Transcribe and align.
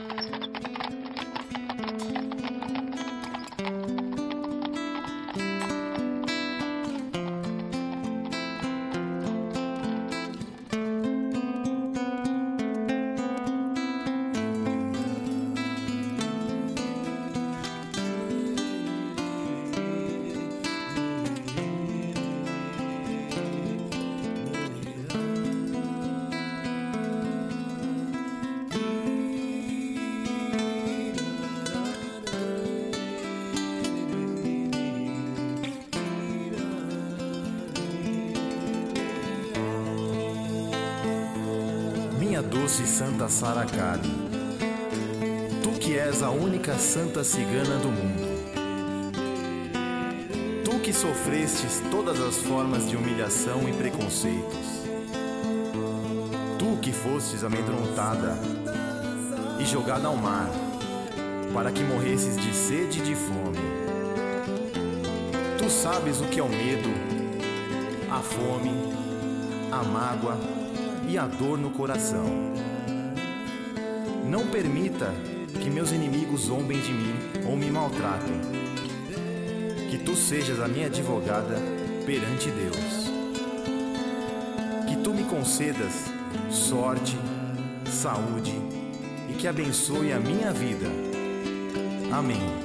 minha 0.00 0.67
doce 42.68 42.86
Santa 42.86 43.30
Sara 43.30 43.64
Kali, 43.64 44.12
tu 45.62 45.70
que 45.80 45.98
és 45.98 46.22
a 46.22 46.28
única 46.28 46.76
santa 46.76 47.24
cigana 47.24 47.78
do 47.78 47.88
mundo, 47.88 48.28
tu 50.66 50.78
que 50.80 50.92
sofrestes 50.92 51.82
todas 51.90 52.20
as 52.20 52.36
formas 52.36 52.86
de 52.86 52.94
humilhação 52.94 53.66
e 53.66 53.72
preconceitos, 53.72 54.84
tu 56.58 56.76
que 56.82 56.92
fostes 56.92 57.42
amedrontada 57.42 58.38
e 59.58 59.64
jogada 59.64 60.08
ao 60.08 60.16
mar, 60.16 60.50
para 61.54 61.72
que 61.72 61.82
morresses 61.82 62.36
de 62.36 62.54
sede 62.54 62.98
e 62.98 63.02
de 63.02 63.14
fome. 63.14 63.58
Tu 65.56 65.70
sabes 65.70 66.20
o 66.20 66.24
que 66.24 66.38
é 66.38 66.42
o 66.42 66.50
medo, 66.50 66.90
a 68.10 68.20
fome, 68.20 68.72
a 69.72 69.82
mágoa 69.84 70.36
e 71.08 71.16
a 71.16 71.26
dor 71.26 71.56
no 71.56 71.70
coração. 71.70 72.67
Não 74.38 74.46
permita 74.46 75.12
que 75.60 75.68
meus 75.68 75.90
inimigos 75.90 76.42
zombem 76.42 76.80
de 76.80 76.92
mim 76.92 77.12
ou 77.44 77.56
me 77.56 77.72
maltratem. 77.72 78.40
Que 79.90 79.98
tu 79.98 80.14
sejas 80.14 80.60
a 80.60 80.68
minha 80.68 80.86
advogada 80.86 81.56
perante 82.06 82.48
Deus. 82.48 83.10
Que 84.86 84.96
tu 85.02 85.12
me 85.12 85.24
concedas 85.24 86.04
sorte, 86.52 87.18
saúde 87.90 88.54
e 89.28 89.32
que 89.32 89.48
abençoe 89.48 90.12
a 90.12 90.20
minha 90.20 90.52
vida. 90.52 90.86
Amém. 92.12 92.57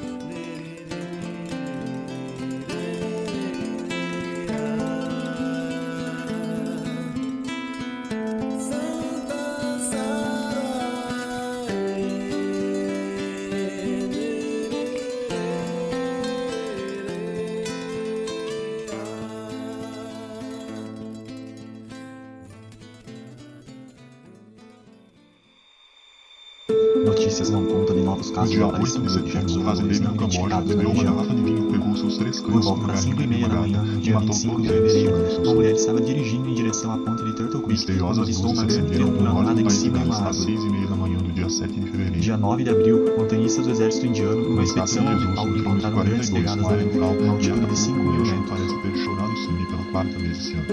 Notícias 27.34 27.50
dão 27.50 27.66
conta 27.66 27.96
de 27.96 28.02
novos 28.02 28.30
casos 28.30 28.52
de 28.52 28.62
8 28.62 29.24
de 29.24 29.32
casos 29.32 29.64
fazendeiro 29.64 30.04
não 30.04 30.14
identificados 30.14 30.76
na 30.76 30.84
região. 30.84 31.16
garrafa 31.16 31.34
de 31.34 31.42
vinho, 31.42 31.72
pegou 31.72 31.98
seus 31.98 32.18
três 32.20 32.40
Por 32.40 32.62
volta 32.62 32.86
das 32.86 33.06
galinha 33.06 33.16
5 33.16 33.22
e 33.22 33.24
e 33.24 33.28
meia 33.28 33.50
da 33.50 33.56
manhã, 33.56 33.84
e 33.84 33.98
dia 33.98 34.14
matou 34.14 34.28
25 34.28 34.56
todos 34.56 34.62
de 34.62 34.70
fevereiro, 34.70 35.42
uma 35.42 35.54
mulher 35.56 35.74
estava 35.74 36.02
dirigindo 36.02 36.50
em 36.50 36.54
direção 36.54 36.92
à 36.92 36.98
ponte 37.00 37.24
de 37.24 37.34
Turtle 37.34 37.64
Creek 37.64 37.98
quando 37.98 38.22
avistou 38.22 38.52
uma 38.52 38.64
grande 38.66 38.92
triangulada 38.92 39.60
em 39.60 39.70
cima 39.72 39.98
de 39.98 40.06
e 40.06 40.96
manhã 40.96 41.18
do 41.18 41.32
dia 41.32 41.50
7 41.50 41.74
de 41.74 41.90
fevereiro. 41.90 42.20
Dia 42.20 42.38
9 42.38 42.64
de 42.66 42.70
abril, 42.70 43.16
montanhistas 43.18 43.66
do 43.66 43.72
exército 43.72 44.06
indiano, 44.06 44.50
numa 44.50 44.64
expedição 44.64 45.04
últimos 45.40 45.60
encontraram 45.60 46.04
grandes 46.04 46.30
42, 46.30 46.30
pegadas 46.30 46.68
da 46.68 46.94
rural 46.94 47.16
uma 47.18 47.34
altitude 47.34 47.66
de 47.66 47.80
5 47.80 47.98
mil 47.98 48.12
metros. 48.12 48.44
parece 48.48 48.78
ter 48.78 48.96
chorado 48.98 49.38
sangue 49.38 49.66
pela 49.66 49.84
quarta 49.92 50.20
vez 50.20 50.38
esse 50.38 50.54
ano. 50.54 50.68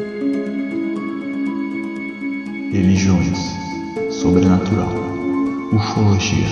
Religiões, 2.70 3.38
sobrenatural, 4.10 5.09
ufologia, 5.72 6.48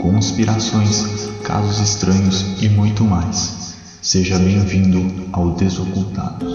conspirações, 0.00 1.28
casos 1.42 1.80
estranhos 1.80 2.62
e 2.62 2.68
muito 2.68 3.04
mais. 3.04 3.74
Seja 4.00 4.38
bem-vindo 4.38 5.28
ao 5.32 5.52
Desocultados. 5.52 6.53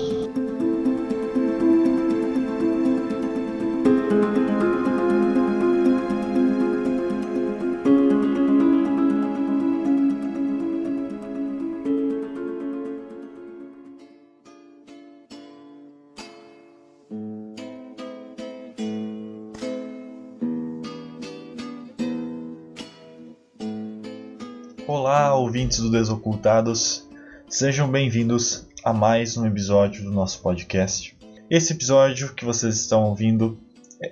Ouvintes 25.70 25.80
do 25.82 25.92
Desocultados, 25.92 27.08
sejam 27.48 27.88
bem-vindos 27.88 28.66
a 28.84 28.92
mais 28.92 29.38
um 29.38 29.46
episódio 29.46 30.04
do 30.04 30.12
nosso 30.12 30.42
podcast. 30.42 31.16
Esse 31.48 31.74
episódio 31.74 32.34
que 32.34 32.44
vocês 32.44 32.76
estão 32.76 33.04
ouvindo, 33.04 33.56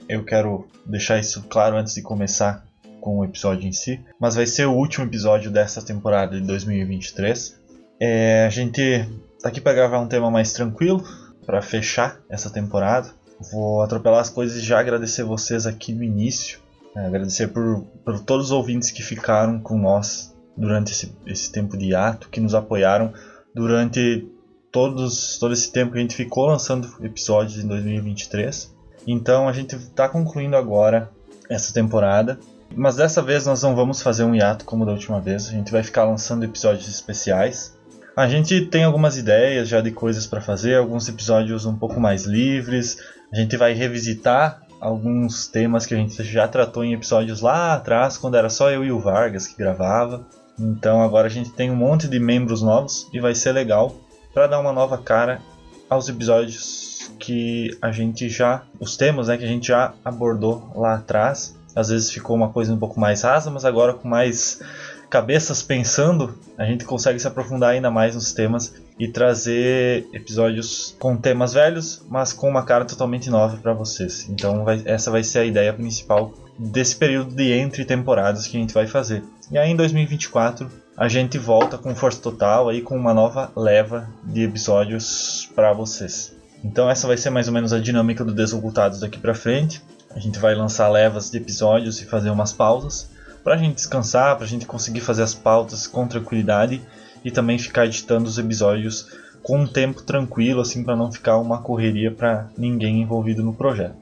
eu 0.07 0.23
quero 0.23 0.67
deixar 0.85 1.17
isso 1.17 1.41
claro 1.49 1.75
antes 1.75 1.95
de 1.95 2.03
começar 2.03 2.63
com 3.01 3.17
o 3.17 3.25
episódio 3.25 3.67
em 3.67 3.71
si, 3.71 3.99
mas 4.19 4.35
vai 4.35 4.45
ser 4.45 4.67
o 4.67 4.73
último 4.73 5.05
episódio 5.05 5.49
dessa 5.49 5.81
temporada 5.81 6.39
de 6.39 6.45
2023. 6.45 7.59
É, 7.99 8.45
a 8.45 8.51
gente 8.51 9.09
tá 9.41 9.49
aqui 9.49 9.59
para 9.59 9.73
gravar 9.73 9.99
um 9.99 10.07
tema 10.07 10.29
mais 10.29 10.53
tranquilo, 10.53 11.03
para 11.43 11.59
fechar 11.63 12.19
essa 12.29 12.51
temporada. 12.51 13.09
Vou 13.51 13.81
atropelar 13.81 14.19
as 14.19 14.29
coisas 14.29 14.57
e 14.57 14.61
já 14.61 14.79
agradecer 14.79 15.23
vocês 15.23 15.65
aqui 15.65 15.91
no 15.91 16.03
início. 16.03 16.59
É, 16.95 17.07
agradecer 17.07 17.47
por, 17.47 17.83
por 18.05 18.19
todos 18.19 18.47
os 18.47 18.51
ouvintes 18.51 18.91
que 18.91 19.01
ficaram 19.01 19.59
com 19.59 19.75
nós 19.75 20.36
durante 20.57 20.91
esse, 20.91 21.15
esse 21.25 21.51
tempo 21.51 21.77
de 21.77 21.93
ato, 21.93 22.29
que 22.29 22.39
nos 22.39 22.55
apoiaram 22.55 23.13
durante 23.53 24.27
todos, 24.71 25.37
todo 25.37 25.53
esse 25.53 25.71
tempo 25.71 25.93
que 25.93 25.99
a 25.99 26.01
gente 26.01 26.15
ficou 26.15 26.47
lançando 26.47 26.87
episódios 27.01 27.63
em 27.63 27.67
2023. 27.67 28.75
Então 29.05 29.47
a 29.47 29.53
gente 29.53 29.75
está 29.75 30.09
concluindo 30.09 30.57
agora 30.57 31.09
essa 31.49 31.73
temporada. 31.73 32.39
Mas 32.75 32.97
dessa 32.97 33.21
vez 33.21 33.45
nós 33.45 33.63
não 33.63 33.75
vamos 33.75 34.01
fazer 34.01 34.23
um 34.23 34.35
hiato 34.35 34.65
como 34.65 34.85
da 34.85 34.91
última 34.91 35.21
vez, 35.21 35.47
a 35.47 35.51
gente 35.51 35.71
vai 35.71 35.83
ficar 35.83 36.03
lançando 36.03 36.43
episódios 36.43 36.87
especiais. 36.89 37.77
A 38.15 38.27
gente 38.27 38.65
tem 38.65 38.83
algumas 38.83 39.15
ideias 39.15 39.69
já 39.69 39.79
de 39.79 39.91
coisas 39.91 40.25
para 40.25 40.41
fazer, 40.41 40.75
alguns 40.75 41.07
episódios 41.07 41.65
um 41.65 41.77
pouco 41.77 41.99
mais 41.99 42.25
livres. 42.25 42.97
A 43.31 43.35
gente 43.35 43.55
vai 43.55 43.73
revisitar 43.73 44.63
alguns 44.81 45.47
temas 45.47 45.85
que 45.85 45.93
a 45.93 45.97
gente 45.97 46.23
já 46.23 46.47
tratou 46.47 46.83
em 46.83 46.93
episódios 46.93 47.41
lá 47.41 47.75
atrás, 47.75 48.17
quando 48.17 48.35
era 48.35 48.49
só 48.49 48.71
eu 48.71 48.83
e 48.83 48.91
o 48.91 48.99
Vargas 48.99 49.47
que 49.47 49.57
gravava. 49.57 50.25
Então 50.59 51.01
agora 51.01 51.27
a 51.27 51.29
gente 51.29 51.51
tem 51.51 51.69
um 51.69 51.75
monte 51.75 52.07
de 52.07 52.19
membros 52.19 52.61
novos 52.61 53.07
e 53.13 53.19
vai 53.19 53.35
ser 53.35 53.51
legal 53.51 53.95
para 54.33 54.47
dar 54.47 54.59
uma 54.59 54.73
nova 54.73 54.97
cara 54.97 55.41
aos 55.89 56.09
episódios 56.09 57.11
que 57.19 57.77
a 57.81 57.91
gente 57.91 58.29
já, 58.29 58.63
os 58.79 58.97
temas 58.97 59.27
né, 59.27 59.37
que 59.37 59.43
a 59.43 59.47
gente 59.47 59.67
já 59.67 59.93
abordou 60.03 60.71
lá 60.75 60.95
atrás. 60.95 61.55
Às 61.75 61.89
vezes 61.89 62.11
ficou 62.11 62.35
uma 62.35 62.49
coisa 62.49 62.73
um 62.73 62.77
pouco 62.77 62.99
mais 62.99 63.21
rasa, 63.21 63.51
mas 63.51 63.63
agora 63.63 63.93
com 63.93 64.07
mais 64.07 64.61
cabeças 65.09 65.61
pensando, 65.61 66.37
a 66.57 66.65
gente 66.65 66.83
consegue 66.85 67.19
se 67.19 67.27
aprofundar 67.27 67.71
ainda 67.71 67.89
mais 67.89 68.15
nos 68.15 68.33
temas 68.33 68.73
e 68.99 69.07
trazer 69.07 70.07
episódios 70.11 70.95
com 70.99 71.15
temas 71.15 71.53
velhos, 71.53 72.03
mas 72.09 72.33
com 72.33 72.49
uma 72.49 72.63
cara 72.63 72.83
totalmente 72.83 73.29
nova 73.29 73.57
para 73.57 73.73
vocês. 73.73 74.27
Então 74.29 74.63
vai, 74.63 74.81
essa 74.85 75.09
vai 75.09 75.23
ser 75.23 75.39
a 75.39 75.45
ideia 75.45 75.71
principal 75.71 76.33
desse 76.57 76.95
período 76.95 77.33
de 77.35 77.51
entre 77.53 77.85
temporadas 77.85 78.47
que 78.47 78.57
a 78.57 78.59
gente 78.59 78.73
vai 78.73 78.87
fazer. 78.87 79.23
E 79.49 79.57
aí 79.57 79.71
em 79.71 79.75
2024 79.75 80.69
a 80.97 81.07
gente 81.07 81.37
volta 81.37 81.77
com 81.77 81.95
força 81.95 82.21
total 82.21 82.67
aí 82.67 82.81
com 82.81 82.97
uma 82.97 83.13
nova 83.13 83.51
leva 83.55 84.09
de 84.23 84.43
episódios 84.43 85.49
para 85.55 85.71
vocês. 85.71 86.35
Então 86.63 86.89
essa 86.89 87.07
vai 87.07 87.17
ser 87.17 87.29
mais 87.29 87.47
ou 87.47 87.53
menos 87.53 87.71
a 87.71 87.79
dinâmica 87.79 88.25
do 88.25 88.33
Desocultados 88.33 88.99
daqui 88.99 89.17
para 89.17 89.33
frente. 89.33 89.81
A 90.13 90.19
gente 90.19 90.37
vai 90.37 90.53
lançar 90.53 90.89
levas 90.89 91.29
de 91.29 91.37
episódios 91.37 92.01
e 92.01 92.05
fazer 92.05 92.29
umas 92.29 92.51
pausas 92.51 93.09
para 93.41 93.53
a 93.53 93.57
gente 93.57 93.75
descansar, 93.75 94.35
para 94.35 94.43
a 94.45 94.49
gente 94.49 94.65
conseguir 94.65 94.99
fazer 94.99 95.23
as 95.23 95.33
pautas 95.33 95.87
com 95.87 96.05
tranquilidade 96.05 96.81
e 97.23 97.31
também 97.31 97.57
ficar 97.57 97.85
editando 97.85 98.27
os 98.27 98.37
episódios 98.37 99.07
com 99.41 99.59
um 99.59 99.67
tempo 99.67 100.01
tranquilo, 100.01 100.59
assim, 100.59 100.83
para 100.83 100.97
não 100.97 101.09
ficar 101.09 101.37
uma 101.37 101.61
correria 101.61 102.11
para 102.11 102.49
ninguém 102.57 103.01
envolvido 103.01 103.41
no 103.41 103.53
projeto. 103.53 103.95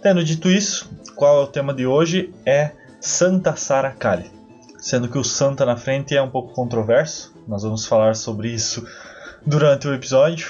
Tendo 0.00 0.22
dito 0.22 0.48
isso, 0.48 0.88
qual 1.16 1.40
é 1.40 1.42
o 1.42 1.48
tema 1.48 1.74
de 1.74 1.84
hoje? 1.84 2.32
É 2.46 2.70
Santa 3.00 3.56
Sara 3.56 3.90
Kali. 3.90 4.43
Sendo 4.84 5.08
que 5.08 5.16
o 5.16 5.24
Santa 5.24 5.64
na 5.64 5.78
frente 5.78 6.14
é 6.14 6.20
um 6.20 6.28
pouco 6.28 6.52
controverso, 6.52 7.34
nós 7.48 7.62
vamos 7.62 7.86
falar 7.86 8.14
sobre 8.14 8.50
isso 8.50 8.86
durante 9.46 9.88
o 9.88 9.94
episódio. 9.94 10.46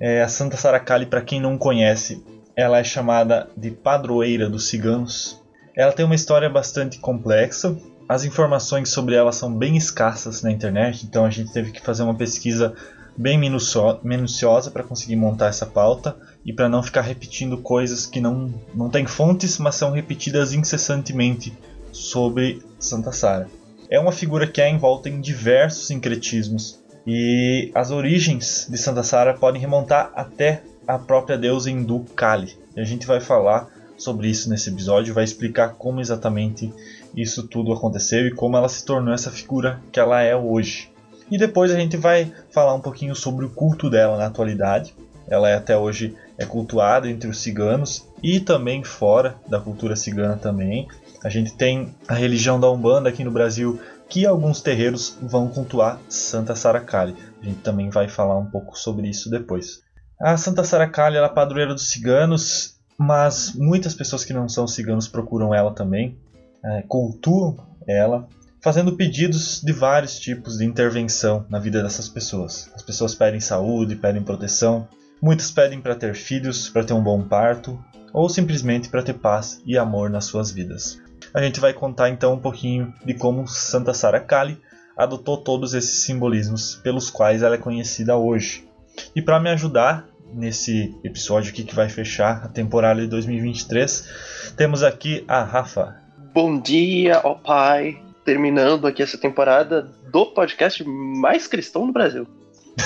É, 0.00 0.22
a 0.22 0.28
Santa 0.28 0.56
Sara 0.56 0.80
Kali, 0.80 1.04
para 1.04 1.20
quem 1.20 1.42
não 1.42 1.58
conhece, 1.58 2.24
ela 2.56 2.78
é 2.78 2.84
chamada 2.84 3.50
de 3.54 3.70
padroeira 3.70 4.48
dos 4.48 4.66
ciganos. 4.66 5.38
Ela 5.76 5.92
tem 5.92 6.06
uma 6.06 6.14
história 6.14 6.48
bastante 6.48 6.98
complexa. 7.00 7.76
As 8.08 8.24
informações 8.24 8.88
sobre 8.88 9.14
ela 9.14 9.30
são 9.30 9.54
bem 9.54 9.76
escassas 9.76 10.40
na 10.40 10.50
internet, 10.50 11.04
então 11.04 11.26
a 11.26 11.30
gente 11.30 11.52
teve 11.52 11.70
que 11.70 11.82
fazer 11.82 12.02
uma 12.02 12.14
pesquisa 12.14 12.74
bem 13.14 13.38
minuciosa 13.38 14.70
para 14.70 14.82
conseguir 14.82 15.16
montar 15.16 15.48
essa 15.48 15.66
pauta 15.66 16.16
e 16.46 16.50
para 16.50 16.66
não 16.66 16.82
ficar 16.82 17.02
repetindo 17.02 17.58
coisas 17.58 18.06
que 18.06 18.22
não, 18.22 18.54
não 18.74 18.88
têm 18.88 19.04
fontes, 19.04 19.58
mas 19.58 19.74
são 19.74 19.90
repetidas 19.90 20.54
incessantemente 20.54 21.52
sobre 21.92 22.62
Santa 22.78 23.12
Sara. 23.12 23.48
É 23.88 23.98
uma 23.98 24.12
figura 24.12 24.46
que 24.46 24.60
é 24.60 24.68
envolta 24.70 25.08
em 25.08 25.20
diversos 25.20 25.86
sincretismos 25.86 26.80
e 27.06 27.70
as 27.74 27.90
origens 27.90 28.66
de 28.70 28.78
Santa 28.78 29.02
Sara 29.02 29.34
podem 29.34 29.60
remontar 29.60 30.12
até 30.14 30.62
a 30.86 30.98
própria 30.98 31.38
deusa 31.38 31.70
hindu 31.70 32.04
Kali. 32.14 32.56
E 32.76 32.80
a 32.80 32.84
gente 32.84 33.06
vai 33.06 33.20
falar 33.20 33.68
sobre 33.96 34.28
isso 34.28 34.48
nesse 34.48 34.70
episódio, 34.70 35.14
vai 35.14 35.24
explicar 35.24 35.74
como 35.74 36.00
exatamente 36.00 36.72
isso 37.16 37.46
tudo 37.46 37.72
aconteceu 37.72 38.26
e 38.26 38.34
como 38.34 38.56
ela 38.56 38.68
se 38.68 38.84
tornou 38.84 39.12
essa 39.12 39.30
figura 39.30 39.80
que 39.92 40.00
ela 40.00 40.22
é 40.22 40.34
hoje. 40.34 40.90
E 41.30 41.38
depois 41.38 41.70
a 41.70 41.78
gente 41.78 41.96
vai 41.96 42.32
falar 42.50 42.74
um 42.74 42.80
pouquinho 42.80 43.14
sobre 43.14 43.44
o 43.44 43.50
culto 43.50 43.88
dela 43.88 44.16
na 44.16 44.26
atualidade. 44.26 44.94
Ela 45.28 45.48
é 45.48 45.54
até 45.54 45.76
hoje 45.76 46.16
é 46.36 46.44
cultuada 46.44 47.08
entre 47.08 47.28
os 47.28 47.38
ciganos 47.38 48.08
e 48.22 48.40
também 48.40 48.82
fora 48.82 49.36
da 49.46 49.60
cultura 49.60 49.94
cigana 49.94 50.36
também. 50.36 50.88
A 51.22 51.28
gente 51.28 51.54
tem 51.54 51.94
a 52.08 52.14
religião 52.14 52.58
da 52.58 52.70
Umbanda 52.70 53.08
aqui 53.08 53.22
no 53.22 53.30
Brasil 53.30 53.80
que 54.08 54.26
alguns 54.26 54.60
terreiros 54.60 55.16
vão 55.22 55.48
cultuar 55.48 56.00
Santa 56.08 56.56
Saracali. 56.56 57.14
A 57.40 57.44
gente 57.44 57.60
também 57.60 57.90
vai 57.90 58.08
falar 58.08 58.36
um 58.36 58.46
pouco 58.46 58.76
sobre 58.76 59.08
isso 59.08 59.30
depois. 59.30 59.82
A 60.20 60.36
Santa 60.36 60.64
Saracali 60.64 61.16
é 61.16 61.24
a 61.24 61.28
padroeira 61.28 61.72
dos 61.72 61.90
ciganos, 61.90 62.74
mas 62.98 63.54
muitas 63.54 63.94
pessoas 63.94 64.24
que 64.24 64.32
não 64.32 64.48
são 64.48 64.66
ciganos 64.66 65.08
procuram 65.08 65.54
ela 65.54 65.72
também, 65.72 66.18
é, 66.64 66.82
cultuam 66.82 67.56
ela, 67.86 68.26
fazendo 68.60 68.96
pedidos 68.96 69.60
de 69.62 69.72
vários 69.72 70.18
tipos 70.18 70.58
de 70.58 70.64
intervenção 70.64 71.46
na 71.48 71.58
vida 71.58 71.82
dessas 71.82 72.08
pessoas. 72.08 72.70
As 72.74 72.82
pessoas 72.82 73.14
pedem 73.14 73.40
saúde, 73.40 73.96
pedem 73.96 74.22
proteção, 74.22 74.86
muitas 75.22 75.50
pedem 75.50 75.80
para 75.80 75.94
ter 75.94 76.14
filhos, 76.14 76.68
para 76.68 76.84
ter 76.84 76.92
um 76.92 77.02
bom 77.02 77.22
parto, 77.22 77.82
ou 78.12 78.28
simplesmente 78.28 78.88
para 78.88 79.02
ter 79.02 79.14
paz 79.14 79.62
e 79.64 79.78
amor 79.78 80.10
nas 80.10 80.26
suas 80.26 80.50
vidas. 80.50 80.98
A 81.32 81.42
gente 81.42 81.60
vai 81.60 81.72
contar 81.72 82.08
então 82.08 82.34
um 82.34 82.38
pouquinho 82.38 82.92
de 83.04 83.14
como 83.14 83.46
Santa 83.46 83.94
Sara 83.94 84.20
Kali 84.20 84.58
adotou 84.96 85.36
todos 85.36 85.74
esses 85.74 86.02
simbolismos 86.02 86.74
pelos 86.76 87.08
quais 87.08 87.42
ela 87.42 87.54
é 87.54 87.58
conhecida 87.58 88.16
hoje. 88.16 88.68
E 89.14 89.22
para 89.22 89.38
me 89.38 89.48
ajudar 89.50 90.08
nesse 90.32 90.94
episódio 91.04 91.50
aqui 91.50 91.64
que 91.64 91.74
vai 91.74 91.88
fechar 91.88 92.44
a 92.44 92.48
temporada 92.48 93.00
de 93.00 93.06
2023, 93.06 94.54
temos 94.56 94.82
aqui 94.82 95.24
a 95.26 95.42
Rafa. 95.42 95.96
Bom 96.34 96.60
dia, 96.60 97.20
ó 97.24 97.34
Pai 97.34 98.02
terminando 98.24 98.86
aqui 98.86 99.02
essa 99.02 99.18
temporada 99.18 99.90
do 100.12 100.26
podcast 100.26 100.84
mais 100.84 101.46
cristão 101.46 101.86
do 101.86 101.92
Brasil. 101.92 102.26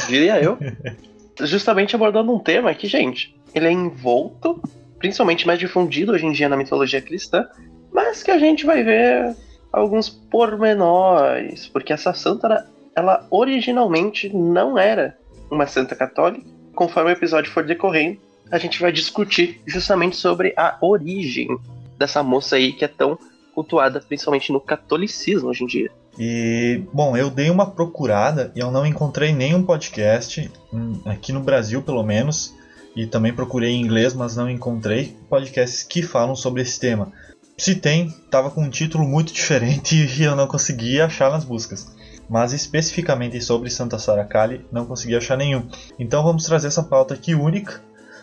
Diria 0.09 0.41
eu. 0.41 0.59
Justamente 1.41 1.97
abordando 1.97 2.33
um 2.33 2.39
tema 2.39 2.73
que, 2.75 2.87
gente, 2.87 3.35
ele 3.55 3.67
é 3.67 3.73
envolto, 3.73 4.63
principalmente 4.99 5.47
mais 5.47 5.59
difundido 5.59 6.13
hoje 6.13 6.25
em 6.25 6.33
dia 6.33 6.49
na 6.49 6.57
mitologia 6.57 7.03
cristã, 7.03 7.47
mas 7.95 8.25
que 8.25 8.33
a 8.33 8.39
gente 8.39 8.67
vai 8.67 8.83
ver 8.83 9.37
alguns 9.73 10.09
pormenores, 10.09 11.69
porque 11.69 11.93
essa 11.93 12.13
santa, 12.13 12.69
ela 12.95 13.25
originalmente 13.31 14.29
não 14.35 14.77
era 14.77 15.17
uma 15.49 15.67
santa 15.67 15.95
católica. 15.95 16.45
Conforme 16.75 17.11
o 17.11 17.13
episódio 17.13 17.53
for 17.53 17.65
decorrendo, 17.65 18.19
a 18.51 18.59
gente 18.59 18.81
vai 18.81 18.91
discutir 18.91 19.61
justamente 19.65 20.17
sobre 20.17 20.53
a 20.57 20.77
origem 20.81 21.57
dessa 21.97 22.21
moça 22.23 22.57
aí 22.57 22.73
que 22.73 22.85
é 22.85 22.89
tão 22.89 23.17
cultuada 23.55 24.01
principalmente 24.01 24.53
no 24.53 24.61
catolicismo 24.61 25.49
hoje 25.49 25.63
em 25.63 25.67
dia. 25.69 25.91
E, 26.19 26.83
bom, 26.93 27.17
eu 27.17 27.31
dei 27.31 27.49
uma 27.49 27.71
procurada 27.71 28.53
e 28.57 28.61
eu 28.61 28.73
não 28.73 28.85
encontrei 28.85 29.33
nenhum 29.33 29.63
podcast, 29.63 30.51
hum, 30.73 31.01
aqui 31.05 31.33
no 31.33 31.41
Brasil 31.41 31.81
pelo 31.81 32.03
menos, 32.03 32.55
e 32.97 33.07
também 33.07 33.33
procurei 33.33 33.71
em 33.71 33.81
inglês, 33.81 34.15
mas 34.15 34.37
não 34.37 34.51
encontrei 34.51 35.17
podcasts 35.29 35.83
que 35.85 36.03
falam 36.03 36.35
sobre 36.35 36.63
esse 36.63 36.79
tema. 36.79 37.13
Se 37.57 37.75
tem, 37.75 38.09
estava 38.09 38.51
com 38.51 38.63
um 38.63 38.71
título 38.71 39.05
muito 39.05 39.33
diferente 39.33 39.95
e 40.19 40.23
eu 40.23 40.35
não 40.35 40.47
conseguia 40.47 41.07
achar 41.07 41.31
nas 41.31 41.45
buscas. 41.45 41.87
Mas 42.29 42.53
especificamente 42.53 43.41
sobre 43.41 43.71
Santa 43.71 43.99
Sara 43.99 44.25
Kali, 44.25 44.65
não 44.73 44.87
consegui 44.87 45.15
achar 45.15 45.37
nenhum. 45.37 45.69
Então 45.99 46.23
vamos 46.23 46.45
trazer 46.45 46.69
essa 46.69 46.83
pauta 46.83 47.15
aqui 47.15 47.35
única. 47.35 47.83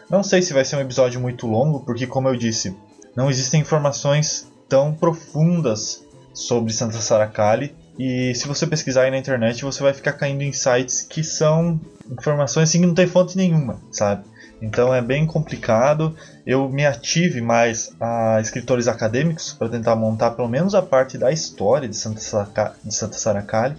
Não 0.09 0.23
sei 0.23 0.41
se 0.41 0.53
vai 0.53 0.65
ser 0.65 0.75
um 0.75 0.81
episódio 0.81 1.19
muito 1.19 1.47
longo, 1.47 1.81
porque 1.81 2.07
como 2.07 2.27
eu 2.27 2.35
disse, 2.35 2.75
não 3.15 3.29
existem 3.29 3.61
informações 3.61 4.51
tão 4.67 4.93
profundas 4.93 6.03
sobre 6.33 6.73
Santa 6.73 6.99
Sara 6.99 7.27
Kali. 7.27 7.75
E 7.99 8.33
se 8.35 8.47
você 8.47 8.65
pesquisar 8.65 9.03
aí 9.03 9.11
na 9.11 9.17
internet, 9.17 9.63
você 9.63 9.83
vai 9.83 9.93
ficar 9.93 10.13
caindo 10.13 10.41
em 10.41 10.51
sites 10.51 11.01
que 11.01 11.23
são 11.23 11.79
informações 12.11 12.69
assim 12.69 12.81
que 12.81 12.87
não 12.87 12.95
tem 12.95 13.07
fonte 13.07 13.37
nenhuma, 13.37 13.79
sabe? 13.91 14.23
Então 14.61 14.93
é 14.93 15.01
bem 15.01 15.25
complicado. 15.25 16.15
Eu 16.45 16.69
me 16.69 16.85
ative 16.85 17.41
mais 17.41 17.91
a 17.99 18.39
escritores 18.39 18.87
acadêmicos 18.87 19.53
para 19.53 19.69
tentar 19.69 19.95
montar 19.95 20.31
pelo 20.31 20.47
menos 20.47 20.75
a 20.75 20.81
parte 20.81 21.17
da 21.17 21.31
história 21.31 21.89
de 21.89 21.95
Santa, 21.95 22.19
Sara, 22.19 22.75
de 22.83 22.93
Santa. 22.93 23.75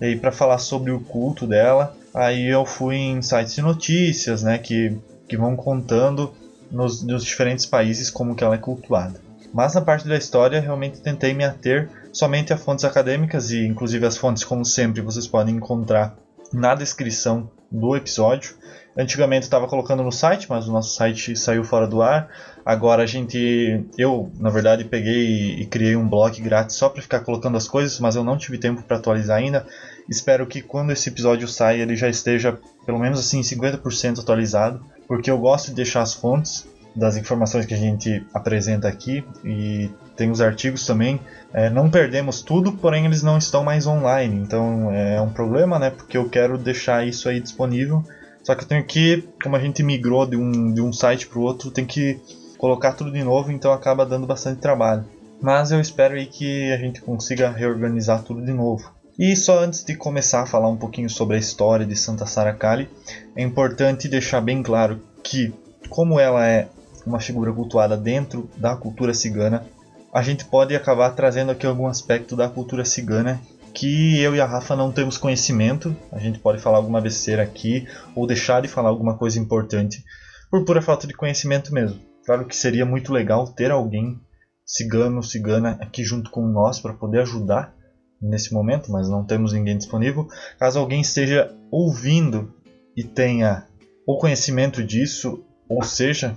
E 0.00 0.04
aí 0.06 0.16
para 0.16 0.32
falar 0.32 0.58
sobre 0.58 0.90
o 0.90 1.00
culto 1.00 1.46
dela, 1.46 1.94
aí 2.12 2.46
eu 2.48 2.64
fui 2.64 2.96
em 2.96 3.20
sites 3.20 3.54
de 3.54 3.62
notícias, 3.62 4.42
né, 4.42 4.58
que, 4.58 4.96
que 5.28 5.36
vão 5.36 5.54
contando 5.54 6.32
nos, 6.70 7.02
nos 7.02 7.24
diferentes 7.24 7.66
países 7.66 8.10
como 8.10 8.34
que 8.34 8.42
ela 8.42 8.54
é 8.54 8.58
cultuada. 8.58 9.20
Mas 9.52 9.74
na 9.74 9.80
parte 9.80 10.08
da 10.08 10.16
história, 10.16 10.60
realmente 10.60 11.00
tentei 11.00 11.32
me 11.32 11.44
ater 11.44 11.88
somente 12.12 12.52
a 12.52 12.56
fontes 12.56 12.84
acadêmicas 12.84 13.52
e, 13.52 13.64
inclusive, 13.64 14.04
as 14.04 14.16
fontes, 14.16 14.42
como 14.42 14.64
sempre, 14.64 15.00
vocês 15.00 15.28
podem 15.28 15.54
encontrar 15.54 16.16
na 16.52 16.74
descrição 16.74 17.48
do 17.70 17.94
episódio. 17.96 18.56
Antigamente 18.96 19.42
estava 19.42 19.66
colocando 19.66 20.04
no 20.04 20.12
site, 20.12 20.46
mas 20.48 20.68
o 20.68 20.72
nosso 20.72 20.94
site 20.94 21.36
saiu 21.36 21.64
fora 21.64 21.86
do 21.86 22.00
ar. 22.00 22.28
Agora 22.64 23.02
a 23.02 23.06
gente, 23.06 23.84
eu 23.98 24.30
na 24.38 24.50
verdade 24.50 24.84
peguei 24.84 25.56
e 25.56 25.66
criei 25.66 25.96
um 25.96 26.08
blog 26.08 26.40
grátis 26.40 26.76
só 26.76 26.88
para 26.88 27.02
ficar 27.02 27.20
colocando 27.20 27.56
as 27.56 27.66
coisas, 27.66 27.98
mas 27.98 28.14
eu 28.14 28.22
não 28.22 28.38
tive 28.38 28.56
tempo 28.56 28.82
para 28.82 28.96
atualizar 28.96 29.38
ainda. 29.38 29.66
Espero 30.08 30.46
que 30.46 30.62
quando 30.62 30.92
esse 30.92 31.08
episódio 31.08 31.48
saia 31.48 31.82
ele 31.82 31.96
já 31.96 32.08
esteja 32.08 32.56
pelo 32.86 32.98
menos 32.98 33.18
assim 33.18 33.40
50% 33.40 34.20
atualizado, 34.20 34.80
porque 35.08 35.30
eu 35.30 35.38
gosto 35.38 35.66
de 35.66 35.74
deixar 35.74 36.02
as 36.02 36.14
fontes 36.14 36.66
das 36.94 37.16
informações 37.16 37.66
que 37.66 37.74
a 37.74 37.78
gente 37.78 38.24
apresenta 38.32 38.86
aqui 38.86 39.24
e 39.44 39.90
tem 40.16 40.30
os 40.30 40.40
artigos 40.40 40.86
também. 40.86 41.20
É, 41.52 41.68
não 41.68 41.90
perdemos 41.90 42.42
tudo, 42.42 42.72
porém 42.72 43.04
eles 43.04 43.22
não 43.22 43.36
estão 43.36 43.64
mais 43.64 43.86
online, 43.86 44.36
então 44.36 44.92
é 44.92 45.20
um 45.20 45.30
problema, 45.30 45.78
né? 45.78 45.90
Porque 45.90 46.16
eu 46.16 46.28
quero 46.28 46.56
deixar 46.56 47.06
isso 47.06 47.28
aí 47.28 47.40
disponível. 47.40 48.04
Só 48.44 48.54
que 48.54 48.62
eu 48.62 48.68
tenho 48.68 48.84
que, 48.84 49.26
como 49.42 49.56
a 49.56 49.58
gente 49.58 49.82
migrou 49.82 50.26
de 50.26 50.36
um, 50.36 50.72
de 50.72 50.80
um 50.80 50.92
site 50.92 51.26
para 51.26 51.38
o 51.38 51.42
outro, 51.42 51.70
tem 51.70 51.86
que 51.86 52.20
colocar 52.58 52.92
tudo 52.92 53.10
de 53.10 53.24
novo, 53.24 53.50
então 53.50 53.72
acaba 53.72 54.06
dando 54.06 54.26
bastante 54.26 54.60
trabalho. 54.60 55.04
Mas 55.40 55.72
eu 55.72 55.80
espero 55.80 56.14
aí 56.14 56.26
que 56.26 56.70
a 56.72 56.76
gente 56.76 57.00
consiga 57.00 57.50
reorganizar 57.50 58.22
tudo 58.22 58.44
de 58.44 58.52
novo. 58.52 58.92
E 59.18 59.34
só 59.34 59.60
antes 59.62 59.84
de 59.84 59.94
começar 59.94 60.42
a 60.42 60.46
falar 60.46 60.68
um 60.68 60.76
pouquinho 60.76 61.08
sobre 61.08 61.36
a 61.36 61.38
história 61.38 61.86
de 61.86 61.96
Santa 61.96 62.26
Sara 62.26 62.52
Kali, 62.52 62.88
é 63.34 63.42
importante 63.42 64.08
deixar 64.08 64.40
bem 64.40 64.62
claro 64.62 65.00
que, 65.22 65.52
como 65.88 66.20
ela 66.20 66.46
é 66.46 66.68
uma 67.06 67.20
figura 67.20 67.52
cultuada 67.52 67.96
dentro 67.96 68.48
da 68.56 68.76
cultura 68.76 69.14
cigana, 69.14 69.64
a 70.12 70.22
gente 70.22 70.44
pode 70.44 70.74
acabar 70.74 71.10
trazendo 71.10 71.50
aqui 71.50 71.66
algum 71.66 71.86
aspecto 71.86 72.36
da 72.36 72.48
cultura 72.48 72.84
cigana 72.84 73.40
que 73.74 74.20
eu 74.20 74.36
e 74.36 74.40
a 74.40 74.46
Rafa 74.46 74.76
não 74.76 74.92
temos 74.92 75.18
conhecimento. 75.18 75.94
A 76.12 76.18
gente 76.18 76.38
pode 76.38 76.62
falar 76.62 76.78
alguma 76.78 77.00
besteira 77.00 77.42
aqui 77.42 77.86
ou 78.14 78.26
deixar 78.26 78.62
de 78.62 78.68
falar 78.68 78.88
alguma 78.88 79.18
coisa 79.18 79.38
importante 79.38 80.02
por 80.50 80.64
pura 80.64 80.80
falta 80.80 81.06
de 81.06 81.14
conhecimento 81.14 81.74
mesmo. 81.74 82.00
Claro 82.24 82.46
que 82.46 82.56
seria 82.56 82.86
muito 82.86 83.12
legal 83.12 83.48
ter 83.48 83.70
alguém 83.70 84.20
cigano, 84.64 85.22
cigana 85.22 85.76
aqui 85.80 86.04
junto 86.04 86.30
com 86.30 86.46
nós 86.46 86.78
para 86.78 86.94
poder 86.94 87.20
ajudar 87.22 87.74
nesse 88.22 88.54
momento, 88.54 88.90
mas 88.90 89.08
não 89.08 89.24
temos 89.24 89.52
ninguém 89.52 89.76
disponível. 89.76 90.28
Caso 90.58 90.78
alguém 90.78 91.00
esteja 91.00 91.52
ouvindo 91.70 92.54
e 92.96 93.02
tenha 93.02 93.66
o 94.06 94.16
conhecimento 94.16 94.82
disso, 94.82 95.44
ou 95.68 95.82
seja, 95.82 96.36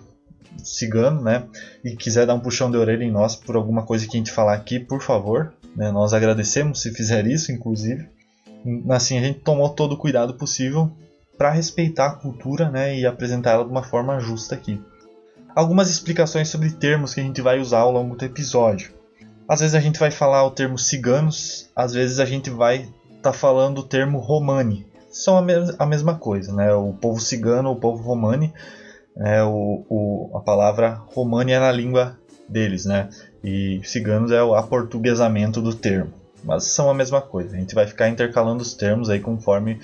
cigano, 0.64 1.22
né, 1.22 1.48
e 1.84 1.96
quiser 1.96 2.26
dar 2.26 2.34
um 2.34 2.40
puxão 2.40 2.72
de 2.72 2.78
orelha 2.78 3.04
em 3.04 3.12
nós 3.12 3.36
por 3.36 3.56
alguma 3.56 3.86
coisa 3.86 4.06
que 4.08 4.18
a 4.18 4.20
gente 4.20 4.32
falar 4.32 4.54
aqui, 4.54 4.80
por 4.80 5.02
favor, 5.02 5.54
né, 5.76 5.92
nós 5.92 6.14
agradecemos 6.14 6.82
se 6.82 6.92
fizer 6.92 7.28
isso, 7.28 7.52
inclusive. 7.52 8.10
Assim, 8.90 9.18
a 9.18 9.22
gente 9.22 9.40
tomou 9.40 9.70
todo 9.70 9.94
o 9.94 9.98
cuidado 9.98 10.34
possível 10.34 10.92
para 11.38 11.52
respeitar 11.52 12.08
a 12.08 12.16
cultura, 12.16 12.70
né, 12.70 12.98
e 12.98 13.06
apresentar 13.06 13.52
ela 13.52 13.64
de 13.64 13.72
uma 13.72 13.84
forma 13.84 14.20
justa 14.20 14.56
aqui. 14.56 14.82
Algumas 15.56 15.90
explicações 15.90 16.50
sobre 16.50 16.72
termos 16.72 17.14
que 17.14 17.20
a 17.20 17.24
gente 17.24 17.42
vai 17.42 17.60
usar 17.60 17.80
ao 17.80 17.92
longo 17.92 18.16
do 18.16 18.26
episódio. 18.26 18.92
Às 19.48 19.62
vezes 19.62 19.76
a 19.76 19.80
gente 19.80 20.00
vai 20.00 20.12
falar 20.12 20.44
o 20.46 20.52
termo 20.52 20.78
ciganos, 20.78 21.70
às 21.76 21.94
vezes 21.94 22.20
a 22.20 22.26
gente 22.26 22.50
vai 22.50 22.78
estar 22.78 23.32
tá 23.32 23.34
falando 23.34 23.80
o 23.80 23.84
termo 23.84 24.20
romani. 24.20 24.86
São 25.10 25.38
a, 25.38 25.42
mes 25.42 25.74
a 25.80 25.86
mesma 25.86 26.16
coisa, 26.16 26.54
né? 26.54 26.74
O 26.74 26.94
povo 26.94 27.20
cigano, 27.20 27.72
o 27.72 27.76
povo 27.76 28.04
romani, 28.04 28.54
é 29.18 29.42
o, 29.44 29.84
o, 29.90 30.38
a 30.38 30.42
palavra 30.42 31.02
romani 31.08 31.54
é 31.54 31.60
na 31.60 31.72
língua 31.72 32.18
deles, 32.48 32.86
né? 32.86 33.10
E 33.48 33.80
ciganos 33.86 34.30
é 34.30 34.44
o 34.44 34.54
aportuguesamento 34.54 35.62
do 35.62 35.74
termo. 35.74 36.12
Mas 36.44 36.66
são 36.66 36.90
a 36.90 36.94
mesma 36.94 37.22
coisa. 37.22 37.56
A 37.56 37.60
gente 37.60 37.74
vai 37.74 37.88
ficar 37.88 38.10
intercalando 38.10 38.62
os 38.62 38.74
termos 38.74 39.10
aí 39.10 39.22
conforme 39.22 39.80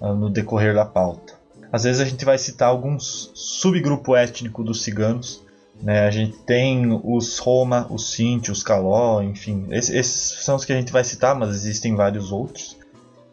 uh, 0.00 0.14
no 0.14 0.30
decorrer 0.30 0.74
da 0.74 0.86
pauta. 0.86 1.34
Às 1.70 1.84
vezes 1.84 2.00
a 2.00 2.06
gente 2.06 2.24
vai 2.24 2.38
citar 2.38 2.68
alguns 2.68 3.30
subgrupo 3.34 4.16
étnico 4.16 4.64
dos 4.64 4.82
ciganos. 4.82 5.42
Né? 5.82 6.06
A 6.06 6.10
gente 6.10 6.38
tem 6.38 6.98
os 7.04 7.36
Roma, 7.36 7.86
os 7.90 8.12
Sinti, 8.12 8.50
os 8.50 8.62
Caló, 8.62 9.20
enfim. 9.20 9.66
Esses, 9.70 9.94
esses 9.94 10.44
são 10.44 10.56
os 10.56 10.64
que 10.64 10.72
a 10.72 10.76
gente 10.76 10.90
vai 10.90 11.04
citar, 11.04 11.38
mas 11.38 11.50
existem 11.50 11.94
vários 11.94 12.32
outros. 12.32 12.78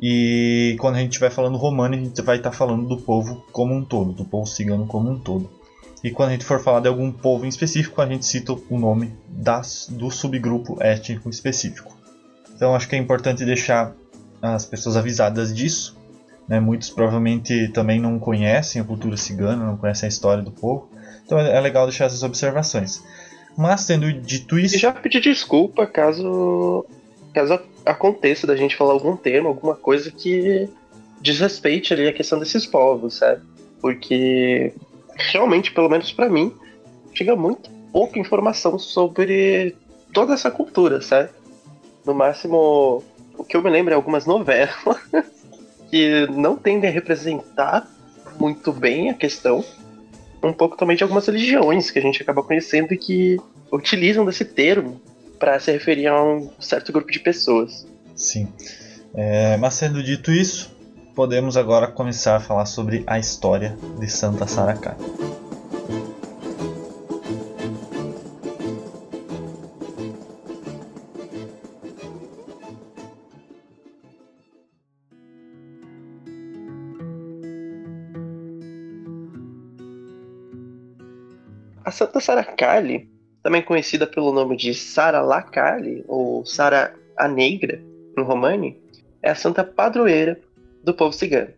E 0.01 0.75
quando 0.81 0.95
a 0.95 1.00
gente 1.00 1.12
estiver 1.12 1.29
falando 1.29 1.57
romano, 1.57 1.95
a 1.95 1.98
gente 1.98 2.21
vai 2.21 2.36
estar 2.36 2.51
falando 2.51 2.86
do 2.86 2.98
povo 2.98 3.45
como 3.53 3.74
um 3.74 3.86
todo, 3.86 4.12
do 4.12 4.25
povo 4.25 4.45
cigano 4.45 4.86
como 4.86 5.09
um 5.09 5.17
todo. 5.17 5.50
E 6.03 6.11
quando 6.11 6.29
a 6.29 6.31
gente 6.31 6.45
for 6.45 6.61
falar 6.61 6.79
de 6.79 6.87
algum 6.87 7.11
povo 7.11 7.45
em 7.45 7.49
específico, 7.49 8.01
a 8.01 8.05
gente 8.05 8.25
cita 8.25 8.53
o 8.53 8.79
nome 8.79 9.13
das, 9.27 9.87
do 9.89 10.09
subgrupo 10.09 10.77
étnico 10.81 11.29
específico. 11.29 11.97
Então 12.55 12.73
acho 12.75 12.87
que 12.87 12.95
é 12.95 12.99
importante 12.99 13.43
deixar 13.43 13.93
as 14.41 14.65
pessoas 14.65 14.95
avisadas 14.95 15.53
disso. 15.53 15.97
Né? 16.47 16.59
Muitos 16.59 16.89
provavelmente 16.89 17.67
também 17.69 17.99
não 17.99 18.17
conhecem 18.17 18.81
a 18.81 18.85
cultura 18.85 19.17
cigana, 19.17 19.65
não 19.65 19.77
conhecem 19.77 20.07
a 20.07 20.09
história 20.09 20.43
do 20.43 20.51
povo. 20.51 20.89
Então 21.25 21.37
é, 21.37 21.55
é 21.55 21.59
legal 21.59 21.85
deixar 21.85 22.05
essas 22.05 22.23
observações. 22.23 23.03
Mas 23.57 23.85
tendo 23.85 24.11
dito 24.13 24.57
isso. 24.57 24.75
E 24.75 24.79
já 24.79 24.91
pedir 24.91 25.19
desculpa 25.19 25.85
caso, 25.85 26.85
caso 27.33 27.59
aconteça 27.85 28.47
da 28.47 28.55
gente 28.55 28.75
falar 28.75 28.93
algum 28.93 29.17
termo, 29.17 29.49
alguma 29.49 29.75
coisa 29.75 30.09
que 30.11 30.69
desrespeite 31.21 31.93
ali 31.93 32.07
a 32.07 32.13
questão 32.13 32.39
desses 32.39 32.65
povos, 32.65 33.15
sabe? 33.15 33.41
Porque 33.81 34.73
realmente, 35.31 35.71
pelo 35.71 35.89
menos 35.89 36.11
para 36.11 36.29
mim, 36.29 36.53
chega 37.13 37.35
muito 37.35 37.69
pouca 37.91 38.19
informação 38.19 38.77
sobre 38.77 39.75
toda 40.13 40.33
essa 40.33 40.51
cultura, 40.51 41.01
sabe? 41.01 41.29
No 42.05 42.13
máximo, 42.13 43.03
o 43.38 43.43
que 43.43 43.55
eu 43.55 43.61
me 43.61 43.69
lembro 43.69 43.93
é 43.93 43.95
algumas 43.95 44.25
novelas 44.25 44.75
que 45.89 46.27
não 46.27 46.55
tendem 46.55 46.89
a 46.89 46.93
representar 46.93 47.88
muito 48.39 48.71
bem 48.71 49.09
a 49.09 49.13
questão. 49.13 49.63
Um 50.41 50.53
pouco 50.53 50.77
também 50.77 50.95
de 50.95 51.03
algumas 51.03 51.25
religiões 51.27 51.91
que 51.91 51.99
a 51.99 52.01
gente 52.01 52.21
acaba 52.21 52.41
conhecendo 52.41 52.93
e 52.93 52.97
que 52.97 53.38
utilizam 53.71 54.25
desse 54.25 54.45
termo 54.45 55.01
para 55.38 55.59
se 55.59 55.71
referir 55.71 56.07
a 56.07 56.23
um 56.23 56.49
certo 56.59 56.91
grupo 56.91 57.11
de 57.11 57.19
pessoas. 57.19 57.85
Sim. 58.15 58.47
É, 59.13 59.57
mas 59.57 59.73
sendo 59.73 60.01
dito 60.03 60.31
isso, 60.31 60.71
podemos 61.19 61.57
agora 61.57 61.91
começar 61.91 62.38
a 62.38 62.39
falar 62.39 62.65
sobre 62.65 63.03
a 63.05 63.19
história 63.19 63.77
de 63.99 64.09
Santa 64.09 64.47
Saracai. 64.47 64.95
A 81.83 81.91
Santa 81.91 82.21
Saracali, 82.21 83.09
também 83.43 83.61
conhecida 83.61 84.07
pelo 84.07 84.31
nome 84.31 84.55
de 84.55 84.73
Sara 84.73 85.19
Lacali 85.19 86.05
ou 86.07 86.45
Sara 86.45 86.95
a 87.17 87.27
Negra 87.27 87.83
no 88.15 88.23
Romani, 88.23 88.81
é 89.21 89.31
a 89.31 89.35
santa 89.35 89.65
padroeira 89.65 90.39
do 90.83 90.93
povo 90.93 91.13
cigano. 91.13 91.50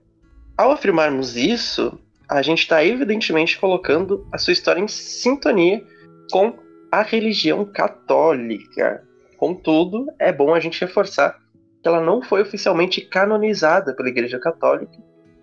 Ao 0.58 0.72
afirmarmos 0.72 1.36
isso, 1.36 1.98
a 2.30 2.42
gente 2.42 2.60
está 2.60 2.84
evidentemente 2.84 3.60
colocando 3.60 4.28
a 4.32 4.38
sua 4.38 4.54
história 4.54 4.80
em 4.80 4.88
sintonia 4.88 5.84
com 6.32 6.54
a 6.92 7.02
religião 7.02 7.66
católica. 7.66 9.04
Contudo, 9.38 10.08
é 10.20 10.32
bom 10.32 10.54
a 10.54 10.60
gente 10.60 10.80
reforçar 10.80 11.40
que 11.82 11.88
ela 11.88 12.00
não 12.00 12.22
foi 12.22 12.42
oficialmente 12.42 13.02
canonizada 13.02 13.94
pela 13.96 14.10
Igreja 14.10 14.40
Católica, 14.40 14.98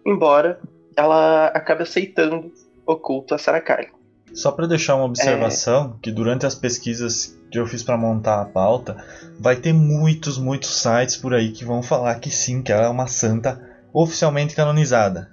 embora 0.06 0.61
ela 0.97 1.47
acabe 1.49 1.82
aceitando 1.82 2.52
o 2.87 2.97
culto 2.97 3.35
a 3.35 3.38
Saracali. 3.38 3.88
Só 4.32 4.52
para 4.52 4.66
deixar 4.66 4.94
uma 4.94 5.04
observação, 5.04 5.97
é... 5.97 6.02
que 6.02 6.11
durante 6.11 6.47
as 6.47 6.54
pesquisas 6.54 7.37
que 7.50 7.58
eu 7.58 7.66
fiz 7.66 7.82
para 7.82 7.97
montar 7.97 8.40
a 8.40 8.44
pauta, 8.44 8.97
vai 9.38 9.56
ter 9.56 9.73
muitos, 9.73 10.38
muitos 10.38 10.80
sites 10.80 11.16
por 11.16 11.35
aí 11.35 11.50
que 11.50 11.64
vão 11.64 11.82
falar 11.82 12.14
que 12.16 12.30
sim, 12.30 12.62
que 12.62 12.70
ela 12.70 12.85
é 12.85 12.88
uma 12.88 13.06
santa 13.06 13.67
oficialmente 13.92 14.54
canonizada. 14.54 15.30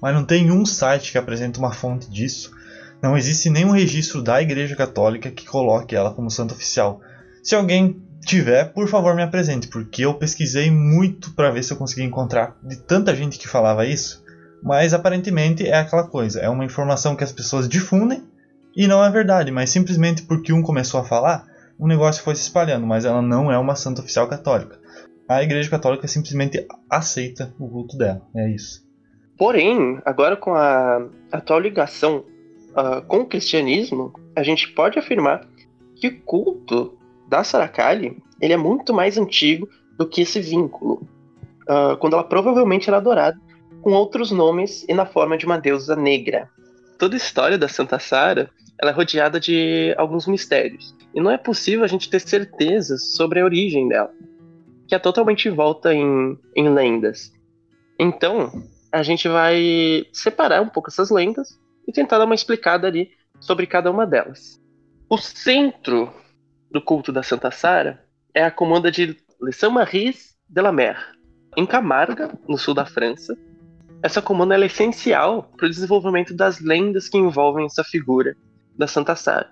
Mas 0.00 0.14
não 0.14 0.24
tem 0.24 0.50
um 0.50 0.64
site 0.64 1.12
que 1.12 1.18
apresente 1.18 1.58
uma 1.58 1.72
fonte 1.72 2.10
disso. 2.10 2.52
Não 3.02 3.16
existe 3.16 3.50
nenhum 3.50 3.70
registro 3.70 4.22
da 4.22 4.40
Igreja 4.40 4.76
Católica 4.76 5.30
que 5.30 5.46
coloque 5.46 5.94
ela 5.94 6.12
como 6.12 6.30
santa 6.30 6.54
oficial. 6.54 7.00
Se 7.42 7.54
alguém 7.54 8.02
tiver, 8.24 8.72
por 8.72 8.88
favor 8.88 9.14
me 9.14 9.22
apresente, 9.22 9.68
porque 9.68 10.04
eu 10.04 10.14
pesquisei 10.14 10.70
muito 10.70 11.32
para 11.32 11.50
ver 11.50 11.62
se 11.62 11.72
eu 11.72 11.76
conseguia 11.76 12.04
encontrar 12.04 12.56
de 12.62 12.76
tanta 12.76 13.14
gente 13.14 13.38
que 13.38 13.48
falava 13.48 13.84
isso. 13.86 14.24
Mas 14.62 14.94
aparentemente 14.94 15.66
é 15.66 15.76
aquela 15.76 16.06
coisa, 16.06 16.40
é 16.40 16.48
uma 16.48 16.64
informação 16.64 17.14
que 17.14 17.22
as 17.22 17.32
pessoas 17.32 17.68
difundem 17.68 18.24
e 18.74 18.86
não 18.86 19.04
é 19.04 19.10
verdade, 19.10 19.50
mas 19.50 19.70
simplesmente 19.70 20.22
porque 20.22 20.52
um 20.52 20.62
começou 20.62 20.98
a 20.98 21.04
falar, 21.04 21.46
o 21.78 21.86
negócio 21.86 22.22
foi 22.22 22.34
se 22.34 22.42
espalhando, 22.42 22.86
mas 22.86 23.04
ela 23.04 23.20
não 23.20 23.52
é 23.52 23.58
uma 23.58 23.76
santa 23.76 24.00
oficial 24.00 24.26
católica. 24.26 24.78
A 25.28 25.42
Igreja 25.42 25.70
Católica 25.70 26.06
simplesmente 26.06 26.66
aceita 26.88 27.54
o 27.58 27.68
culto 27.68 27.96
dela, 27.96 28.22
é 28.36 28.50
isso. 28.50 28.84
Porém, 29.38 29.98
agora 30.04 30.36
com 30.36 30.54
a 30.54 31.08
atual 31.32 31.60
ligação 31.60 32.24
uh, 32.70 33.02
com 33.06 33.20
o 33.20 33.26
cristianismo, 33.26 34.12
a 34.36 34.42
gente 34.42 34.68
pode 34.72 34.98
afirmar 34.98 35.46
que 35.96 36.08
o 36.08 36.20
culto 36.22 36.98
da 37.28 37.42
Saracali 37.42 38.22
ele 38.40 38.52
é 38.52 38.56
muito 38.56 38.92
mais 38.92 39.16
antigo 39.16 39.68
do 39.96 40.06
que 40.06 40.22
esse 40.22 40.40
vínculo, 40.40 41.08
uh, 41.62 41.96
quando 41.98 42.12
ela 42.12 42.24
provavelmente 42.24 42.88
era 42.88 42.98
adorada 42.98 43.40
com 43.80 43.92
outros 43.92 44.30
nomes 44.30 44.84
e 44.88 44.94
na 44.94 45.06
forma 45.06 45.36
de 45.36 45.46
uma 45.46 45.58
deusa 45.58 45.96
negra. 45.96 46.48
Toda 46.98 47.16
a 47.16 47.18
história 47.18 47.58
da 47.58 47.68
Santa 47.68 47.98
Sara 47.98 48.50
ela 48.80 48.90
é 48.90 48.94
rodeada 48.94 49.38
de 49.38 49.94
alguns 49.96 50.26
mistérios. 50.26 50.94
E 51.14 51.20
não 51.20 51.30
é 51.30 51.38
possível 51.38 51.84
a 51.84 51.86
gente 51.86 52.10
ter 52.10 52.20
certezas 52.20 53.14
sobre 53.14 53.40
a 53.40 53.44
origem 53.44 53.88
dela, 53.88 54.10
que 54.86 54.94
é 54.94 54.98
totalmente 54.98 55.48
volta 55.50 55.94
em, 55.94 56.38
em 56.54 56.68
lendas. 56.68 57.32
Então, 57.98 58.50
a 58.92 59.02
gente 59.02 59.28
vai 59.28 60.06
separar 60.12 60.60
um 60.62 60.68
pouco 60.68 60.90
essas 60.90 61.10
lendas 61.10 61.58
e 61.86 61.92
tentar 61.92 62.18
dar 62.18 62.24
uma 62.24 62.34
explicada 62.34 62.86
ali 62.86 63.10
sobre 63.40 63.66
cada 63.66 63.90
uma 63.90 64.06
delas. 64.06 64.60
O 65.08 65.18
centro 65.18 66.12
do 66.70 66.80
culto 66.80 67.12
da 67.12 67.22
Santa 67.22 67.50
Sara 67.50 68.04
é 68.32 68.42
a 68.42 68.50
comanda 68.50 68.90
de 68.90 69.16
Les 69.40 69.56
Saint-Maries 69.56 70.34
de 70.48 70.62
la 70.62 70.72
Mer, 70.72 70.96
em 71.56 71.66
Camarga, 71.66 72.30
no 72.48 72.58
sul 72.58 72.74
da 72.74 72.86
França. 72.86 73.36
Essa 74.02 74.20
comanda 74.20 74.56
é 74.56 74.66
essencial 74.66 75.50
para 75.56 75.66
o 75.66 75.70
desenvolvimento 75.70 76.34
das 76.34 76.60
lendas 76.60 77.08
que 77.08 77.18
envolvem 77.18 77.66
essa 77.66 77.84
figura 77.84 78.36
da 78.76 78.86
Santa 78.86 79.14
Sara. 79.14 79.50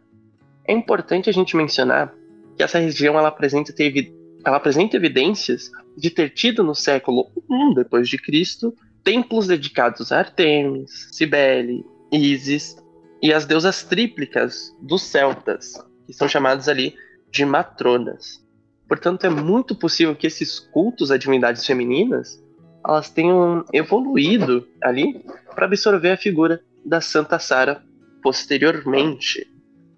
É 0.66 0.72
importante 0.72 1.30
a 1.30 1.32
gente 1.32 1.56
mencionar 1.56 2.12
que 2.56 2.62
essa 2.62 2.78
região 2.78 3.18
ela 3.18 3.28
apresenta, 3.28 3.72
teve, 3.72 4.14
ela 4.44 4.56
apresenta 4.56 4.96
evidências 4.96 5.70
de 5.96 6.10
ter 6.10 6.30
tido 6.30 6.62
no 6.62 6.74
século 6.74 7.30
I 7.50 7.74
depois 7.74 8.08
de 8.08 8.18
Cristo 8.18 8.74
templos 9.04 9.46
dedicados 9.46 10.12
a 10.12 10.18
Artemis, 10.18 11.08
Cibele, 11.12 11.84
Ísis 12.10 12.76
e 13.20 13.32
as 13.32 13.44
deusas 13.46 13.82
tríplicas 13.82 14.74
dos 14.80 15.02
celtas, 15.02 15.74
que 16.06 16.12
são 16.12 16.28
chamadas 16.28 16.68
ali 16.68 16.94
de 17.30 17.44
matronas. 17.44 18.44
Portanto, 18.86 19.24
é 19.24 19.30
muito 19.30 19.74
possível 19.74 20.14
que 20.14 20.26
esses 20.26 20.58
cultos 20.58 21.10
a 21.10 21.16
divindades 21.16 21.64
femininas 21.64 22.42
elas 22.86 23.08
tenham 23.10 23.64
evoluído 23.72 24.66
ali 24.82 25.24
para 25.54 25.66
absorver 25.66 26.10
a 26.10 26.16
figura 26.16 26.60
da 26.84 27.00
Santa 27.00 27.38
Sara 27.38 27.82
posteriormente. 28.22 29.48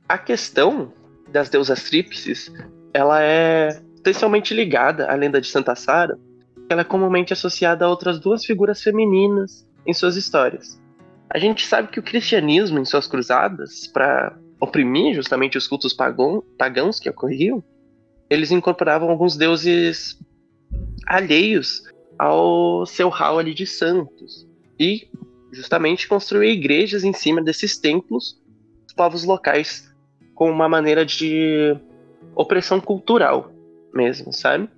A 0.09 0.19
questão 0.19 0.93
das 1.31 1.49
deusas 1.49 1.83
tríplices, 1.85 2.53
ela 2.93 3.23
é 3.23 3.81
especialmente 4.05 4.53
ligada 4.53 5.11
à 5.11 5.15
lenda 5.15 5.41
de 5.41 5.47
Santa 5.47 5.75
Sara, 5.75 6.19
ela 6.69 6.83
é 6.83 6.85
comumente 6.85 7.33
associada 7.33 7.87
a 7.87 7.89
outras 7.89 8.21
duas 8.21 8.45
figuras 8.45 8.83
femininas 8.83 9.67
em 9.87 9.95
suas 9.95 10.15
histórias. 10.15 10.79
A 11.31 11.39
gente 11.39 11.67
sabe 11.67 11.89
que 11.89 11.99
o 11.99 12.03
cristianismo, 12.03 12.79
em 12.79 12.85
suas 12.85 13.07
cruzadas, 13.07 13.87
para 13.87 14.37
oprimir 14.61 15.15
justamente 15.15 15.57
os 15.57 15.67
cultos 15.67 15.95
pagãos 15.95 17.01
que 17.01 17.09
ocorriam, 17.09 17.65
eles 18.29 18.51
incorporavam 18.51 19.09
alguns 19.09 19.37
deuses 19.37 20.19
alheios 21.07 21.83
ao 22.19 22.85
seu 22.85 23.09
hall 23.09 23.39
ali 23.39 23.55
de 23.55 23.67
santos. 23.67 24.47
E 24.79 25.09
justamente 25.51 26.07
construir 26.07 26.51
igrejas 26.51 27.05
em 27.05 27.13
cima 27.15 27.43
desses 27.43 27.79
templos 27.79 28.39
dos 28.85 28.95
povos 28.95 29.25
locais, 29.25 29.91
como 30.35 30.53
uma 30.53 30.69
maneira 30.69 31.07
de 31.07 31.75
opressão 32.37 32.81
cultural 32.81 33.54
mesmo, 33.95 34.33
sabe? 34.33 34.69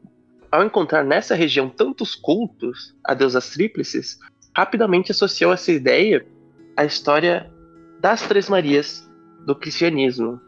Ao 0.50 0.64
encontrar 0.64 1.04
nessa 1.04 1.34
região 1.34 1.68
tantos 1.68 2.14
cultos 2.14 2.94
a 3.04 3.14
deusas 3.14 3.50
tríplices, 3.50 4.18
rapidamente 4.54 5.10
associou 5.10 5.52
essa 5.52 5.72
ideia 5.72 6.24
à 6.76 6.84
história 6.84 7.50
das 8.00 8.22
Três 8.22 8.48
Marias 8.48 9.08
do 9.44 9.54
cristianismo. 9.54 10.40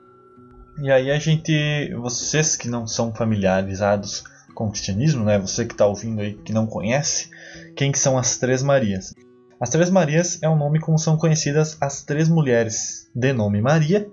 E 0.81 0.91
aí 0.91 1.11
a 1.11 1.19
gente, 1.19 1.93
vocês 1.95 2.57
que 2.57 2.69
não 2.69 2.87
são 2.87 3.13
familiarizados 3.13 4.25
com 4.55 4.67
o 4.67 4.71
cristianismo, 4.71 5.25
né? 5.25 5.39
Você 5.39 5.65
que 5.65 5.75
está 5.75 5.87
ouvindo 5.87 6.21
aí 6.21 6.35
que 6.35 6.53
não 6.53 6.67
conhece, 6.67 7.31
quem 7.75 7.91
que 7.91 7.99
são 7.99 8.17
as 8.17 8.37
Três 8.37 8.63
Marias? 8.63 9.15
As 9.61 9.71
Três 9.71 9.91
Marias 9.91 10.41
é 10.41 10.49
o 10.49 10.57
nome 10.57 10.79
como 10.79 10.99
são 10.99 11.17
conhecidas 11.17 11.77
as 11.81 12.05
três 12.05 12.29
mulheres 12.29 13.11
de 13.13 13.33
nome 13.33 13.61
Maria, 13.61 14.09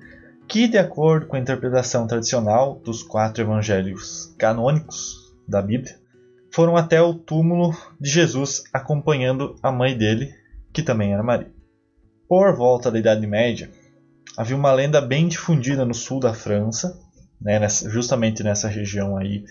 que 0.48 0.68
de 0.68 0.78
acordo 0.78 1.28
com 1.28 1.36
a 1.36 1.40
interpretação 1.40 2.08
tradicional 2.08 2.80
dos 2.84 3.04
quatro 3.04 3.44
evangelhos 3.44 4.34
canônicos 4.38 5.34
da 5.48 5.62
Bíblia, 5.62 5.98
foram 6.52 6.78
até 6.78 7.02
o 7.02 7.14
túmulo 7.14 7.75
de 8.00 8.10
Jesus 8.10 8.64
acompanhando 8.74 9.56
a 9.62 9.72
mãe 9.72 9.98
dele, 9.98 10.34
que 10.72 10.82
também 10.82 11.14
era 11.14 11.24
Maria. 11.24 11.52
Por 12.28 12.56
volta 12.56 12.90
da 12.90 12.98
Idade 12.98 13.28
Média, 13.28 13.70
havia 14.38 14.56
uma 14.56 14.72
lenda 14.72 15.02
bem 15.02 15.28
difundida 15.28 15.86
no 15.86 15.94
sul 15.94 16.20
da 16.20 16.34
França, 16.34 16.98
né, 17.42 17.60
nessa, 17.60 17.90
justamente 17.90 18.42
nessa 18.44 18.68
região 18.68 19.18
aí 19.18 19.44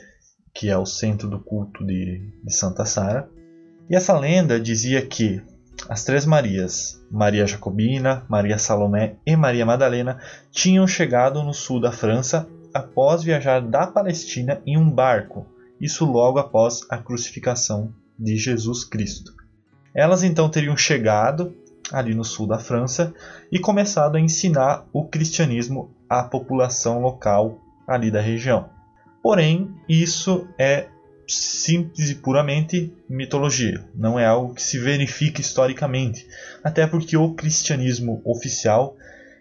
que 0.54 0.70
é 0.70 0.78
o 0.78 0.86
centro 0.86 1.28
do 1.28 1.40
culto 1.40 1.84
de, 1.84 2.32
de 2.42 2.54
Santa 2.54 2.86
Sara. 2.86 3.28
E 3.90 3.96
essa 3.96 4.16
lenda 4.18 4.58
dizia 4.58 5.04
que 5.04 5.42
as 5.88 6.04
três 6.04 6.24
Marias, 6.24 7.02
Maria 7.10 7.46
Jacobina, 7.46 8.24
Maria 8.28 8.58
Salomé 8.58 9.16
e 9.26 9.36
Maria 9.36 9.66
Madalena, 9.66 10.18
tinham 10.50 10.86
chegado 10.86 11.42
no 11.42 11.52
sul 11.52 11.80
da 11.80 11.92
França 11.92 12.48
após 12.72 13.22
viajar 13.22 13.60
da 13.60 13.86
Palestina 13.86 14.60
em 14.66 14.76
um 14.76 14.90
barco, 14.90 15.46
isso 15.80 16.04
logo 16.04 16.38
após 16.38 16.80
a 16.88 16.98
crucificação 16.98 17.92
de 18.18 18.36
Jesus 18.36 18.84
Cristo. 18.84 19.34
Elas 19.94 20.22
então 20.22 20.48
teriam 20.48 20.76
chegado 20.76 21.54
ali 21.92 22.14
no 22.14 22.24
sul 22.24 22.46
da 22.46 22.58
França 22.58 23.12
e 23.52 23.58
começado 23.58 24.16
a 24.16 24.20
ensinar 24.20 24.86
o 24.92 25.04
cristianismo 25.04 25.94
à 26.08 26.24
população 26.24 27.00
local 27.00 27.60
ali 27.86 28.10
da 28.10 28.20
região. 28.20 28.68
Porém, 29.22 29.74
isso 29.88 30.48
é 30.58 30.88
simples 31.28 32.10
e 32.10 32.14
puramente 32.16 32.92
mitologia, 33.08 33.84
não 33.94 34.18
é 34.18 34.26
algo 34.26 34.54
que 34.54 34.62
se 34.62 34.78
verifica 34.78 35.40
historicamente, 35.40 36.26
até 36.62 36.86
porque 36.86 37.16
o 37.16 37.34
cristianismo 37.34 38.20
oficial 38.24 38.96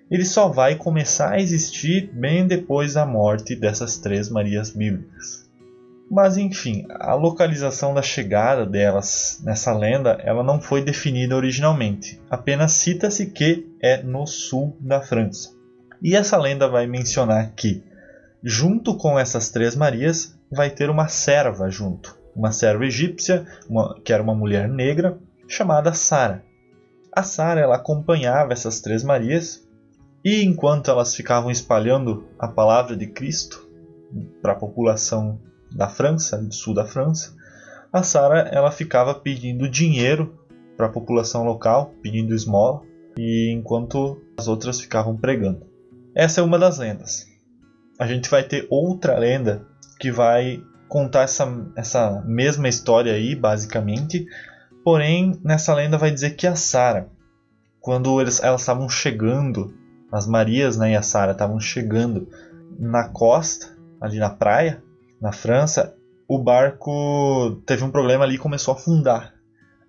ele 0.10 0.26
só 0.26 0.48
vai 0.48 0.76
começar 0.76 1.32
a 1.32 1.40
existir 1.40 2.12
bem 2.14 2.46
depois 2.46 2.94
da 2.94 3.06
morte 3.06 3.56
dessas 3.56 3.98
três 3.98 4.30
Marias 4.30 4.70
bíblicas. 4.70 5.50
Mas 6.12 6.38
enfim, 6.38 6.86
a 6.90 7.16
localização 7.16 7.94
da 7.94 8.02
chegada 8.02 8.66
delas 8.66 9.42
nessa 9.44 9.74
lenda 9.74 10.20
ela 10.24 10.44
não 10.44 10.62
foi 10.62 10.84
definida 10.84 11.36
originalmente, 11.36 12.22
apenas 12.30 12.74
cita-se 12.74 13.28
que 13.28 13.68
é 13.82 14.04
no 14.04 14.28
sul 14.28 14.78
da 14.80 15.02
França. 15.02 15.50
E 16.02 16.16
essa 16.16 16.38
lenda 16.38 16.68
vai 16.68 16.86
mencionar 16.86 17.54
que, 17.56 17.82
junto 18.44 18.98
com 18.98 19.18
essas 19.18 19.50
três 19.50 19.76
Marias, 19.76 20.38
vai 20.52 20.70
ter 20.70 20.90
uma 20.90 21.08
serva 21.08 21.70
junto, 21.70 22.18
uma 22.36 22.52
serva 22.52 22.86
egípcia, 22.86 23.46
uma, 23.70 24.00
que 24.04 24.12
era 24.12 24.22
uma 24.22 24.36
mulher 24.36 24.68
negra, 24.68 25.18
chamada 25.48 25.94
Sara. 25.94 26.44
A 27.12 27.24
Sara 27.24 27.62
ela 27.62 27.76
acompanhava 27.76 28.52
essas 28.52 28.82
três 28.82 29.04
Marias 29.04 29.66
e 30.24 30.44
enquanto 30.44 30.92
elas 30.92 31.16
ficavam 31.16 31.50
espalhando 31.50 32.26
a 32.38 32.48
palavra 32.48 32.96
de 32.96 33.08
Cristo 33.08 33.68
para 34.42 34.54
a 34.54 34.58
população 34.58 35.40
da 35.72 35.88
França, 35.88 36.38
do 36.38 36.54
sul 36.54 36.74
da 36.74 36.86
França, 36.86 37.36
a 37.92 38.04
Sara 38.04 38.50
ela 38.52 38.72
ficava 38.72 39.14
pedindo 39.14 39.70
dinheiro 39.70 40.38
para 40.76 40.88
a 40.88 40.92
população 40.92 41.44
local, 41.44 41.94
pedindo 42.02 42.34
esmola, 42.34 42.82
e 43.18 43.54
enquanto 43.54 44.22
as 44.38 44.48
outras 44.48 44.82
ficavam 44.82 45.16
pregando. 45.16 45.66
Essa 46.16 46.42
é 46.42 46.44
uma 46.44 46.58
das 46.58 46.80
lendas. 46.80 47.33
A 48.00 48.08
gente 48.08 48.30
vai 48.30 48.44
ter 48.44 48.68
outra 48.70 49.18
lenda 49.18 49.66
que 50.00 50.12
vai 50.12 50.62
contar 50.88 51.24
essa, 51.24 51.48
essa 51.76 52.22
mesma 52.26 52.68
história 52.68 53.14
aí, 53.14 53.36
basicamente. 53.36 54.28
Porém, 54.84 55.40
nessa 55.44 55.74
lenda 55.74 55.98
vai 55.98 56.12
dizer 56.12 56.32
que 56.32 56.46
a 56.46 56.56
Sara, 56.56 57.10
quando 57.80 58.20
eles, 58.22 58.44
elas 58.44 58.62
estavam 58.62 58.88
chegando, 58.90 59.74
as 60.12 60.28
Marias 60.28 60.78
né, 60.78 60.92
e 60.92 60.96
a 60.96 61.02
Sara 61.02 61.32
estavam 61.32 61.60
chegando 61.60 62.28
na 62.78 63.10
costa, 63.10 63.76
ali 64.00 64.20
na 64.20 64.30
praia, 64.30 64.84
na 65.22 65.32
França, 65.32 65.96
o 66.28 66.38
barco 66.38 67.62
teve 67.66 67.84
um 67.84 67.92
problema 67.92 68.24
ali 68.24 68.36
e 68.36 68.40
começou 68.40 68.74
a 68.74 68.78
afundar. 68.78 69.34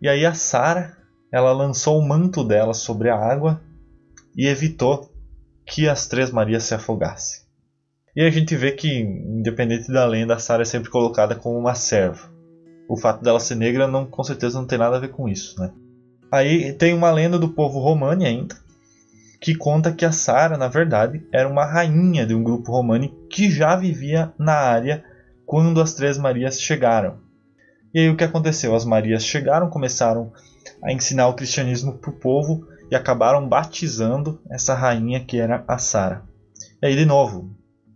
E 0.01 0.09
aí 0.09 0.25
a 0.25 0.33
Sara, 0.33 0.97
ela 1.33 1.53
lançou 1.53 1.99
o 1.99 2.07
manto 2.07 2.45
dela 2.45 2.73
sobre 2.73 3.11
a 3.11 3.17
água 3.17 3.61
e 4.37 4.47
evitou 4.47 5.11
que 5.67 5.89
as 5.89 6.07
três 6.07 6.31
Marias 6.31 6.65
se 6.65 6.75
afogassem. 6.75 7.44
E 8.17 8.23
a 8.23 8.31
gente 8.31 8.55
vê 8.57 8.71
que, 8.71 9.01
independente 9.01 9.91
da 9.91 10.07
lenda, 10.07 10.35
a 10.35 10.39
Sarah 10.39 10.63
é 10.63 10.65
sempre 10.65 10.89
colocada 10.89 11.35
como 11.35 11.59
uma 11.59 11.75
serva. 11.75 12.31
O 12.89 12.97
fato 12.97 13.23
dela 13.25 13.41
ser 13.41 13.57
negra 13.57 13.89
não, 13.89 14.07
com 14.07 14.23
certeza 14.23 14.59
não 14.59 14.67
tem 14.67 14.79
nada 14.79 14.97
a 14.97 15.01
ver 15.01 15.09
com 15.09 15.29
isso, 15.29 15.61
né? 15.61 15.73
Aí 16.31 16.73
tem 16.73 16.95
uma 16.95 17.11
lenda 17.11 17.39
do 17.39 17.49
povo 17.49 17.81
romani 17.81 18.25
ainda, 18.25 18.57
que 19.41 19.55
conta 19.55 19.93
que 19.93 20.05
a 20.05 20.13
Sara, 20.13 20.57
na 20.57 20.69
verdade, 20.69 21.27
era 21.33 21.49
uma 21.49 21.65
rainha 21.65 22.25
de 22.25 22.35
um 22.35 22.43
grupo 22.43 22.73
romani 22.73 23.13
que 23.29 23.51
já 23.51 23.75
vivia 23.75 24.33
na 24.39 24.55
área 24.55 25.05
quando 25.45 25.81
as 25.81 25.95
três 25.95 26.17
Marias 26.17 26.61
chegaram. 26.61 27.19
E 27.93 28.01
aí 28.01 28.09
o 28.09 28.17
que 28.17 28.25
aconteceu? 28.25 28.75
As 28.75 28.85
Marias 28.85 29.25
chegaram, 29.25 29.71
começaram 29.71 30.33
a 30.83 30.93
ensinar 30.93 31.29
o 31.29 31.35
cristianismo 31.35 31.99
para 31.99 32.11
o 32.11 32.19
povo 32.19 32.67
e 32.91 32.95
acabaram 32.95 33.49
batizando 33.49 34.41
essa 34.51 34.75
rainha 34.75 35.25
que 35.25 35.39
era 35.39 35.65
a 35.67 35.79
Sara. 35.79 36.23
E 36.83 36.87
aí, 36.87 36.97
de 36.97 37.05
novo, 37.05 37.51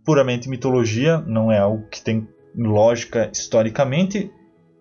puramente 0.09 0.49
mitologia, 0.49 1.19
não 1.19 1.51
é 1.51 1.59
algo 1.59 1.85
que 1.87 2.01
tem 2.01 2.27
lógica 2.57 3.29
historicamente, 3.31 4.31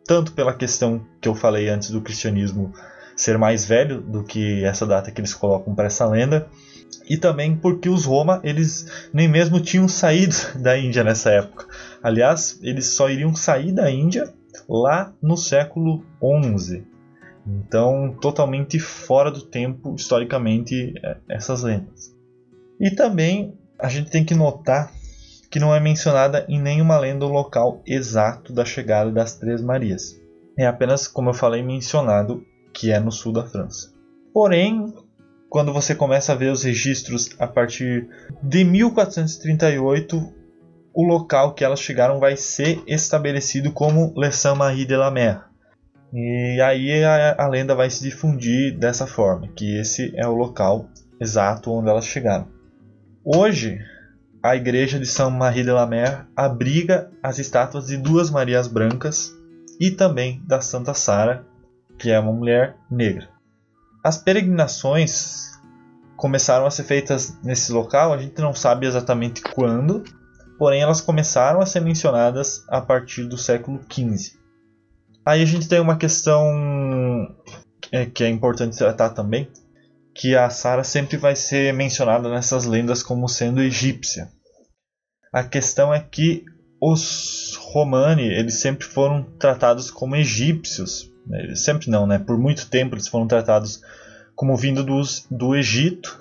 tanto 0.06 0.32
pela 0.32 0.54
questão 0.54 1.04
que 1.20 1.28
eu 1.28 1.34
falei 1.34 1.68
antes 1.68 1.90
do 1.90 2.00
cristianismo 2.00 2.72
ser 3.14 3.36
mais 3.36 3.62
velho 3.66 4.00
do 4.00 4.24
que 4.24 4.64
essa 4.64 4.86
data 4.86 5.10
que 5.10 5.20
eles 5.20 5.34
colocam 5.34 5.74
para 5.74 5.84
essa 5.84 6.06
lenda, 6.06 6.48
e 7.10 7.18
também 7.18 7.54
porque 7.54 7.90
os 7.90 8.06
Roma 8.06 8.40
eles 8.42 8.90
nem 9.12 9.28
mesmo 9.28 9.60
tinham 9.60 9.86
saído 9.86 10.34
da 10.62 10.78
Índia 10.78 11.04
nessa 11.04 11.28
época. 11.28 11.66
Aliás, 12.02 12.58
eles 12.62 12.86
só 12.86 13.10
iriam 13.10 13.34
sair 13.34 13.70
da 13.70 13.90
Índia 13.90 14.32
lá 14.66 15.12
no 15.20 15.36
século 15.36 16.06
XI. 16.56 16.86
Então, 17.46 18.16
totalmente 18.18 18.78
fora 18.78 19.30
do 19.30 19.42
tempo, 19.42 19.94
historicamente, 19.94 20.94
é, 21.04 21.18
essas 21.28 21.64
lendas. 21.64 22.16
E 22.80 22.90
também 22.92 23.52
a 23.78 23.90
gente 23.90 24.10
tem 24.10 24.24
que 24.24 24.34
notar 24.34 24.96
que 25.50 25.58
não 25.58 25.74
é 25.74 25.80
mencionada 25.80 26.44
em 26.48 26.60
nenhuma 26.60 26.98
lenda 26.98 27.24
o 27.24 27.32
local 27.32 27.82
exato 27.86 28.52
da 28.52 28.64
chegada 28.64 29.10
das 29.10 29.34
Três 29.34 29.62
Marias. 29.62 30.20
É 30.56 30.66
apenas, 30.66 31.06
como 31.06 31.30
eu 31.30 31.34
falei, 31.34 31.62
mencionado 31.62 32.44
que 32.72 32.90
é 32.90 33.00
no 33.00 33.10
sul 33.10 33.32
da 33.32 33.44
França. 33.44 33.92
Porém, 34.32 34.92
quando 35.48 35.72
você 35.72 35.94
começa 35.94 36.32
a 36.32 36.36
ver 36.36 36.52
os 36.52 36.62
registros 36.62 37.30
a 37.38 37.46
partir 37.46 38.08
de 38.42 38.64
1438, 38.64 40.34
o 40.92 41.04
local 41.04 41.54
que 41.54 41.64
elas 41.64 41.80
chegaram 41.80 42.18
vai 42.18 42.36
ser 42.36 42.82
estabelecido 42.86 43.72
como 43.72 44.12
Le 44.16 44.30
Saint-Marie 44.30 44.84
de 44.84 44.96
la 44.96 45.10
Mer. 45.10 45.44
E 46.12 46.60
aí 46.60 47.04
a, 47.04 47.36
a 47.38 47.48
lenda 47.48 47.74
vai 47.74 47.90
se 47.90 48.02
difundir 48.02 48.76
dessa 48.78 49.06
forma, 49.06 49.48
que 49.48 49.78
esse 49.78 50.12
é 50.16 50.26
o 50.26 50.34
local 50.34 50.88
exato 51.20 51.70
onde 51.70 51.88
elas 51.88 52.06
chegaram. 52.06 52.48
Hoje, 53.24 53.78
a 54.42 54.54
igreja 54.54 54.98
de 54.98 55.06
Saint-Marie 55.06 55.64
de 55.64 55.70
la 55.70 55.86
Mer 55.86 56.26
abriga 56.36 57.10
as 57.22 57.38
estátuas 57.38 57.86
de 57.86 57.96
duas 57.96 58.30
Marias 58.30 58.68
brancas 58.68 59.32
e 59.80 59.90
também 59.90 60.42
da 60.46 60.60
Santa 60.60 60.94
Sara, 60.94 61.44
que 61.98 62.10
é 62.10 62.18
uma 62.18 62.32
mulher 62.32 62.76
negra. 62.90 63.28
As 64.02 64.16
peregrinações 64.16 65.58
começaram 66.16 66.66
a 66.66 66.70
ser 66.70 66.84
feitas 66.84 67.36
nesse 67.42 67.72
local, 67.72 68.12
a 68.12 68.18
gente 68.18 68.40
não 68.40 68.54
sabe 68.54 68.86
exatamente 68.86 69.42
quando, 69.42 70.02
porém 70.58 70.82
elas 70.82 71.00
começaram 71.00 71.60
a 71.60 71.66
ser 71.66 71.80
mencionadas 71.80 72.64
a 72.68 72.80
partir 72.80 73.24
do 73.24 73.36
século 73.36 73.80
XV. 73.90 74.36
Aí 75.24 75.42
a 75.42 75.46
gente 75.46 75.68
tem 75.68 75.80
uma 75.80 75.96
questão 75.96 77.34
é, 77.92 78.06
que 78.06 78.24
é 78.24 78.28
importante 78.28 78.76
tratar 78.76 79.10
também, 79.10 79.48
que 80.18 80.34
a 80.34 80.50
Sara 80.50 80.82
sempre 80.82 81.16
vai 81.16 81.36
ser 81.36 81.72
mencionada 81.72 82.28
nessas 82.28 82.64
lendas 82.64 83.04
como 83.04 83.28
sendo 83.28 83.62
egípcia. 83.62 84.28
A 85.32 85.44
questão 85.44 85.94
é 85.94 86.00
que 86.00 86.44
os 86.80 87.56
Romani 87.72 88.24
eles 88.24 88.54
sempre 88.54 88.84
foram 88.84 89.22
tratados 89.38 89.92
como 89.92 90.16
egípcios, 90.16 91.08
né? 91.24 91.54
sempre 91.54 91.88
não, 91.88 92.04
né? 92.04 92.18
Por 92.18 92.36
muito 92.36 92.68
tempo 92.68 92.96
eles 92.96 93.06
foram 93.06 93.28
tratados 93.28 93.80
como 94.34 94.56
vindo 94.56 94.82
dos, 94.82 95.24
do 95.30 95.54
Egito 95.54 96.20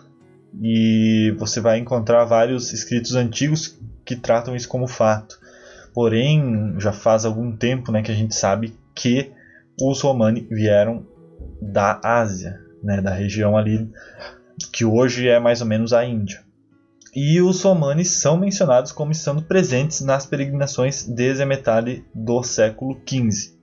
e 0.61 1.33
você 1.39 1.59
vai 1.59 1.79
encontrar 1.79 2.23
vários 2.25 2.71
escritos 2.73 3.15
antigos 3.15 3.79
que 4.05 4.15
tratam 4.15 4.55
isso 4.55 4.69
como 4.69 4.87
fato. 4.87 5.39
Porém, 5.91 6.75
já 6.77 6.93
faz 6.93 7.25
algum 7.25 7.55
tempo 7.55 7.91
né, 7.91 8.03
que 8.03 8.11
a 8.11 8.15
gente 8.15 8.35
sabe 8.35 8.75
que 8.93 9.31
os 9.81 10.01
Romani 10.01 10.47
vieram 10.51 11.03
da 11.59 11.99
Ásia, 12.03 12.66
né, 12.83 13.01
da 13.01 13.13
região 13.13 13.57
ali 13.57 13.89
que 14.71 14.83
hoje 14.85 15.27
é 15.27 15.39
mais 15.39 15.61
ou 15.61 15.67
menos 15.67 15.93
a 15.93 16.05
Índia. 16.05 16.41
E 17.15 17.41
os 17.41 17.61
romanes 17.63 18.11
são 18.11 18.37
mencionados 18.37 18.91
como 18.91 19.11
estando 19.11 19.41
presentes 19.41 20.01
nas 20.01 20.25
peregrinações 20.25 21.03
desde 21.03 21.41
a 21.41 21.45
metade 21.45 22.03
do 22.13 22.43
século 22.43 22.99
XV. 23.07 23.55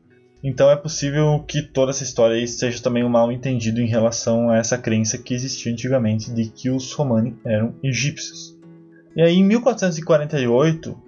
Então 0.42 0.70
é 0.70 0.76
possível 0.76 1.42
que 1.46 1.62
toda 1.62 1.90
essa 1.90 2.02
história 2.02 2.36
aí 2.36 2.46
seja 2.46 2.82
também 2.82 3.04
um 3.04 3.08
mal 3.08 3.32
entendido 3.32 3.80
em 3.80 3.86
relação 3.86 4.50
a 4.50 4.58
essa 4.58 4.76
crença 4.76 5.16
que 5.16 5.34
existia 5.34 5.72
antigamente 5.72 6.32
de 6.32 6.50
que 6.50 6.68
os 6.68 6.92
romanos 6.92 7.34
eram 7.46 7.74
egípcios. 7.82 8.54
E 9.16 9.22
aí 9.22 9.36
em 9.36 9.44
1448 9.44 11.00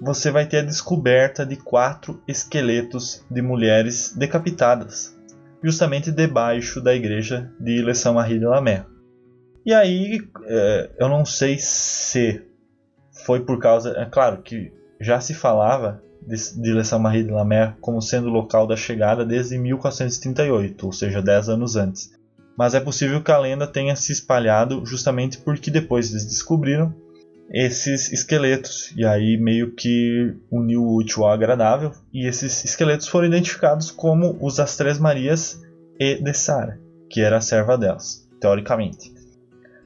você 0.00 0.30
vai 0.30 0.46
ter 0.46 0.58
a 0.58 0.62
descoberta 0.62 1.44
de 1.44 1.56
quatro 1.56 2.22
esqueletos 2.28 3.24
de 3.28 3.42
mulheres 3.42 4.14
decapitadas, 4.16 5.17
justamente 5.62 6.10
debaixo 6.10 6.80
da 6.80 6.94
igreja 6.94 7.50
de 7.58 7.82
Le 7.82 7.94
Saint-Marie 7.94 8.38
de 8.38 8.46
la 8.46 8.60
Mer. 8.60 8.86
E 9.64 9.74
aí 9.74 10.20
é, 10.46 10.90
eu 10.98 11.08
não 11.08 11.24
sei 11.24 11.58
se 11.58 12.42
foi 13.12 13.40
por 13.40 13.58
causa. 13.58 13.90
É 13.98 14.06
claro 14.06 14.42
que 14.42 14.72
já 15.00 15.20
se 15.20 15.34
falava 15.34 16.02
de, 16.26 16.72
Le 16.72 16.84
Saint-Marie 16.84 17.24
de 17.24 17.30
la 17.30 17.44
Mer 17.44 17.76
como 17.80 18.00
sendo 18.00 18.28
o 18.28 18.32
local 18.32 18.66
da 18.66 18.76
chegada 18.76 19.24
desde 19.24 19.58
1438, 19.58 20.86
ou 20.86 20.92
seja, 20.92 21.22
10 21.22 21.48
anos 21.48 21.76
antes. 21.76 22.10
Mas 22.56 22.74
é 22.74 22.80
possível 22.80 23.22
que 23.22 23.30
a 23.30 23.38
lenda 23.38 23.66
tenha 23.66 23.94
se 23.94 24.12
espalhado 24.12 24.84
justamente 24.84 25.38
porque 25.38 25.70
depois 25.70 26.10
eles 26.10 26.24
descobriram 26.24 26.94
esses 27.50 28.12
esqueletos. 28.12 28.92
E 28.96 29.04
aí 29.04 29.36
meio 29.36 29.74
que 29.74 30.34
uniu 30.50 30.82
o 30.82 30.96
útil 30.96 31.24
ao 31.24 31.30
agradável. 31.30 31.92
E 32.12 32.26
esses 32.26 32.64
esqueletos 32.64 33.08
foram 33.08 33.26
identificados 33.26 33.90
como 33.90 34.36
os 34.40 34.56
das 34.56 34.76
Três 34.76 34.98
Marias 34.98 35.60
e 35.98 36.16
de 36.16 36.34
Sara, 36.34 36.78
que 37.10 37.20
era 37.20 37.38
a 37.38 37.40
serva 37.40 37.76
delas, 37.76 38.28
teoricamente. 38.40 39.12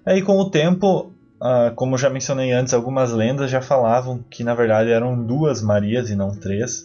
Aí 0.04 0.20
com 0.20 0.36
o 0.38 0.50
tempo, 0.50 1.12
uh, 1.40 1.74
como 1.74 1.96
já 1.96 2.10
mencionei 2.10 2.52
antes, 2.52 2.74
algumas 2.74 3.12
lendas 3.12 3.50
já 3.50 3.62
falavam 3.62 4.24
que 4.30 4.42
na 4.42 4.54
verdade 4.54 4.90
eram 4.90 5.24
duas 5.24 5.62
Marias 5.62 6.10
e 6.10 6.16
não 6.16 6.32
três. 6.32 6.84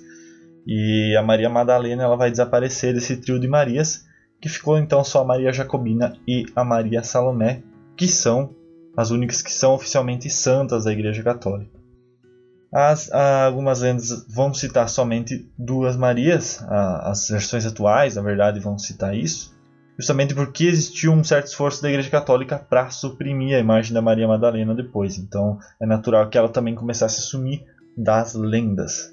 E 0.66 1.16
a 1.18 1.24
Maria 1.24 1.50
Madalena 1.50 2.04
ela 2.04 2.18
vai 2.18 2.30
desaparecer 2.30 2.94
desse 2.94 3.18
trio 3.18 3.40
de 3.40 3.48
Marias, 3.48 4.06
que 4.40 4.50
ficou 4.50 4.78
então 4.78 5.04
só 5.04 5.22
a 5.22 5.26
Maria 5.26 5.52
Jacobina 5.52 6.14
e 6.28 6.46
a 6.56 6.64
Maria 6.64 7.02
Salomé, 7.02 7.64
que 7.96 8.08
são 8.08 8.54
as 8.98 9.12
únicas 9.12 9.42
que 9.42 9.54
são 9.54 9.74
oficialmente 9.74 10.30
santas 10.30 10.84
da 10.86 10.92
Igreja 10.92 11.22
Católica. 11.24 11.78
As, 12.74 13.10
ah, 13.12 13.46
algumas 13.46 13.82
lendas 13.82 14.26
vão 14.28 14.54
citar 14.54 14.90
somente 14.90 15.50
duas 15.58 15.96
Marias, 15.96 16.62
as 16.68 17.30
versões 17.30 17.66
atuais, 17.66 18.16
na 18.16 18.22
verdade, 18.22 18.60
vão 18.60 18.78
citar 18.78 19.16
isso 19.16 19.56
justamente 19.98 20.36
porque 20.36 20.66
existiu 20.66 21.12
um 21.12 21.24
certo 21.24 21.48
esforço 21.48 21.82
da 21.82 21.90
Igreja 21.90 22.10
Católica 22.10 22.58
para 22.58 22.90
suprimir 22.92 23.56
a 23.56 23.60
imagem 23.60 23.94
da 23.94 24.02
Maria 24.02 24.28
Madalena 24.28 24.76
depois. 24.76 25.18
Então 25.18 25.58
é 25.82 25.86
natural 25.86 26.30
que 26.30 26.38
ela 26.38 26.50
também 26.50 26.76
começasse 26.76 27.20
a 27.20 27.24
sumir 27.24 27.66
das 27.98 28.36
lendas. 28.36 29.12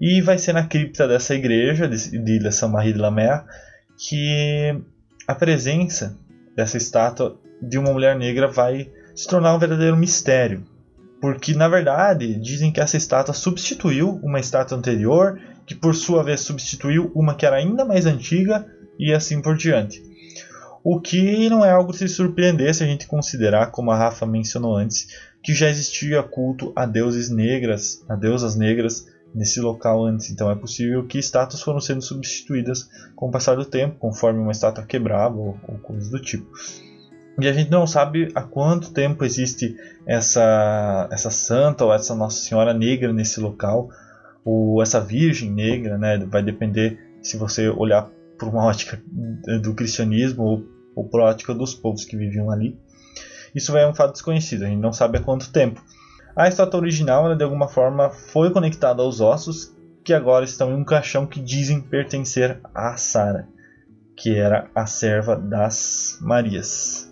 E 0.00 0.22
vai 0.22 0.38
ser 0.38 0.54
na 0.54 0.66
cripta 0.66 1.06
dessa 1.06 1.34
igreja, 1.34 1.86
de 1.88 2.38
La 2.38 2.52
Saint-Marie 2.52 2.92
de 2.92 2.98
la 2.98 3.10
Mer, 3.10 3.44
que 3.98 4.80
a 5.26 5.34
presença 5.34 6.16
dessa 6.56 6.76
estátua 6.76 7.38
de 7.60 7.76
uma 7.76 7.92
mulher 7.92 8.16
negra 8.16 8.46
vai 8.46 8.90
se 9.18 9.26
tornar 9.26 9.52
um 9.52 9.58
verdadeiro 9.58 9.96
mistério. 9.96 10.62
Porque, 11.20 11.52
na 11.52 11.66
verdade, 11.66 12.38
dizem 12.38 12.70
que 12.70 12.80
essa 12.80 12.96
estátua 12.96 13.34
substituiu 13.34 14.20
uma 14.22 14.38
estátua 14.38 14.78
anterior, 14.78 15.40
que 15.66 15.74
por 15.74 15.92
sua 15.96 16.22
vez 16.22 16.38
substituiu 16.42 17.10
uma 17.16 17.34
que 17.34 17.44
era 17.44 17.56
ainda 17.56 17.84
mais 17.84 18.06
antiga, 18.06 18.64
e 18.96 19.12
assim 19.12 19.42
por 19.42 19.56
diante. 19.56 20.00
O 20.84 21.00
que 21.00 21.48
não 21.50 21.64
é 21.64 21.72
algo 21.72 21.90
de 21.90 21.98
se 21.98 22.08
surpreender 22.08 22.72
se 22.72 22.84
a 22.84 22.86
gente 22.86 23.08
considerar, 23.08 23.72
como 23.72 23.90
a 23.90 23.96
Rafa 23.96 24.24
mencionou 24.24 24.76
antes, 24.76 25.08
que 25.42 25.52
já 25.52 25.68
existia 25.68 26.22
culto 26.22 26.72
a 26.76 26.86
deuses 26.86 27.28
negras, 27.28 28.04
a 28.08 28.14
deusas 28.14 28.54
negras 28.54 29.04
nesse 29.34 29.60
local 29.60 30.04
antes. 30.04 30.30
Então 30.30 30.48
é 30.48 30.54
possível 30.54 31.04
que 31.04 31.18
estátuas 31.18 31.60
foram 31.60 31.80
sendo 31.80 32.02
substituídas 32.02 32.88
com 33.16 33.26
o 33.26 33.32
passar 33.32 33.56
do 33.56 33.64
tempo, 33.64 33.96
conforme 33.98 34.38
uma 34.38 34.52
estátua 34.52 34.86
quebrava 34.86 35.36
ou, 35.36 35.58
ou 35.66 35.76
coisas 35.78 36.08
do 36.08 36.20
tipo. 36.20 36.48
E 37.40 37.46
a 37.46 37.52
gente 37.52 37.70
não 37.70 37.86
sabe 37.86 38.32
há 38.34 38.42
quanto 38.42 38.92
tempo 38.92 39.24
existe 39.24 39.76
essa, 40.04 41.08
essa 41.12 41.30
santa 41.30 41.84
ou 41.84 41.94
essa 41.94 42.14
Nossa 42.14 42.40
Senhora 42.40 42.74
negra 42.74 43.12
nesse 43.12 43.40
local, 43.40 43.88
ou 44.44 44.82
essa 44.82 45.00
Virgem 45.00 45.50
negra, 45.50 45.96
né? 45.96 46.18
vai 46.18 46.42
depender 46.42 46.98
se 47.22 47.36
você 47.36 47.68
olhar 47.68 48.10
por 48.38 48.48
uma 48.48 48.64
ótica 48.66 49.00
do 49.62 49.72
cristianismo 49.74 50.42
ou, 50.42 50.64
ou 50.96 51.04
por 51.04 51.20
ótica 51.20 51.54
dos 51.54 51.74
povos 51.74 52.04
que 52.04 52.16
viviam 52.16 52.50
ali. 52.50 52.76
Isso 53.54 53.76
é 53.76 53.88
um 53.88 53.94
fato 53.94 54.12
desconhecido, 54.12 54.64
a 54.64 54.68
gente 54.68 54.80
não 54.80 54.92
sabe 54.92 55.18
há 55.18 55.22
quanto 55.22 55.52
tempo. 55.52 55.80
A 56.34 56.48
estátua 56.48 56.80
original, 56.80 57.24
ela, 57.24 57.36
de 57.36 57.44
alguma 57.44 57.68
forma, 57.68 58.10
foi 58.10 58.50
conectada 58.50 59.02
aos 59.02 59.20
ossos 59.20 59.74
que 60.04 60.12
agora 60.12 60.44
estão 60.44 60.70
em 60.70 60.74
um 60.74 60.84
caixão 60.84 61.26
que 61.26 61.40
dizem 61.40 61.80
pertencer 61.80 62.60
a 62.74 62.96
Sara, 62.96 63.48
que 64.16 64.34
era 64.34 64.70
a 64.74 64.86
serva 64.86 65.36
das 65.36 66.18
Marias, 66.20 67.07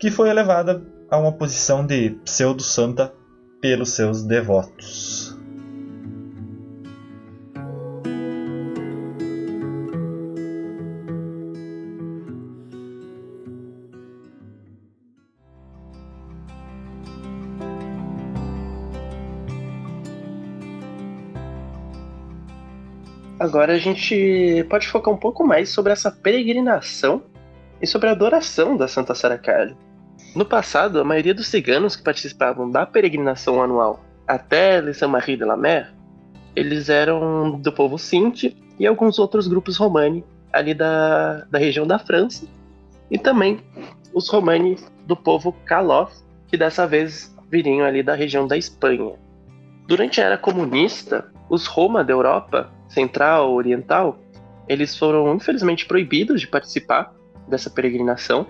que 0.00 0.10
foi 0.10 0.30
elevada 0.30 0.82
a 1.10 1.18
uma 1.18 1.30
posição 1.30 1.84
de 1.84 2.10
pseudo-santa 2.24 3.12
pelos 3.60 3.90
seus 3.90 4.22
devotos. 4.22 5.38
Agora 23.38 23.74
a 23.74 23.78
gente 23.78 24.64
pode 24.70 24.88
focar 24.88 25.12
um 25.12 25.16
pouco 25.18 25.46
mais 25.46 25.68
sobre 25.68 25.92
essa 25.92 26.10
peregrinação 26.10 27.22
e 27.82 27.86
sobre 27.86 28.08
a 28.08 28.12
adoração 28.12 28.76
da 28.78 28.88
Santa 28.88 29.14
Sara 29.14 29.36
Carli. 29.36 29.76
No 30.34 30.44
passado, 30.44 31.00
a 31.00 31.04
maioria 31.04 31.34
dos 31.34 31.48
ciganos 31.48 31.96
que 31.96 32.02
participavam 32.02 32.70
da 32.70 32.86
peregrinação 32.86 33.62
anual 33.62 34.00
até 34.26 34.80
Les 34.80 34.96
Saint-Marie 34.96 35.36
de 35.36 35.44
la 35.44 35.56
Mer, 35.56 35.92
eles 36.54 36.88
eram 36.88 37.58
do 37.58 37.72
povo 37.72 37.98
Sinti 37.98 38.56
e 38.78 38.86
alguns 38.86 39.18
outros 39.18 39.48
grupos 39.48 39.76
romani 39.76 40.24
ali 40.52 40.72
da, 40.72 41.44
da 41.50 41.58
região 41.58 41.86
da 41.86 41.98
França, 41.98 42.46
e 43.10 43.18
também 43.18 43.60
os 44.14 44.28
romani 44.28 44.76
do 45.04 45.16
povo 45.16 45.52
Calof, 45.64 46.12
que 46.46 46.56
dessa 46.56 46.86
vez 46.86 47.34
viriam 47.50 47.84
ali 47.84 48.02
da 48.02 48.14
região 48.14 48.46
da 48.46 48.56
Espanha. 48.56 49.14
Durante 49.86 50.20
a 50.20 50.24
era 50.24 50.38
comunista, 50.38 51.26
os 51.48 51.66
Roma 51.66 52.04
da 52.04 52.12
Europa 52.12 52.70
Central, 52.88 53.52
Oriental, 53.52 54.18
eles 54.68 54.96
foram 54.96 55.34
infelizmente 55.34 55.86
proibidos 55.86 56.40
de 56.40 56.46
participar 56.46 57.12
dessa 57.48 57.68
peregrinação 57.68 58.46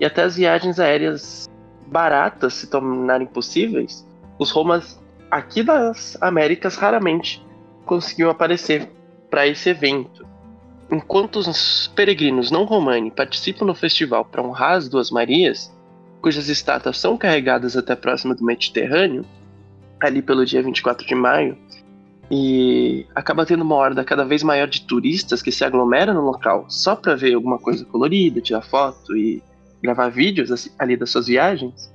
e 0.00 0.04
até 0.04 0.22
as 0.22 0.36
viagens 0.36 0.78
aéreas 0.78 1.48
baratas 1.86 2.54
se 2.54 2.66
tornarem 2.68 3.26
possíveis, 3.26 4.06
os 4.38 4.50
romas 4.50 5.00
aqui 5.30 5.62
das 5.62 6.16
Américas 6.20 6.76
raramente 6.76 7.44
conseguiam 7.84 8.30
aparecer 8.30 8.88
para 9.30 9.46
esse 9.46 9.70
evento. 9.70 10.26
Enquanto 10.90 11.36
os 11.36 11.90
peregrinos 11.94 12.50
não 12.50 12.64
romanos 12.64 13.12
participam 13.14 13.66
no 13.66 13.74
festival 13.74 14.24
para 14.24 14.42
honrar 14.42 14.72
as 14.72 14.88
duas 14.88 15.10
Marias, 15.10 15.74
cujas 16.22 16.48
estátuas 16.48 16.98
são 16.98 17.16
carregadas 17.16 17.76
até 17.76 17.94
próximo 17.94 18.34
do 18.34 18.44
Mediterrâneo, 18.44 19.24
ali 20.00 20.22
pelo 20.22 20.46
dia 20.46 20.62
24 20.62 21.06
de 21.06 21.14
maio, 21.14 21.58
e 22.30 23.06
acaba 23.14 23.46
tendo 23.46 23.62
uma 23.62 23.74
horda 23.74 24.04
cada 24.04 24.24
vez 24.24 24.42
maior 24.42 24.68
de 24.68 24.82
turistas 24.82 25.42
que 25.42 25.50
se 25.50 25.64
aglomeram 25.64 26.14
no 26.14 26.20
local 26.20 26.66
só 26.68 26.94
para 26.94 27.14
ver 27.14 27.34
alguma 27.34 27.58
coisa 27.58 27.84
colorida, 27.86 28.40
tirar 28.40 28.62
foto 28.62 29.16
e 29.16 29.42
gravar 29.82 30.08
vídeos 30.08 30.50
assim, 30.50 30.70
ali 30.78 30.96
das 30.96 31.10
suas 31.10 31.26
viagens. 31.26 31.92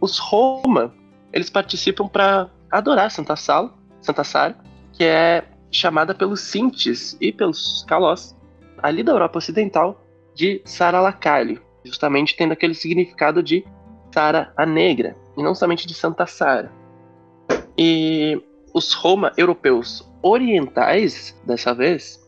Os 0.00 0.18
Roma, 0.18 0.94
eles 1.32 1.50
participam 1.50 2.08
para 2.08 2.50
adorar 2.70 3.10
Santa 3.10 3.36
Sala, 3.36 3.74
Santa 4.00 4.24
Sara, 4.24 4.56
que 4.92 5.04
é 5.04 5.44
chamada 5.70 6.14
pelos 6.14 6.40
Sintes 6.40 7.16
e 7.20 7.32
pelos 7.32 7.84
Calós, 7.86 8.36
ali 8.82 9.02
da 9.02 9.12
Europa 9.12 9.38
Ocidental, 9.38 10.04
de 10.34 10.62
Sara 10.64 11.00
Lacalle, 11.00 11.60
justamente 11.84 12.36
tendo 12.36 12.52
aquele 12.52 12.74
significado 12.74 13.42
de 13.42 13.64
Sara 14.12 14.52
a 14.56 14.64
Negra, 14.64 15.16
e 15.36 15.42
não 15.42 15.54
somente 15.54 15.86
de 15.86 15.94
Santa 15.94 16.26
Sara. 16.26 16.72
E 17.76 18.42
os 18.74 18.92
Roma 18.92 19.32
europeus 19.36 20.08
orientais, 20.22 21.38
dessa 21.46 21.74
vez, 21.74 22.20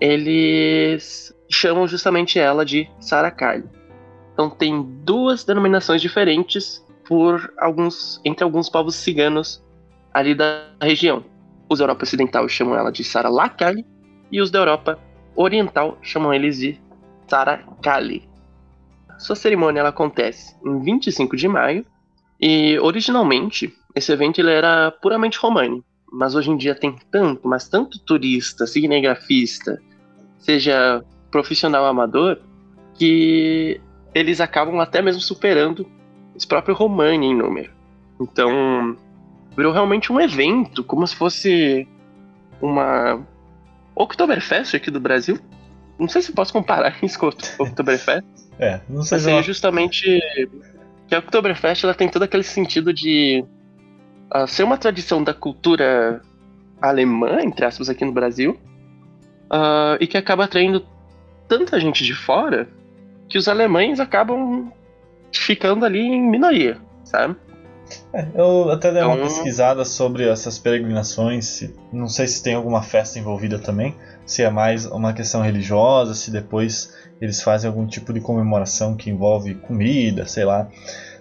eles 0.00 1.34
chamam 1.50 1.86
justamente 1.86 2.38
ela 2.38 2.64
de 2.64 2.90
Saracali. 3.00 3.64
Então 4.32 4.48
tem 4.50 4.82
duas 5.04 5.44
denominações 5.44 6.00
diferentes 6.00 6.84
por 7.06 7.52
alguns 7.58 8.20
entre 8.24 8.44
alguns 8.44 8.68
povos 8.68 8.94
ciganos 8.94 9.62
ali 10.12 10.34
da 10.34 10.66
região. 10.80 11.24
Os 11.68 11.78
da 11.78 11.84
Europa 11.84 12.04
Ocidental 12.04 12.48
chamam 12.48 12.76
ela 12.76 12.90
de 12.90 13.04
Sara 13.04 13.28
Lacali 13.28 13.84
e 14.30 14.40
os 14.40 14.50
da 14.50 14.58
Europa 14.58 14.98
Oriental 15.34 15.98
chamam 16.02 16.32
eles 16.32 16.58
de 16.58 16.80
Sara 17.26 17.64
Kali. 17.82 18.28
Sua 19.18 19.36
cerimônia 19.36 19.80
ela 19.80 19.88
acontece 19.90 20.56
em 20.64 20.80
25 20.80 21.36
de 21.36 21.48
maio 21.48 21.86
e 22.40 22.78
originalmente 22.80 23.72
esse 23.94 24.12
evento 24.12 24.40
ele 24.40 24.50
era 24.50 24.90
puramente 24.90 25.38
romano, 25.38 25.84
mas 26.10 26.34
hoje 26.34 26.50
em 26.50 26.56
dia 26.56 26.74
tem 26.74 26.96
tanto, 27.10 27.46
mas 27.46 27.68
tanto 27.68 27.98
turista, 28.00 28.66
cinegrafista, 28.66 29.80
seja 30.38 31.04
profissional 31.30 31.86
amador, 31.86 32.38
que 32.94 33.80
eles 34.14 34.40
acabam 34.40 34.80
até 34.80 35.00
mesmo 35.00 35.20
superando 35.20 35.86
os 36.34 36.44
próprios 36.44 36.78
Romani 36.78 37.26
em 37.26 37.36
número. 37.36 37.72
Então, 38.20 38.96
virou 39.56 39.72
realmente 39.72 40.12
um 40.12 40.20
evento, 40.20 40.84
como 40.84 41.06
se 41.06 41.14
fosse 41.14 41.88
uma 42.60 43.20
Oktoberfest 43.94 44.74
aqui 44.74 44.90
do 44.90 45.00
Brasil. 45.00 45.38
Não 45.98 46.08
sei 46.08 46.22
se 46.22 46.32
posso 46.32 46.52
comparar 46.52 46.96
isso 47.02 47.18
com 47.18 47.26
o 47.26 47.30
Oktoberfest. 47.58 48.24
É, 48.58 48.80
não 48.88 49.02
sei 49.02 49.16
Mas 49.16 49.22
se 49.24 49.30
é 49.30 49.42
justamente 49.42 50.20
que 51.08 51.14
a 51.14 51.18
Oktoberfest 51.18 51.84
ela 51.84 51.94
tem 51.94 52.08
todo 52.08 52.22
aquele 52.22 52.42
sentido 52.42 52.92
de 52.92 53.44
ah, 54.30 54.46
ser 54.46 54.62
uma 54.62 54.78
tradição 54.78 55.22
da 55.22 55.34
cultura 55.34 56.22
alemã, 56.80 57.40
entre 57.42 57.64
aspas, 57.64 57.88
aqui 57.88 58.04
no 58.04 58.12
Brasil, 58.12 58.58
ah, 59.50 59.96
e 60.00 60.06
que 60.06 60.16
acaba 60.16 60.44
atraindo 60.44 60.84
tanta 61.48 61.78
gente 61.78 62.04
de 62.04 62.14
fora 62.14 62.68
que 63.32 63.38
os 63.38 63.48
alemães 63.48 63.98
acabam 63.98 64.70
ficando 65.32 65.86
ali 65.86 66.00
em 66.00 66.20
minoria, 66.30 66.76
sabe? 67.02 67.34
É, 68.12 68.26
eu 68.34 68.70
até 68.70 68.92
dei 68.92 69.02
uma 69.02 69.14
Então- 69.14 69.26
pesquisada 69.26 69.84
sobre 69.84 70.28
essas 70.28 70.58
peregrinações. 70.58 71.46
se- 71.46 71.74
não 71.92 72.08
sei 72.08 72.26
se 72.28 72.42
tem 72.42 72.54
alguma 72.54 72.82
festa 72.82 73.18
envolvida 73.18 73.58
também. 73.58 73.94
Se 74.26 74.42
é 74.42 74.50
mais 74.50 74.84
uma 74.86 75.12
questão 75.14 75.40
religiosa, 75.42 76.14
se 76.14 76.30
depois 76.30 76.94
eles 77.20 77.42
fazem 77.42 77.68
algum 77.68 77.86
tipo 77.86 78.12
de 78.12 78.20
comemoração 78.20 78.94
que 78.96 79.08
envolve 79.10 79.54
comida, 79.54 80.26
sei 80.26 80.44
lá. 80.44 80.68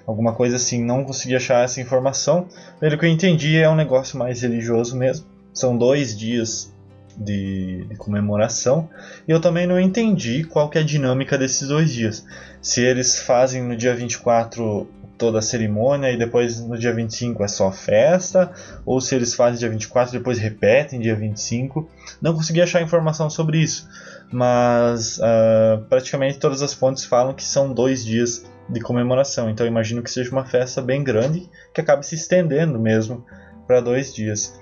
Alguma 0.05 0.33
coisa 0.33 0.57
assim. 0.57 0.83
Não 0.83 1.03
consegui 1.05 1.35
achar 1.35 1.63
essa 1.63 1.79
informação. 1.79 2.47
Pelo 2.79 2.97
que 2.97 3.05
eu 3.05 3.09
entendi, 3.09 3.57
é 3.57 3.69
um 3.69 3.75
negócio 3.75 4.17
mais 4.19 4.41
religioso 4.41 4.97
mesmo. 4.97 5.25
São 5.53 5.77
dois 5.77 6.17
dias 6.17 6.73
de, 7.17 7.85
de 7.85 7.95
comemoração. 7.95 8.89
E 9.27 9.31
eu 9.31 9.39
também 9.39 9.67
não 9.67 9.79
entendi 9.79 10.43
qual 10.43 10.69
que 10.69 10.77
é 10.77 10.81
a 10.81 10.85
dinâmica 10.85 11.37
desses 11.37 11.67
dois 11.67 11.91
dias. 11.91 12.25
Se 12.61 12.81
eles 12.81 13.19
fazem 13.19 13.63
no 13.63 13.75
dia 13.75 13.95
24 13.95 14.87
toda 15.21 15.37
a 15.37 15.41
cerimônia 15.41 16.11
e 16.11 16.17
depois 16.17 16.59
no 16.59 16.75
dia 16.75 16.91
25 16.91 17.43
é 17.43 17.47
só 17.47 17.71
festa, 17.71 18.51
ou 18.83 18.99
se 18.99 19.13
eles 19.13 19.35
fazem 19.35 19.59
dia 19.59 19.69
24 19.69 20.15
e 20.15 20.17
depois 20.17 20.39
repetem 20.39 20.99
dia 20.99 21.15
25. 21.15 21.87
Não 22.19 22.33
consegui 22.33 22.59
achar 22.59 22.81
informação 22.81 23.29
sobre 23.29 23.59
isso, 23.59 23.87
mas 24.31 25.19
ah, 25.21 25.79
praticamente 25.87 26.39
todas 26.39 26.63
as 26.63 26.73
fontes 26.73 27.05
falam 27.05 27.35
que 27.35 27.43
são 27.43 27.71
dois 27.71 28.03
dias 28.03 28.43
de 28.67 28.79
comemoração, 28.79 29.47
então 29.47 29.67
imagino 29.67 30.01
que 30.01 30.09
seja 30.09 30.31
uma 30.31 30.45
festa 30.45 30.81
bem 30.81 31.03
grande 31.03 31.47
que 31.73 31.81
acabe 31.81 32.03
se 32.05 32.15
estendendo 32.15 32.79
mesmo 32.79 33.23
para 33.67 33.79
dois 33.79 34.13
dias. 34.13 34.59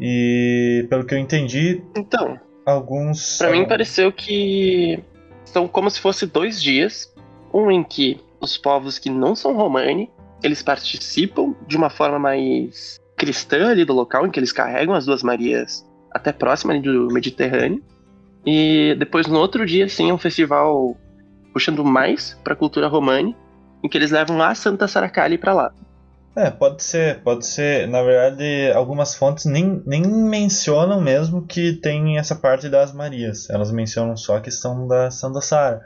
E 0.00 0.86
pelo 0.88 1.04
que 1.04 1.14
eu 1.14 1.18
entendi, 1.18 1.82
Então, 1.96 2.38
alguns. 2.64 3.38
Pra 3.38 3.50
mim 3.50 3.66
pareceu 3.66 4.12
que 4.12 5.02
são 5.44 5.66
como 5.66 5.90
se 5.90 6.00
fosse 6.00 6.26
dois 6.26 6.62
dias, 6.62 7.12
um 7.52 7.70
em 7.70 7.82
que 7.82 8.20
os 8.40 8.56
povos 8.56 8.98
que 8.98 9.10
não 9.10 9.34
são 9.34 9.56
romani, 9.56 10.10
eles 10.42 10.62
participam 10.62 11.54
de 11.66 11.76
uma 11.76 11.90
forma 11.90 12.18
mais 12.18 12.98
cristã 13.16 13.70
ali 13.70 13.84
do 13.84 13.92
local, 13.92 14.26
em 14.26 14.30
que 14.30 14.38
eles 14.38 14.52
carregam 14.52 14.94
as 14.94 15.04
duas 15.04 15.22
Marias 15.22 15.84
até 16.12 16.32
próxima 16.32 16.72
ali 16.72 16.82
do 16.82 17.08
Mediterrâneo. 17.08 17.82
E 18.46 18.94
depois 18.98 19.26
no 19.26 19.38
outro 19.38 19.66
dia, 19.66 19.88
sim, 19.88 20.10
é 20.10 20.14
um 20.14 20.18
festival 20.18 20.96
puxando 21.52 21.84
mais 21.84 22.38
pra 22.44 22.54
cultura 22.54 22.86
romani, 22.86 23.36
em 23.82 23.88
que 23.88 23.98
eles 23.98 24.10
levam 24.10 24.40
a 24.40 24.54
Santa 24.54 24.86
Saracali 24.86 25.36
pra 25.36 25.52
lá. 25.52 25.74
É, 26.38 26.52
pode 26.52 26.84
ser, 26.84 27.20
pode 27.22 27.44
ser. 27.44 27.88
Na 27.88 28.00
verdade, 28.00 28.70
algumas 28.72 29.12
fontes 29.12 29.44
nem, 29.44 29.82
nem 29.84 30.02
mencionam 30.02 31.00
mesmo 31.00 31.44
que 31.44 31.72
tem 31.72 32.16
essa 32.16 32.36
parte 32.36 32.68
das 32.68 32.92
Marias. 32.92 33.50
Elas 33.50 33.72
mencionam 33.72 34.16
só 34.16 34.36
a 34.36 34.40
questão 34.40 34.86
da 34.86 35.10
Santa 35.10 35.40
Sara. 35.40 35.82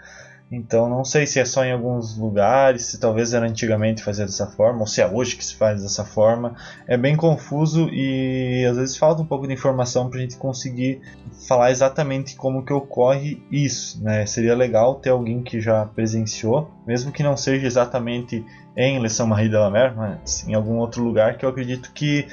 Então 0.50 0.90
não 0.90 1.02
sei 1.02 1.26
se 1.26 1.40
é 1.40 1.46
só 1.46 1.64
em 1.64 1.72
alguns 1.72 2.18
lugares, 2.18 2.84
se 2.84 3.00
talvez 3.00 3.32
era 3.32 3.48
antigamente 3.48 4.02
fazer 4.02 4.26
dessa 4.26 4.46
forma, 4.46 4.80
ou 4.80 4.86
se 4.86 5.00
é 5.00 5.08
hoje 5.08 5.36
que 5.36 5.42
se 5.42 5.54
faz 5.54 5.82
dessa 5.82 6.04
forma. 6.04 6.54
É 6.86 6.98
bem 6.98 7.16
confuso 7.16 7.88
e 7.90 8.66
às 8.70 8.76
vezes 8.76 8.98
falta 8.98 9.22
um 9.22 9.26
pouco 9.26 9.46
de 9.46 9.54
informação 9.54 10.10
para 10.10 10.18
a 10.18 10.20
gente 10.20 10.36
conseguir 10.36 11.00
falar 11.48 11.70
exatamente 11.70 12.36
como 12.36 12.62
que 12.62 12.72
ocorre 12.74 13.42
isso. 13.50 14.04
Né? 14.04 14.26
Seria 14.26 14.54
legal 14.54 14.96
ter 14.96 15.08
alguém 15.08 15.42
que 15.42 15.58
já 15.58 15.86
presenciou, 15.86 16.70
mesmo 16.86 17.10
que 17.10 17.22
não 17.22 17.38
seja 17.38 17.66
exatamente 17.66 18.44
em 18.76 19.00
Le 19.00 19.08
Saint-Marie 19.08 19.48
de 19.48 19.56
la 19.56 19.70
Mer, 19.70 19.94
mas 19.96 20.46
em 20.46 20.54
algum 20.54 20.78
outro 20.78 21.02
lugar 21.02 21.36
que 21.36 21.44
eu 21.44 21.48
acredito 21.48 21.92
que 21.92 22.26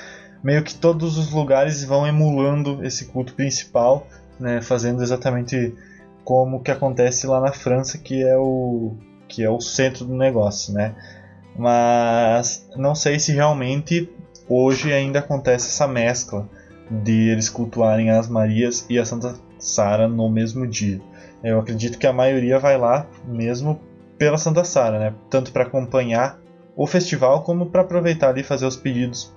meio 0.43 0.63
que 0.63 0.73
todos 0.73 1.17
os 1.17 1.31
lugares 1.31 1.83
vão 1.83 2.07
emulando 2.07 2.83
esse 2.83 3.05
culto 3.05 3.33
principal, 3.33 4.07
né, 4.39 4.61
fazendo 4.61 5.03
exatamente 5.03 5.75
como 6.23 6.61
que 6.61 6.71
acontece 6.71 7.27
lá 7.27 7.41
na 7.41 7.51
França, 7.51 7.97
que 7.97 8.23
é 8.23 8.37
o 8.37 8.93
que 9.27 9.43
é 9.43 9.49
o 9.49 9.59
centro 9.59 10.05
do 10.05 10.15
negócio, 10.15 10.73
né? 10.73 10.95
Mas 11.55 12.67
não 12.75 12.95
sei 12.95 13.19
se 13.19 13.31
realmente 13.31 14.09
hoje 14.47 14.91
ainda 14.91 15.19
acontece 15.19 15.67
essa 15.67 15.87
mescla 15.87 16.49
de 16.89 17.29
eles 17.29 17.49
cultuarem 17.49 18.09
as 18.09 18.27
Marias 18.27 18.85
e 18.89 18.97
a 18.97 19.05
Santa 19.05 19.35
Sara 19.59 20.07
no 20.07 20.29
mesmo 20.29 20.65
dia. 20.65 20.99
Eu 21.43 21.59
acredito 21.59 21.99
que 21.99 22.07
a 22.07 22.13
maioria 22.13 22.57
vai 22.57 22.77
lá 22.77 23.05
mesmo 23.27 23.79
pela 24.19 24.37
Santa 24.37 24.63
Sara, 24.63 24.99
né? 24.99 25.13
Tanto 25.29 25.51
para 25.51 25.63
acompanhar 25.63 26.37
o 26.75 26.85
festival 26.85 27.41
como 27.43 27.67
para 27.71 27.81
aproveitar 27.81 28.29
ali 28.29 28.41
e 28.41 28.43
fazer 28.43 28.65
os 28.67 28.75
pedidos 28.75 29.33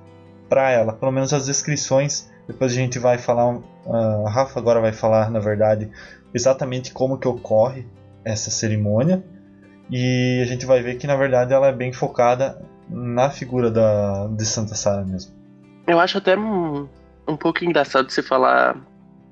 para 0.48 0.70
ela. 0.70 0.92
Pelo 0.92 1.12
menos 1.12 1.32
as 1.32 1.46
descrições. 1.46 2.30
Depois 2.46 2.72
a 2.72 2.74
gente 2.74 2.98
vai 2.98 3.16
falar, 3.16 3.58
a 3.86 4.28
Rafa 4.28 4.58
agora 4.58 4.80
vai 4.80 4.92
falar, 4.92 5.30
na 5.30 5.38
verdade, 5.38 5.88
exatamente 6.34 6.92
como 6.92 7.16
que 7.16 7.28
ocorre 7.28 7.86
essa 8.24 8.50
cerimônia. 8.50 9.24
E 9.90 10.40
a 10.42 10.46
gente 10.46 10.66
vai 10.66 10.82
ver 10.82 10.96
que 10.96 11.06
na 11.06 11.16
verdade 11.16 11.52
ela 11.52 11.68
é 11.68 11.72
bem 11.72 11.92
focada 11.92 12.60
na 12.88 13.30
figura 13.30 13.70
da 13.70 14.26
de 14.28 14.44
Santa 14.44 14.74
Sara 14.74 15.04
mesmo. 15.04 15.32
Eu 15.86 15.98
acho 16.00 16.18
até 16.18 16.36
um, 16.36 16.88
um 17.28 17.36
pouco 17.36 17.64
engraçado 17.64 18.10
você 18.10 18.22
falar 18.22 18.76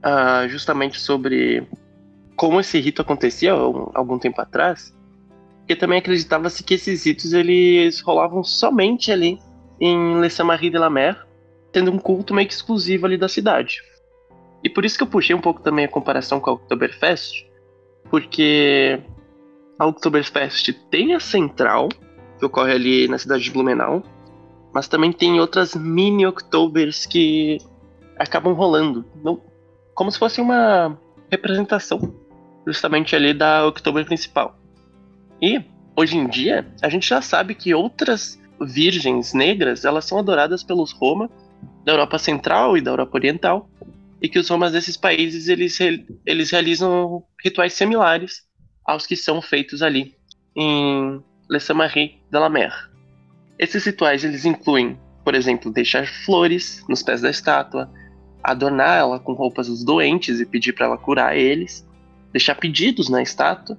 ah, 0.02 0.46
justamente 0.48 1.00
sobre 1.00 1.66
como 2.36 2.60
esse 2.60 2.78
rito 2.80 3.02
acontecia 3.02 3.54
um- 3.54 3.90
algum 3.94 4.18
tempo 4.18 4.40
atrás, 4.40 4.94
porque 5.70 5.78
também 5.78 6.00
acreditava-se 6.00 6.64
que 6.64 6.74
esses 6.74 7.06
ritos 7.06 7.32
eles 7.32 8.00
rolavam 8.00 8.42
somente 8.42 9.12
ali 9.12 9.38
em 9.80 10.20
Le 10.20 10.28
Saint-Marie 10.28 10.68
de 10.68 10.76
la 10.76 10.90
Mer, 10.90 11.24
tendo 11.70 11.92
um 11.92 11.98
culto 11.98 12.34
meio 12.34 12.48
que 12.48 12.54
exclusivo 12.54 13.06
ali 13.06 13.16
da 13.16 13.28
cidade. 13.28 13.80
E 14.64 14.68
por 14.68 14.84
isso 14.84 14.96
que 14.96 15.04
eu 15.04 15.06
puxei 15.06 15.32
um 15.32 15.40
pouco 15.40 15.62
também 15.62 15.84
a 15.84 15.88
comparação 15.88 16.40
com 16.40 16.50
a 16.50 16.52
Oktoberfest, 16.54 17.46
porque 18.10 19.00
a 19.78 19.86
Oktoberfest 19.86 20.72
tem 20.90 21.14
a 21.14 21.20
central, 21.20 21.88
que 22.36 22.44
ocorre 22.44 22.72
ali 22.72 23.06
na 23.06 23.16
cidade 23.16 23.44
de 23.44 23.52
Blumenau, 23.52 24.02
mas 24.74 24.88
também 24.88 25.12
tem 25.12 25.38
outras 25.38 25.76
mini 25.76 26.26
Octobers 26.26 27.06
que 27.06 27.58
acabam 28.18 28.54
rolando, 28.54 29.04
como 29.94 30.10
se 30.10 30.18
fosse 30.18 30.40
uma 30.40 30.98
representação 31.30 32.12
justamente 32.66 33.14
ali 33.14 33.32
da 33.32 33.64
Oktober 33.64 34.04
principal. 34.04 34.59
E 35.40 35.62
hoje 35.96 36.16
em 36.16 36.28
dia 36.28 36.66
a 36.82 36.88
gente 36.88 37.08
já 37.08 37.22
sabe 37.22 37.54
que 37.54 37.74
outras 37.74 38.40
virgens 38.60 39.32
negras 39.32 39.84
elas 39.84 40.04
são 40.04 40.18
adoradas 40.18 40.62
pelos 40.62 40.92
Roma 40.92 41.30
da 41.84 41.92
Europa 41.92 42.18
Central 42.18 42.76
e 42.76 42.80
da 42.80 42.90
Europa 42.90 43.16
Oriental 43.16 43.68
e 44.20 44.28
que 44.28 44.38
os 44.38 44.48
Romas 44.48 44.72
desses 44.72 44.96
países 44.96 45.48
eles, 45.48 45.78
eles 46.26 46.50
realizam 46.50 47.24
rituais 47.42 47.72
similares 47.72 48.42
aos 48.84 49.06
que 49.06 49.16
são 49.16 49.40
feitos 49.40 49.82
ali 49.82 50.14
em 50.54 51.22
Le 51.48 51.60
Saint-Marie 51.60 52.18
de 52.30 52.38
la 52.38 52.50
Mer. 52.50 52.72
Esses 53.58 53.84
rituais 53.84 54.24
eles 54.24 54.44
incluem, 54.44 54.98
por 55.24 55.34
exemplo, 55.34 55.72
deixar 55.72 56.06
flores 56.06 56.84
nos 56.88 57.02
pés 57.02 57.22
da 57.22 57.30
estátua, 57.30 57.90
adornar 58.42 58.98
ela 58.98 59.18
com 59.18 59.32
roupas 59.32 59.68
dos 59.68 59.84
doentes 59.84 60.40
e 60.40 60.46
pedir 60.46 60.74
para 60.74 60.86
ela 60.86 60.98
curar 60.98 61.36
eles, 61.36 61.86
deixar 62.32 62.54
pedidos 62.56 63.08
na 63.08 63.22
estátua 63.22 63.76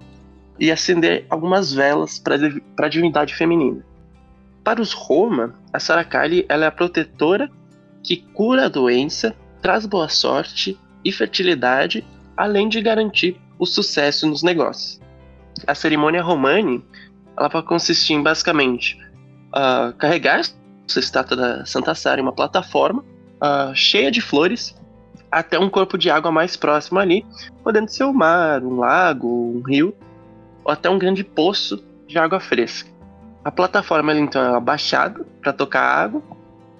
e 0.61 0.71
acender 0.71 1.25
algumas 1.29 1.73
velas 1.73 2.19
para 2.19 2.37
a 2.85 2.89
divindade 2.89 3.35
feminina. 3.35 3.83
Para 4.63 4.81
os 4.81 4.93
Roma, 4.93 5.55
a 5.73 5.79
Saracali 5.79 6.45
ela 6.47 6.65
é 6.65 6.67
a 6.67 6.71
protetora 6.71 7.49
que 8.03 8.17
cura 8.17 8.65
a 8.65 8.69
doença, 8.69 9.35
traz 9.61 9.85
boa 9.85 10.07
sorte 10.07 10.79
e 11.03 11.11
fertilidade, 11.11 12.05
além 12.37 12.69
de 12.69 12.79
garantir 12.79 13.35
o 13.57 13.65
sucesso 13.65 14.27
nos 14.27 14.43
negócios. 14.43 15.01
A 15.65 15.75
cerimônia 15.75 16.21
romani 16.21 16.85
ela 17.35 17.49
vai 17.49 17.63
consistir 17.63 18.13
em 18.13 18.23
basicamente 18.23 18.97
ah, 19.51 19.93
carregar 19.97 20.43
se 20.99 21.11
trata 21.11 21.35
da 21.35 21.65
Santa 21.65 21.95
Sara, 21.95 22.21
uma 22.21 22.33
plataforma 22.33 23.03
uh, 23.41 23.73
cheia 23.75 24.11
de 24.11 24.21
flores, 24.21 24.75
até 25.31 25.57
um 25.57 25.69
corpo 25.69 25.97
de 25.97 26.09
água 26.09 26.31
mais 26.31 26.57
próximo 26.57 26.99
ali, 26.99 27.25
podendo 27.63 27.89
ser 27.89 28.03
um 28.03 28.13
mar, 28.13 28.63
um 28.63 28.79
lago, 28.79 29.27
um 29.27 29.61
rio, 29.61 29.95
até 30.71 30.89
um 30.89 30.97
grande 30.97 31.23
poço 31.23 31.83
de 32.07 32.17
água 32.17 32.39
fresca. 32.39 32.89
A 33.43 33.51
plataforma 33.51 34.13
então 34.13 34.41
é 34.41 34.55
abaixada 34.55 35.25
para 35.41 35.53
tocar 35.53 35.81
água 35.81 36.21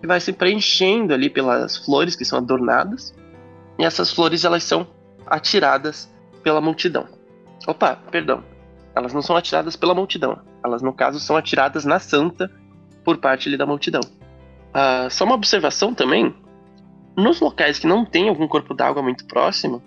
e 0.04 0.08
vai 0.08 0.20
se 0.20 0.32
preenchendo 0.32 1.14
ali 1.14 1.30
pelas 1.30 1.78
flores 1.78 2.16
que 2.16 2.26
são 2.26 2.38
adornadas. 2.40 3.14
E 3.80 3.84
essas 3.84 4.12
flores 4.12 4.46
elas 4.46 4.64
são 4.64 4.88
atiradas 5.26 6.12
pela 6.44 6.62
multidão. 6.62 7.08
Opa, 7.68 7.98
perdão. 8.12 8.44
Elas 8.96 9.14
não 9.14 9.22
são 9.22 9.36
atiradas 9.36 9.76
pela 9.76 9.94
multidão. 9.94 10.40
Elas, 10.64 10.82
no 10.82 10.94
caso, 10.94 11.20
são 11.20 11.38
atiradas 11.38 11.86
na 11.86 12.00
santa 12.00 12.52
por 13.04 13.18
parte 13.18 13.48
ali, 13.48 13.58
da 13.58 13.66
multidão. 13.66 14.02
Uh, 14.02 15.10
só 15.10 15.26
uma 15.26 15.36
observação 15.36 15.94
também: 15.94 16.36
nos 17.16 17.40
locais 17.40 17.80
que 17.80 17.88
não 17.88 18.06
tem 18.06 18.30
algum 18.30 18.48
corpo 18.48 18.74
d'água 18.74 19.02
muito 19.02 19.26
próximo, 19.26 19.82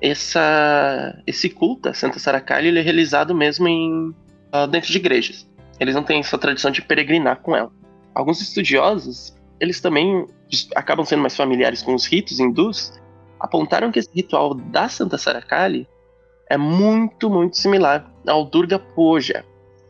essa, 0.00 1.20
esse 1.26 1.48
culto 1.48 1.88
a 1.88 1.94
Santa 1.94 2.18
Saracali 2.18 2.68
ele 2.68 2.78
é 2.78 2.82
realizado 2.82 3.34
mesmo 3.34 3.66
em, 3.68 4.14
uh, 4.54 4.66
dentro 4.70 4.90
de 4.90 4.98
igrejas. 4.98 5.48
Eles 5.80 5.94
não 5.94 6.02
têm 6.02 6.20
essa 6.20 6.38
tradição 6.38 6.70
de 6.70 6.82
peregrinar 6.82 7.40
com 7.40 7.54
ela. 7.54 7.70
Alguns 8.14 8.40
estudiosos, 8.40 9.34
eles 9.60 9.80
também 9.80 10.26
acabam 10.74 11.04
sendo 11.04 11.22
mais 11.22 11.36
familiares 11.36 11.82
com 11.82 11.94
os 11.94 12.06
ritos 12.06 12.40
hindus, 12.40 12.92
apontaram 13.38 13.92
que 13.92 13.98
esse 13.98 14.10
ritual 14.12 14.54
da 14.54 14.88
Santa 14.88 15.18
Saracali 15.18 15.88
é 16.50 16.56
muito, 16.56 17.30
muito 17.30 17.56
similar 17.56 18.10
ao 18.26 18.44
Durga 18.44 18.78
Puja 18.78 19.44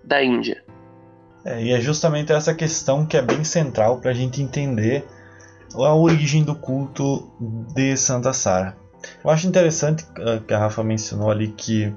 da 0.04 0.22
Índia. 0.22 0.62
É, 1.44 1.62
e 1.62 1.72
é 1.72 1.80
justamente 1.80 2.32
essa 2.32 2.54
questão 2.54 3.06
que 3.06 3.16
é 3.16 3.22
bem 3.22 3.44
central 3.44 4.00
para 4.00 4.10
a 4.10 4.14
gente 4.14 4.42
entender 4.42 5.06
a 5.74 5.94
origem 5.94 6.42
do 6.42 6.54
culto 6.54 7.30
de 7.74 7.96
Santa 7.96 8.32
Sara. 8.32 8.76
Eu 9.24 9.30
acho 9.30 9.46
interessante 9.46 10.04
uh, 10.18 10.40
que 10.40 10.52
a 10.52 10.58
Rafa 10.58 10.82
mencionou 10.82 11.30
ali 11.30 11.48
que 11.48 11.94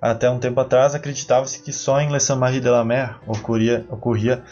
até 0.00 0.28
um 0.28 0.38
tempo 0.38 0.58
atrás 0.60 0.94
acreditava-se 0.94 1.62
que 1.62 1.72
só 1.72 2.00
em 2.00 2.10
Le 2.10 2.18
Saint-Marie 2.18 2.60
de 2.60 2.68
la 2.68 2.84
Mer 2.84 3.20
ocorria, 3.26 3.86
ocorria 3.88 4.42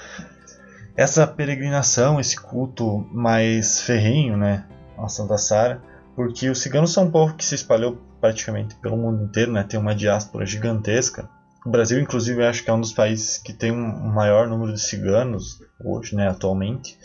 essa 0.96 1.26
peregrinação, 1.26 2.20
esse 2.20 2.36
culto 2.36 3.06
mais 3.12 3.80
ferrenho 3.80 4.36
né, 4.36 4.64
a 4.98 5.08
Santa 5.08 5.38
Sara, 5.38 5.82
porque 6.14 6.48
os 6.48 6.60
ciganos 6.60 6.92
são 6.92 7.04
um 7.04 7.10
povo 7.10 7.34
que 7.34 7.44
se 7.44 7.54
espalhou 7.54 7.98
praticamente 8.20 8.74
pelo 8.76 8.96
mundo 8.96 9.24
inteiro, 9.24 9.50
né, 9.50 9.62
tem 9.62 9.80
uma 9.80 9.94
diáspora 9.94 10.44
gigantesca. 10.44 11.28
O 11.64 11.70
Brasil, 11.70 11.98
inclusive, 11.98 12.44
acho 12.44 12.62
que 12.62 12.70
é 12.70 12.72
um 12.72 12.80
dos 12.80 12.92
países 12.92 13.38
que 13.38 13.52
tem 13.52 13.72
um 13.72 14.12
maior 14.12 14.46
número 14.46 14.72
de 14.72 14.80
ciganos 14.80 15.62
hoje, 15.82 16.14
né, 16.14 16.28
atualmente. 16.28 16.98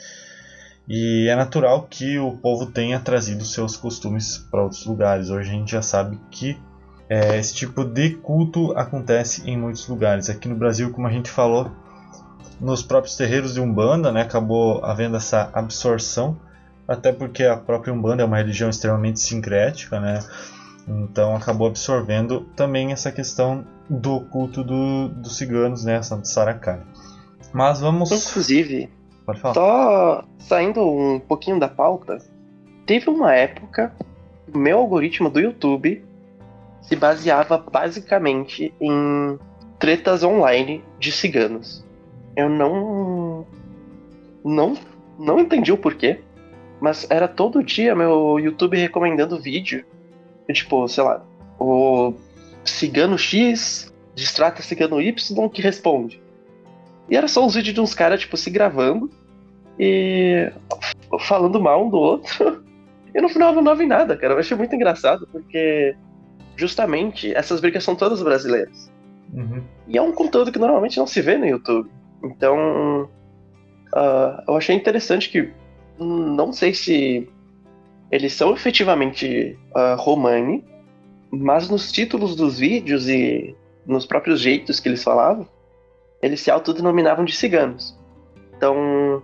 E 0.87 1.27
é 1.27 1.35
natural 1.35 1.87
que 1.89 2.19
o 2.19 2.31
povo 2.37 2.67
tenha 2.67 2.99
trazido 2.99 3.43
seus 3.43 3.75
costumes 3.75 4.37
para 4.37 4.61
outros 4.61 4.85
lugares. 4.85 5.29
Hoje 5.29 5.49
a 5.49 5.53
gente 5.53 5.71
já 5.71 5.81
sabe 5.81 6.19
que 6.29 6.57
é, 7.09 7.37
esse 7.37 7.55
tipo 7.55 7.83
de 7.83 8.11
culto 8.11 8.71
acontece 8.77 9.49
em 9.49 9.57
muitos 9.57 9.87
lugares. 9.87 10.29
Aqui 10.29 10.47
no 10.47 10.55
Brasil, 10.55 10.91
como 10.91 11.07
a 11.07 11.11
gente 11.11 11.29
falou, 11.29 11.71
nos 12.59 12.83
próprios 12.83 13.15
terreiros 13.15 13.53
de 13.53 13.61
Umbanda, 13.61 14.11
né, 14.11 14.21
acabou 14.21 14.83
havendo 14.83 15.17
essa 15.17 15.49
absorção, 15.53 16.37
até 16.87 17.11
porque 17.11 17.43
a 17.43 17.57
própria 17.57 17.93
Umbanda 17.93 18.23
é 18.23 18.25
uma 18.25 18.37
religião 18.37 18.69
extremamente 18.69 19.19
sincrética, 19.19 19.99
né? 19.99 20.19
Então 20.87 21.35
acabou 21.35 21.67
absorvendo 21.67 22.41
também 22.55 22.91
essa 22.91 23.11
questão 23.11 23.65
do 23.89 24.21
culto 24.21 24.63
do, 24.63 25.09
dos 25.09 25.35
ciganos, 25.37 25.83
né, 25.83 26.01
Santo 26.03 26.27
Saracari. 26.27 26.83
Mas 27.51 27.79
vamos. 27.79 28.11
Inclusive, 28.11 28.89
Pode 29.25 29.39
falar. 29.39 29.53
Só 29.53 30.25
saindo 30.37 30.81
um 30.81 31.19
pouquinho 31.19 31.59
da 31.59 31.67
pauta, 31.67 32.19
teve 32.85 33.09
uma 33.09 33.33
época 33.33 33.91
o 34.53 34.57
meu 34.57 34.77
algoritmo 34.77 35.29
do 35.29 35.39
YouTube 35.39 36.03
se 36.81 36.95
baseava 36.95 37.57
basicamente 37.57 38.73
em 38.79 39.39
tretas 39.79 40.23
online 40.23 40.83
de 40.99 41.11
ciganos. 41.11 41.83
Eu 42.35 42.49
não 42.49 43.45
não 44.43 44.77
não 45.17 45.39
entendi 45.39 45.71
o 45.71 45.77
porquê, 45.77 46.19
mas 46.79 47.07
era 47.09 47.27
todo 47.27 47.63
dia 47.63 47.95
meu 47.95 48.39
YouTube 48.39 48.77
recomendando 48.77 49.41
vídeo, 49.41 49.83
tipo, 50.51 50.87
sei 50.87 51.03
lá, 51.03 51.23
o 51.59 52.13
cigano 52.63 53.17
X 53.17 53.91
distrata 54.13 54.61
cigano 54.61 55.01
Y 55.01 55.49
que 55.49 55.61
responde. 55.61 56.21
E 57.09 57.15
era 57.15 57.27
só 57.27 57.45
uns 57.45 57.55
vídeos 57.55 57.73
de 57.73 57.81
uns 57.81 57.93
caras, 57.93 58.19
tipo, 58.21 58.35
se 58.35 58.49
gravando 58.49 59.09
e 59.79 60.51
falando 61.21 61.61
mal 61.61 61.85
um 61.85 61.89
do 61.89 61.97
outro. 61.97 62.63
E 63.13 63.21
no 63.21 63.29
final 63.29 63.53
não 63.53 63.63
dava 63.63 63.81
em 63.81 63.87
nada, 63.87 64.17
cara. 64.17 64.33
Eu 64.33 64.39
achei 64.39 64.57
muito 64.57 64.75
engraçado, 64.75 65.25
porque 65.31 65.95
justamente 66.57 67.33
essas 67.33 67.61
brigas 67.61 67.81
são 67.81 67.95
todas 67.95 68.21
brasileiras. 68.21 68.91
Uhum. 69.33 69.63
E 69.87 69.97
é 69.97 70.01
um 70.01 70.11
conteúdo 70.11 70.51
que 70.51 70.59
normalmente 70.59 70.97
não 70.97 71.07
se 71.07 71.21
vê 71.21 71.37
no 71.37 71.45
YouTube. 71.45 71.89
Então, 72.21 73.09
uh, 73.93 74.43
eu 74.47 74.57
achei 74.57 74.75
interessante 74.75 75.29
que 75.29 75.49
não 75.97 76.51
sei 76.51 76.73
se 76.73 77.29
eles 78.11 78.33
são 78.33 78.53
efetivamente 78.53 79.57
uh, 79.71 79.95
Romani, 79.97 80.63
mas 81.31 81.69
nos 81.69 81.91
títulos 81.91 82.35
dos 82.35 82.59
vídeos 82.59 83.07
e 83.07 83.55
nos 83.85 84.05
próprios 84.05 84.41
jeitos 84.41 84.79
que 84.79 84.89
eles 84.89 85.03
falavam, 85.03 85.47
eles 86.25 86.41
se 86.41 86.49
autodenominavam 86.49 87.23
de 87.23 87.35
ciganos. 87.35 87.97
Então, 88.57 89.21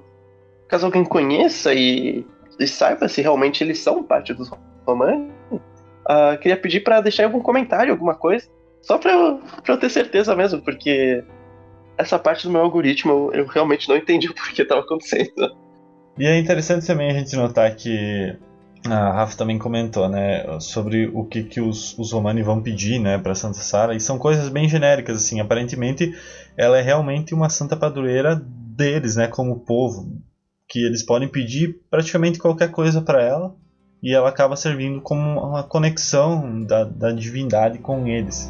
caso 0.68 0.86
alguém 0.86 1.04
conheça 1.04 1.74
e, 1.74 2.26
e 2.60 2.68
saiba 2.68 3.08
se 3.08 3.22
realmente 3.22 3.64
eles 3.64 3.80
são 3.80 4.04
parte 4.04 4.34
dos 4.34 4.52
romanos, 4.86 5.32
uh, 5.52 6.38
queria 6.40 6.58
pedir 6.58 6.82
para 6.82 7.02
deixar 7.02 7.26
algum 7.26 7.40
comentário, 7.40 7.92
alguma 7.92 8.14
coisa, 8.14 8.48
só 8.82 8.98
para 8.98 9.12
eu, 9.12 9.42
eu 9.68 9.78
ter 9.80 9.90
certeza 9.90 10.36
mesmo, 10.36 10.62
porque 10.62 11.24
essa 11.98 12.20
parte 12.20 12.46
do 12.46 12.52
meu 12.52 12.62
algoritmo 12.62 13.12
eu, 13.12 13.42
eu 13.42 13.46
realmente 13.48 13.90
não 13.90 13.98
entendi 13.98 14.28
o 14.28 14.36
porquê 14.36 14.62
estava 14.62 14.82
acontecendo. 14.82 15.56
E 16.20 16.26
é 16.28 16.38
interessante 16.38 16.86
também 16.86 17.10
a 17.10 17.14
gente 17.14 17.36
notar 17.36 17.76
que 17.76 18.38
a 18.86 19.12
Rafa 19.12 19.38
também 19.38 19.60
comentou, 19.60 20.10
né, 20.10 20.60
sobre 20.60 21.08
o 21.14 21.24
que, 21.24 21.44
que 21.44 21.62
os, 21.62 21.98
os 21.98 22.12
Romani 22.12 22.42
vão 22.42 22.62
pedir, 22.62 23.00
né, 23.00 23.18
para 23.18 23.36
Santa 23.36 23.60
Sara, 23.60 23.96
e 23.96 24.00
são 24.00 24.18
coisas 24.18 24.50
bem 24.50 24.68
genéricas, 24.68 25.18
assim, 25.18 25.40
aparentemente 25.40 26.14
ela 26.58 26.78
é 26.78 26.82
realmente 26.82 27.34
uma 27.34 27.50
santa 27.50 27.76
padroeira 27.76 28.36
deles, 28.36 29.16
né, 29.16 29.28
como 29.28 29.60
povo, 29.60 30.12
que 30.68 30.80
eles 30.80 31.04
podem 31.04 31.28
pedir 31.28 31.80
praticamente 31.90 32.40
qualquer 32.40 32.72
coisa 32.72 33.02
para 33.02 33.22
ela, 33.22 33.56
e 34.02 34.16
ela 34.16 34.30
acaba 34.30 34.56
servindo 34.56 35.00
como 35.02 35.40
uma 35.40 35.64
conexão 35.64 36.64
da, 36.64 36.84
da 36.84 37.12
divindade 37.12 37.78
com 37.78 38.08
eles. 38.08 38.50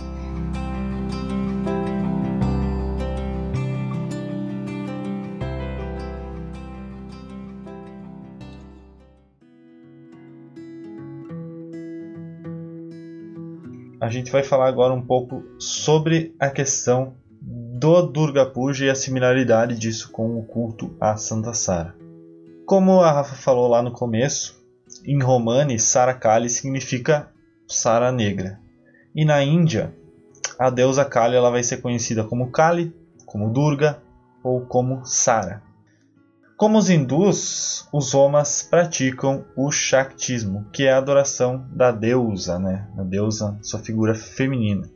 A 14.02 14.10
gente 14.10 14.32
vai 14.32 14.42
falar 14.42 14.68
agora 14.68 14.92
um 14.92 15.02
pouco 15.02 15.44
sobre 15.60 16.36
a 16.40 16.50
questão 16.50 17.14
do 17.40 18.02
Durga 18.02 18.44
Puja 18.48 18.86
e 18.86 18.90
a 18.90 18.96
similaridade 18.96 19.78
disso 19.78 20.12
com 20.12 20.40
o 20.40 20.44
culto 20.44 20.96
a 21.00 21.16
Santa 21.18 21.54
Sara. 21.54 21.96
Como 22.66 23.02
a 23.02 23.12
Rafa 23.12 23.36
falou 23.36 23.68
lá 23.68 23.84
no 23.84 23.92
começo, 23.92 24.60
em 25.06 25.22
Romani, 25.22 25.78
Sara 25.78 26.16
Kali 26.16 26.50
significa 26.50 27.30
Sara 27.68 28.12
Negra. 28.12 28.60
E 29.14 29.24
na 29.24 29.44
Índia, 29.44 29.94
a 30.58 30.72
deusa 30.72 31.06
Kali 31.06 31.36
ela 31.36 31.52
vai 31.52 31.62
ser 31.62 31.78
conhecida 31.78 32.24
como 32.24 32.50
Kali, 32.50 32.92
como 33.28 33.54
Durga 33.54 34.02
ou 34.44 34.62
como 34.62 35.06
Sara. 35.06 35.62
Como 36.62 36.78
os 36.78 36.92
hindus, 36.92 37.88
os 37.92 38.14
Romas 38.14 38.62
praticam 38.62 39.44
o 39.58 39.72
Shaktismo, 39.72 40.68
que 40.72 40.84
é 40.84 40.92
a 40.92 41.00
adoração 41.00 41.66
da 41.74 41.92
deusa, 41.92 42.60
né? 42.60 42.88
a 43.00 43.02
deusa, 43.02 43.58
sua 43.64 43.80
figura 43.80 44.14
feminina. 44.14 44.88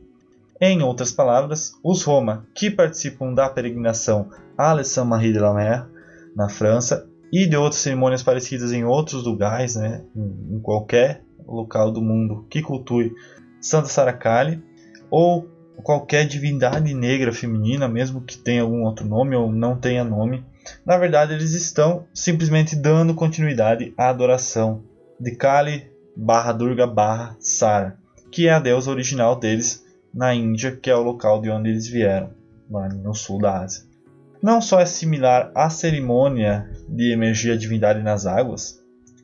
Em 0.60 0.80
outras 0.80 1.10
palavras, 1.10 1.72
os 1.82 2.04
Roma, 2.04 2.46
que 2.54 2.70
participam 2.70 3.34
da 3.34 3.50
peregrinação 3.50 4.30
à 4.56 4.80
Saint-Marie 4.84 5.32
de 5.32 5.40
la 5.40 5.52
Mer, 5.52 5.88
na 6.36 6.48
França, 6.48 7.04
e 7.32 7.48
de 7.48 7.56
outras 7.56 7.82
cerimônias 7.82 8.22
parecidas 8.22 8.70
em 8.70 8.84
outros 8.84 9.24
lugares, 9.24 9.74
né? 9.74 10.04
em 10.14 10.60
qualquer 10.60 11.24
local 11.44 11.90
do 11.90 12.00
mundo 12.00 12.46
que 12.48 12.62
cultue 12.62 13.12
Santa 13.60 13.88
Saracali, 13.88 14.62
ou 15.10 15.48
qualquer 15.82 16.28
divindade 16.28 16.94
negra 16.94 17.32
feminina, 17.32 17.88
mesmo 17.88 18.20
que 18.20 18.38
tenha 18.38 18.62
algum 18.62 18.84
outro 18.84 19.04
nome 19.04 19.34
ou 19.34 19.50
não 19.50 19.76
tenha 19.76 20.04
nome, 20.04 20.44
na 20.84 20.96
verdade, 20.96 21.34
eles 21.34 21.52
estão 21.52 22.06
simplesmente 22.14 22.76
dando 22.76 23.14
continuidade 23.14 23.92
à 23.96 24.08
adoração 24.08 24.82
de 25.18 25.32
Kali 25.32 25.90
barra 26.16 26.52
Durga 26.52 26.86
barra 26.86 27.36
Sara, 27.40 27.98
que 28.30 28.48
é 28.48 28.52
a 28.52 28.58
deusa 28.58 28.90
original 28.90 29.36
deles 29.38 29.84
na 30.12 30.34
Índia, 30.34 30.74
que 30.74 30.90
é 30.90 30.96
o 30.96 31.02
local 31.02 31.40
de 31.40 31.50
onde 31.50 31.70
eles 31.70 31.86
vieram, 31.86 32.30
lá 32.70 32.88
no 32.88 33.14
sul 33.14 33.40
da 33.40 33.60
Ásia. 33.60 33.84
não 34.42 34.60
só 34.60 34.80
é 34.80 34.86
similar 34.86 35.50
à 35.54 35.68
cerimônia 35.68 36.70
de 36.88 37.12
emergir 37.12 37.52
a 37.52 37.56
divindade 37.56 38.02
nas 38.02 38.26
águas, 38.26 38.80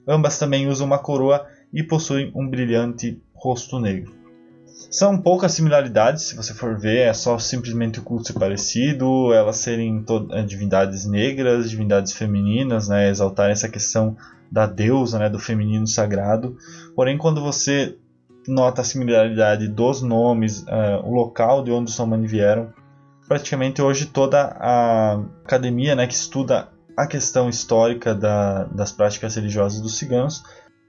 ambas 0.07 0.39
também 0.39 0.69
usam 0.69 0.87
uma 0.87 0.99
coroa 0.99 1.47
e 1.73 1.83
possuem 1.83 2.33
um 2.35 2.49
brilhante 2.49 3.23
rosto 3.35 3.79
negro. 3.79 4.22
São 4.91 5.17
poucas 5.19 5.53
similaridades, 5.53 6.25
se 6.25 6.37
você 6.37 6.53
for 6.53 6.79
ver, 6.79 7.09
é 7.09 7.15
só 7.15 7.39
simplesmente 7.39 7.99
o 7.99 8.03
culto 8.03 8.27
ser 8.27 8.35
parecido, 8.35 9.33
elas 9.33 9.57
serem 9.57 10.05
eh, 10.33 10.43
divindades 10.43 11.07
negras, 11.07 11.71
divindades 11.71 12.13
femininas, 12.13 12.89
né, 12.89 13.09
exaltar 13.09 13.51
essa 13.51 13.69
questão 13.69 14.17
da 14.51 14.67
deusa, 14.67 15.19
né, 15.19 15.29
do 15.29 15.39
feminino 15.39 15.87
sagrado. 15.87 16.57
Porém, 16.95 17.17
quando 17.17 17.41
você 17.41 17.97
nota 18.47 18.83
a 18.83 18.85
similaridade 18.85 19.69
dos 19.69 20.03
nomes, 20.03 20.63
uh, 20.63 21.05
o 21.05 21.15
local 21.15 21.63
de 21.63 21.71
onde 21.71 21.91
os 21.91 21.97
romanos 21.97 22.31
vieram, 22.31 22.73
praticamente 23.27 23.81
hoje 23.81 24.07
toda 24.07 24.57
a 24.59 25.15
academia 25.45 25.95
né, 25.95 26.07
que 26.07 26.15
estuda 26.15 26.69
a 26.97 27.07
questão 27.07 27.49
histórica 27.49 28.15
da, 28.15 28.65
das 28.65 28.93
práticas 28.93 29.35
religiosas 29.37 29.81
dos 29.81 29.97
ciganos 29.97 30.43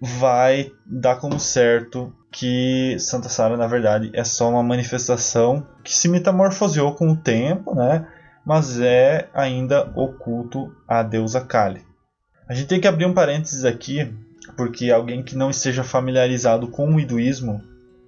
vai 0.05 0.69
dar 0.85 1.15
como 1.15 1.39
certo 1.39 2.13
que 2.29 2.97
Santa 2.99 3.29
Sara, 3.29 3.55
na 3.55 3.67
verdade, 3.67 4.11
é 4.13 4.25
só 4.25 4.49
uma 4.49 4.61
manifestação 4.61 5.65
que 5.81 5.95
se 5.95 6.09
metamorfoseou 6.09 6.93
com 6.93 7.09
o 7.09 7.15
tempo, 7.15 7.73
né? 7.73 8.05
mas 8.45 8.81
é 8.81 9.29
ainda 9.33 9.89
oculto 9.95 10.75
à 10.85 11.01
deusa 11.01 11.39
Kali. 11.39 11.81
A 12.49 12.53
gente 12.53 12.67
tem 12.67 12.81
que 12.81 12.87
abrir 12.87 13.05
um 13.05 13.13
parênteses 13.13 13.63
aqui, 13.63 14.13
porque 14.57 14.91
alguém 14.91 15.23
que 15.23 15.37
não 15.37 15.49
esteja 15.49 15.85
familiarizado 15.85 16.67
com 16.67 16.93
o 16.93 16.99
hinduísmo 16.99 17.61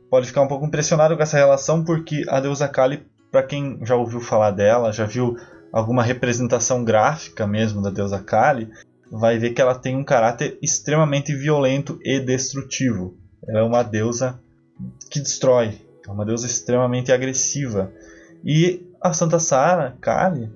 pode 0.09 0.27
ficar 0.27 0.41
um 0.41 0.49
pouco 0.49 0.65
impressionado 0.65 1.15
com 1.15 1.23
essa 1.23 1.37
relação, 1.37 1.85
porque 1.85 2.25
a 2.27 2.41
deusa 2.41 2.67
Kali, 2.67 3.07
para 3.31 3.43
quem 3.43 3.79
já 3.83 3.95
ouviu 3.95 4.19
falar 4.19 4.51
dela, 4.51 4.91
já 4.91 5.05
viu 5.05 5.37
alguma 5.71 6.03
representação 6.03 6.83
gráfica 6.83 7.47
mesmo 7.47 7.81
da 7.81 7.89
deusa 7.89 8.19
Kali, 8.19 8.69
vai 9.11 9.37
ver 9.37 9.51
que 9.51 9.61
ela 9.61 9.75
tem 9.75 9.95
um 9.95 10.03
caráter 10.03 10.57
extremamente 10.61 11.35
violento 11.35 11.99
e 12.03 12.19
destrutivo. 12.19 13.15
Ela 13.47 13.59
é 13.59 13.63
uma 13.63 13.83
deusa 13.83 14.39
que 15.09 15.19
destrói, 15.19 15.79
é 16.07 16.11
uma 16.11 16.25
deusa 16.25 16.45
extremamente 16.45 17.11
agressiva. 17.11 17.91
E 18.43 18.85
a 19.01 19.13
Santa 19.13 19.39
Sara, 19.39 19.95
Kali, 20.01 20.51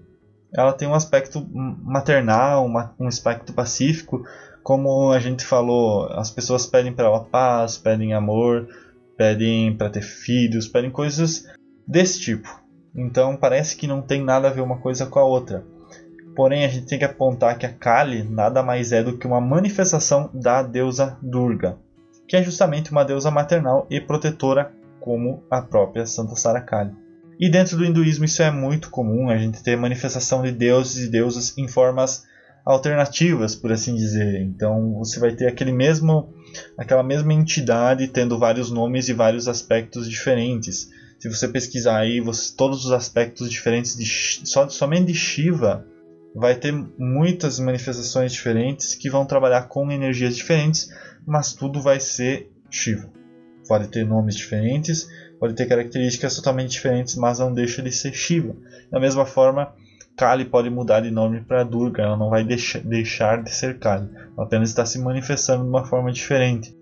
ela 0.54 0.74
tem 0.74 0.88
um 0.88 0.96
aspecto 0.96 1.46
maternal, 1.54 2.68
um 3.00 3.08
aspecto 3.08 3.54
pacífico, 3.54 4.24
como 4.64 5.12
a 5.12 5.20
gente 5.20 5.46
falou, 5.46 6.06
as 6.12 6.30
pessoas 6.30 6.66
pedem 6.66 6.94
para 6.94 7.06
ela 7.06 7.24
paz, 7.24 7.78
pedem 7.78 8.14
amor, 8.14 8.68
pedem 9.18 9.76
para 9.76 9.90
ter 9.90 10.02
filhos, 10.02 10.68
pedem 10.68 10.92
coisas 10.92 11.46
desse 11.88 12.20
tipo. 12.20 12.48
Então 12.96 13.36
parece 13.36 13.76
que 13.76 13.88
não 13.88 14.02
tem 14.02 14.24
nada 14.24 14.48
a 14.48 14.52
ver 14.52 14.62
uma 14.62 14.78
coisa 14.78 15.06
com 15.06 15.20
a 15.20 15.24
outra. 15.24 15.64
Porém, 16.36 16.66
a 16.66 16.68
gente 16.68 16.86
tem 16.86 17.00
que 17.00 17.06
apontar 17.06 17.58
que 17.58 17.66
a 17.66 17.74
Kali 17.74 18.24
nada 18.24 18.64
mais 18.64 18.92
é 18.92 19.04
do 19.04 19.18
que 19.18 19.28
uma 19.28 19.42
manifestação 19.42 20.30
da 20.34 20.64
deusa 20.64 21.18
Durga, 21.22 21.78
que 22.28 22.36
é 22.36 22.44
justamente 22.44 22.92
uma 22.92 23.04
deusa 23.04 23.30
maternal 23.32 23.86
e 23.90 24.00
protetora, 24.00 24.72
como 25.00 25.44
a 25.50 25.62
própria 25.62 26.06
Santa 26.06 26.36
Sara 26.36 26.62
Kali. 26.62 26.94
E 27.40 27.50
dentro 27.50 27.78
do 27.78 27.86
hinduísmo 27.86 28.26
isso 28.26 28.44
é 28.44 28.52
muito 28.52 28.90
comum, 28.90 29.30
a 29.30 29.38
gente 29.38 29.64
ter 29.64 29.78
manifestação 29.78 30.42
de 30.42 30.52
deuses 30.52 31.06
e 31.06 31.12
deusas 31.12 31.58
em 31.58 31.68
formas 31.68 32.24
alternativas, 32.66 33.56
por 33.56 33.72
assim 33.72 33.96
dizer. 33.96 34.42
Então 34.42 34.94
você 34.96 35.20
vai 35.20 35.32
ter 35.32 35.48
aquele 35.48 35.72
mesmo, 35.72 36.34
aquela 36.78 37.02
mesma 37.02 37.34
entidade 37.34 38.08
tendo 38.08 38.38
vários 38.38 38.70
nomes 38.70 39.08
e 39.08 39.14
vários 39.14 39.48
aspectos 39.48 40.10
diferentes. 40.10 40.90
Se 41.18 41.30
você 41.30 41.48
pesquisar 41.48 41.98
aí, 41.98 42.22
você, 42.22 42.56
todos 42.56 42.86
os 42.86 42.92
aspectos 42.92 43.50
diferentes 43.50 43.96
de 43.96 44.06
só, 44.06 44.68
somente 44.70 45.08
de 45.08 45.16
Shiva 45.16 45.86
vai 46.36 46.56
ter 46.56 46.72
muitas 46.98 47.60
manifestações 47.60 48.32
diferentes 48.32 48.96
que 48.96 49.10
vão 49.10 49.26
trabalhar 49.26 49.64
com 49.64 49.92
energias 49.92 50.36
diferentes, 50.36 50.90
mas 51.26 51.54
tudo 51.54 51.82
vai 51.82 52.00
ser 52.00 52.52
Shiva. 52.70 53.10
Pode 53.68 53.88
ter 53.88 54.06
nomes 54.06 54.36
diferentes, 54.36 55.08
pode 55.40 55.54
ter 55.54 55.66
características 55.68 56.36
totalmente 56.36 56.72
diferentes, 56.72 57.16
mas 57.16 57.40
não 57.40 57.54
deixa 57.54 57.82
de 57.82 57.92
ser 57.92 58.14
Shiva. 58.14 58.56
Da 58.92 59.00
mesma 59.00 59.26
forma, 59.26 59.74
Kali 60.16 60.46
pode 60.46 60.70
mudar 60.70 61.02
de 61.02 61.12
nome 61.12 61.42
para 61.42 61.64
Durga, 61.64 62.04
ela 62.04 62.18
não 62.18 62.30
vai 62.30 62.44
deixar 62.44 63.42
de 63.42 63.50
ser 63.50 63.80
Kali, 63.80 64.10
ela 64.36 64.46
apenas 64.46 64.70
está 64.70 64.86
se 64.86 65.00
manifestando 65.00 65.64
de 65.64 65.70
uma 65.70 65.86
forma 65.86 66.12
diferente. 66.12 66.78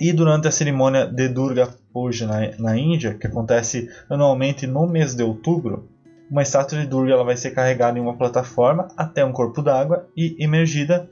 E 0.00 0.12
durante 0.12 0.48
a 0.48 0.50
cerimônia 0.50 1.06
de 1.06 1.28
Durga 1.28 1.68
Puja 1.92 2.26
na, 2.26 2.50
na 2.58 2.76
Índia, 2.76 3.14
que 3.14 3.28
acontece 3.28 3.88
anualmente 4.10 4.66
no 4.66 4.88
mês 4.88 5.14
de 5.14 5.22
outubro, 5.22 5.88
uma 6.34 6.42
estátua 6.42 6.80
de 6.80 6.88
Durga 6.88 7.12
ela 7.12 7.22
vai 7.22 7.36
ser 7.36 7.52
carregada 7.52 7.96
em 7.96 8.02
uma 8.02 8.18
plataforma 8.18 8.88
até 8.96 9.24
um 9.24 9.30
corpo 9.30 9.62
d'água 9.62 10.08
e 10.16 10.34
emergida, 10.42 11.08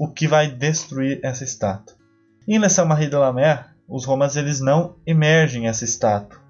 o 0.00 0.08
que 0.08 0.26
vai 0.26 0.50
destruir 0.50 1.20
essa 1.22 1.44
estátua. 1.44 1.94
Em 2.48 2.58
lição 2.58 2.84
Marie 2.84 3.08
de 3.08 3.14
la 3.14 3.32
Mer, 3.32 3.66
os 3.88 4.04
romanos 4.04 4.34
eles 4.34 4.58
não 4.58 4.96
emergem 5.06 5.68
essa 5.68 5.84
estátua, 5.84 6.40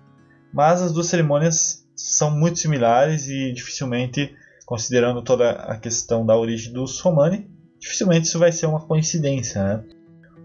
mas 0.55 0.81
as 0.81 0.91
duas 0.91 1.09
cerimônias 1.09 1.87
são 1.95 2.31
muito 2.31 2.59
similares 2.59 3.29
e 3.29 3.53
dificilmente, 3.53 4.35
considerando 4.65 5.21
toda 5.21 5.51
a 5.51 5.77
questão 5.77 6.25
da 6.25 6.35
origem 6.35 6.73
dos 6.73 6.99
romani, 7.01 7.47
dificilmente 7.79 8.27
isso 8.27 8.39
vai 8.39 8.53
ser 8.53 8.65
uma 8.65 8.81
coincidência. 8.81 9.63
Né? 9.63 9.85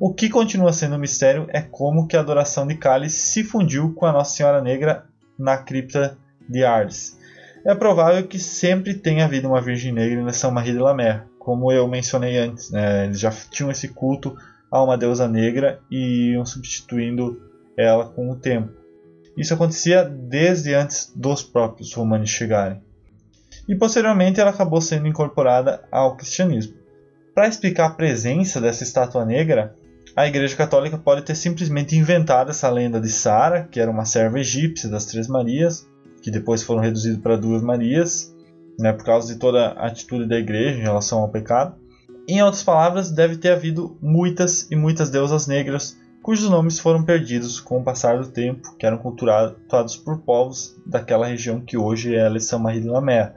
O 0.01 0.13
que 0.13 0.27
continua 0.27 0.73
sendo 0.73 0.97
um 0.97 0.99
mistério 0.99 1.47
é 1.47 1.61
como 1.61 2.07
que 2.07 2.17
a 2.17 2.19
adoração 2.19 2.67
de 2.67 2.75
Kali 2.75 3.09
se 3.09 3.41
fundiu 3.41 3.93
com 3.93 4.05
a 4.05 4.11
Nossa 4.11 4.35
Senhora 4.35 4.61
Negra 4.61 5.05
na 5.37 5.57
cripta 5.57 6.17
de 6.49 6.65
Arles 6.65 7.17
é 7.65 7.75
provável 7.75 8.25
que 8.27 8.39
sempre 8.39 8.93
tenha 8.93 9.25
havido 9.25 9.47
uma 9.47 9.61
Virgem 9.61 9.91
Negra 9.91 10.23
na 10.23 10.33
São 10.33 10.51
Marie 10.51 10.73
de 10.73 10.79
la 10.79 10.93
Mer, 10.93 11.25
como 11.37 11.71
eu 11.71 11.87
mencionei 11.87 12.37
antes. 12.37 12.71
Né? 12.71 13.05
Eles 13.05 13.19
já 13.19 13.31
tinham 13.31 13.71
esse 13.71 13.89
culto 13.89 14.35
a 14.71 14.83
uma 14.83 14.97
deusa 14.97 15.27
negra 15.27 15.79
e 15.89 16.31
iam 16.33 16.45
substituindo 16.45 17.41
ela 17.77 18.05
com 18.05 18.29
o 18.29 18.35
tempo. 18.35 18.71
Isso 19.35 19.53
acontecia 19.53 20.03
desde 20.03 20.73
antes 20.73 21.11
dos 21.15 21.41
próprios 21.43 21.93
romanos 21.93 22.29
chegarem. 22.29 22.81
E 23.67 23.75
posteriormente 23.75 24.39
ela 24.39 24.49
acabou 24.49 24.81
sendo 24.81 25.07
incorporada 25.07 25.81
ao 25.91 26.17
cristianismo. 26.17 26.73
Para 27.33 27.47
explicar 27.47 27.85
a 27.85 27.91
presença 27.91 28.59
dessa 28.59 28.83
estátua 28.83 29.23
negra, 29.25 29.73
a 30.15 30.27
Igreja 30.27 30.55
Católica 30.55 30.97
pode 30.97 31.21
ter 31.21 31.35
simplesmente 31.35 31.95
inventado 31.95 32.49
essa 32.49 32.69
lenda 32.69 32.99
de 32.99 33.09
Sara, 33.09 33.67
que 33.71 33.79
era 33.79 33.89
uma 33.89 34.05
serva 34.05 34.39
egípcia 34.39 34.89
das 34.89 35.05
Três 35.05 35.27
Marias, 35.27 35.87
que 36.21 36.31
depois 36.31 36.63
foram 36.63 36.81
reduzidos 36.81 37.21
para 37.21 37.37
duas 37.37 37.61
Marias, 37.61 38.33
né, 38.77 38.93
por 38.93 39.03
causa 39.03 39.33
de 39.33 39.39
toda 39.39 39.69
a 39.69 39.87
atitude 39.87 40.27
da 40.27 40.37
igreja 40.37 40.79
em 40.79 40.83
relação 40.83 41.19
ao 41.19 41.29
pecado. 41.29 41.75
Em 42.27 42.41
outras 42.41 42.63
palavras, 42.63 43.11
deve 43.11 43.37
ter 43.37 43.49
havido 43.49 43.97
muitas 44.01 44.69
e 44.71 44.75
muitas 44.75 45.09
deusas 45.09 45.47
negras 45.47 45.97
cujos 46.21 46.49
nomes 46.49 46.79
foram 46.79 47.03
perdidos 47.03 47.59
com 47.59 47.79
o 47.79 47.83
passar 47.83 48.19
do 48.19 48.27
tempo, 48.27 48.75
que 48.77 48.85
eram 48.85 48.97
cultuados 48.97 49.97
por 49.97 50.19
povos 50.19 50.75
daquela 50.85 51.25
região 51.25 51.59
que 51.59 51.77
hoje 51.77 52.15
é 52.15 52.39
São 52.39 52.59
Marie 52.59 52.81
de 52.81 52.87
la 52.87 53.01
Mer. 53.01 53.35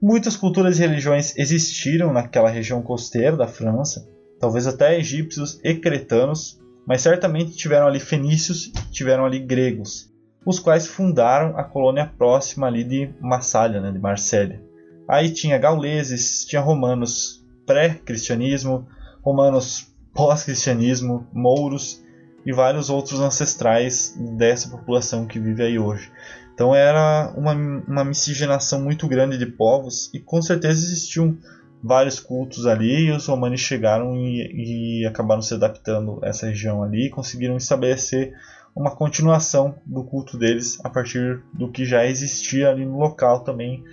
Muitas 0.00 0.36
culturas 0.36 0.78
e 0.78 0.82
religiões 0.82 1.36
existiram 1.36 2.12
naquela 2.12 2.48
região 2.48 2.82
costeira 2.82 3.36
da 3.36 3.48
França, 3.48 4.06
talvez 4.38 4.66
até 4.66 4.98
egípcios 4.98 5.58
e 5.64 5.74
cretanos, 5.74 6.60
mas 6.86 7.00
certamente 7.00 7.56
tiveram 7.56 7.86
ali 7.86 7.98
fenícios 7.98 8.66
e 8.66 8.90
tiveram 8.92 9.24
ali 9.24 9.38
gregos 9.38 10.11
os 10.44 10.58
quais 10.58 10.86
fundaram 10.86 11.56
a 11.56 11.64
colônia 11.64 12.10
próxima 12.18 12.66
ali 12.66 12.84
de 12.84 13.10
Massália, 13.20 13.80
né, 13.80 13.90
de 13.92 13.98
Marsella. 13.98 14.60
Aí 15.08 15.30
tinha 15.30 15.58
gauleses, 15.58 16.44
tinha 16.44 16.60
romanos 16.60 17.44
pré-cristianismo, 17.66 18.86
romanos 19.22 19.92
pós-cristianismo, 20.14 21.26
mouros 21.32 22.02
e 22.44 22.52
vários 22.52 22.90
outros 22.90 23.20
ancestrais 23.20 24.16
dessa 24.36 24.68
população 24.68 25.26
que 25.26 25.38
vive 25.38 25.62
aí 25.62 25.78
hoje. 25.78 26.10
Então 26.54 26.74
era 26.74 27.32
uma, 27.36 27.52
uma 27.52 28.04
miscigenação 28.04 28.80
muito 28.80 29.08
grande 29.08 29.38
de 29.38 29.46
povos 29.46 30.10
e 30.12 30.20
com 30.20 30.42
certeza 30.42 30.84
existiam 30.84 31.36
vários 31.82 32.20
cultos 32.20 32.66
ali 32.66 33.06
e 33.06 33.10
os 33.10 33.26
romanos 33.26 33.60
chegaram 33.60 34.14
e, 34.16 35.00
e 35.00 35.06
acabaram 35.06 35.42
se 35.42 35.54
adaptando 35.54 36.20
a 36.22 36.28
essa 36.28 36.46
região 36.46 36.82
ali 36.82 37.06
e 37.06 37.10
conseguiram 37.10 37.56
estabelecer 37.56 38.32
uma 38.74 38.90
continuação 38.90 39.74
do 39.84 40.02
culto 40.04 40.38
deles 40.38 40.78
a 40.84 40.88
partir 40.88 41.42
do 41.52 41.70
que 41.70 41.84
já 41.84 42.06
existia 42.06 42.70
ali 42.70 42.84
no 42.84 42.98
local 42.98 43.40
também. 43.40 43.84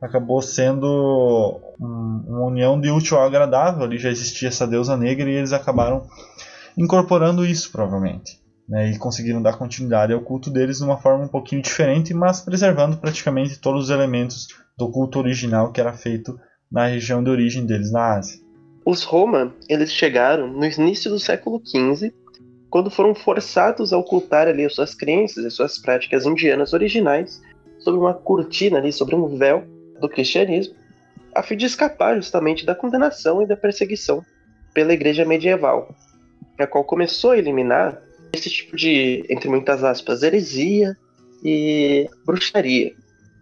Acabou 0.00 0.40
sendo 0.40 1.60
uma 1.78 2.46
união 2.46 2.80
de 2.80 2.90
útil 2.90 3.18
ao 3.18 3.26
agradável, 3.26 3.84
ali 3.84 3.98
já 3.98 4.08
existia 4.08 4.48
essa 4.48 4.66
deusa 4.66 4.96
negra 4.96 5.28
e 5.28 5.34
eles 5.34 5.52
acabaram 5.52 6.06
incorporando 6.76 7.44
isso 7.44 7.70
provavelmente. 7.70 8.40
Né, 8.68 8.92
e 8.92 8.98
conseguiram 8.98 9.42
dar 9.42 9.58
continuidade 9.58 10.12
ao 10.12 10.20
culto 10.20 10.48
deles 10.48 10.78
de 10.78 10.84
uma 10.84 10.96
forma 10.96 11.24
um 11.24 11.28
pouquinho 11.28 11.60
diferente, 11.60 12.14
mas 12.14 12.40
preservando 12.40 12.98
praticamente 12.98 13.58
todos 13.58 13.86
os 13.86 13.90
elementos 13.90 14.46
do 14.78 14.88
culto 14.88 15.18
original 15.18 15.72
que 15.72 15.80
era 15.80 15.92
feito 15.92 16.38
na 16.70 16.86
região 16.86 17.20
de 17.20 17.28
origem 17.28 17.66
deles 17.66 17.90
na 17.90 18.14
Ásia. 18.14 18.38
Os 18.86 19.02
Roma, 19.02 19.52
eles 19.68 19.92
chegaram 19.92 20.46
no 20.46 20.64
início 20.64 21.10
do 21.10 21.18
século 21.18 21.60
XV 21.66 22.14
quando 22.70 22.90
foram 22.90 23.14
forçados 23.14 23.92
a 23.92 23.98
ocultar 23.98 24.46
ali 24.46 24.64
as 24.64 24.74
suas 24.74 24.94
crenças 24.94 25.44
e 25.44 25.50
suas 25.50 25.76
práticas 25.76 26.24
indianas 26.24 26.72
originais 26.72 27.42
sob 27.80 27.98
uma 27.98 28.14
cortina 28.14 28.78
ali, 28.78 28.92
sobre 28.92 29.16
um 29.16 29.26
véu 29.36 29.64
do 30.00 30.08
cristianismo. 30.08 30.74
a 31.34 31.42
fim 31.42 31.56
de 31.56 31.66
escapar 31.66 32.16
justamente 32.16 32.64
da 32.64 32.74
condenação 32.74 33.42
e 33.42 33.46
da 33.46 33.56
perseguição 33.56 34.24
pela 34.74 34.92
igreja 34.92 35.24
medieval, 35.24 35.94
a 36.58 36.66
qual 36.66 36.84
começou 36.84 37.32
a 37.32 37.38
eliminar 37.38 38.00
esse 38.32 38.50
tipo 38.50 38.76
de, 38.76 39.24
entre 39.28 39.48
muitas 39.48 39.82
aspas, 39.82 40.22
heresia 40.22 40.96
e 41.44 42.08
bruxaria 42.24 42.94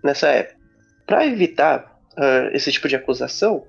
nessa 0.02 0.28
época. 0.28 0.58
Para 1.06 1.26
evitar 1.26 1.98
uh, 2.12 2.54
esse 2.54 2.70
tipo 2.70 2.88
de 2.88 2.96
acusação, 2.96 3.64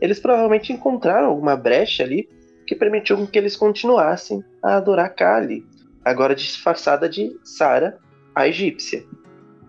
eles 0.00 0.18
provavelmente 0.18 0.72
encontraram 0.72 1.28
alguma 1.28 1.56
brecha 1.56 2.02
ali 2.02 2.28
que 2.66 2.74
permitiu 2.74 3.26
que 3.26 3.38
eles 3.38 3.56
continuassem 3.56 4.44
a 4.62 4.76
adorar 4.76 5.14
Kali, 5.14 5.64
agora 6.04 6.34
disfarçada 6.34 7.08
de 7.08 7.38
Sara, 7.44 7.98
a 8.34 8.46
egípcia. 8.48 9.04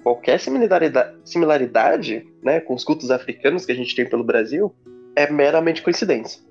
Qualquer 0.04 0.40
similaridade, 0.40 2.26
né, 2.42 2.60
com 2.60 2.74
os 2.74 2.84
cultos 2.84 3.12
africanos 3.12 3.66
que 3.66 3.72
a 3.72 3.76
gente 3.76 3.96
tem 3.96 4.10
pelo 4.10 4.24
Brasil 4.24 4.74
é 5.16 5.30
meramente 5.30 5.82
coincidência. 5.82 6.42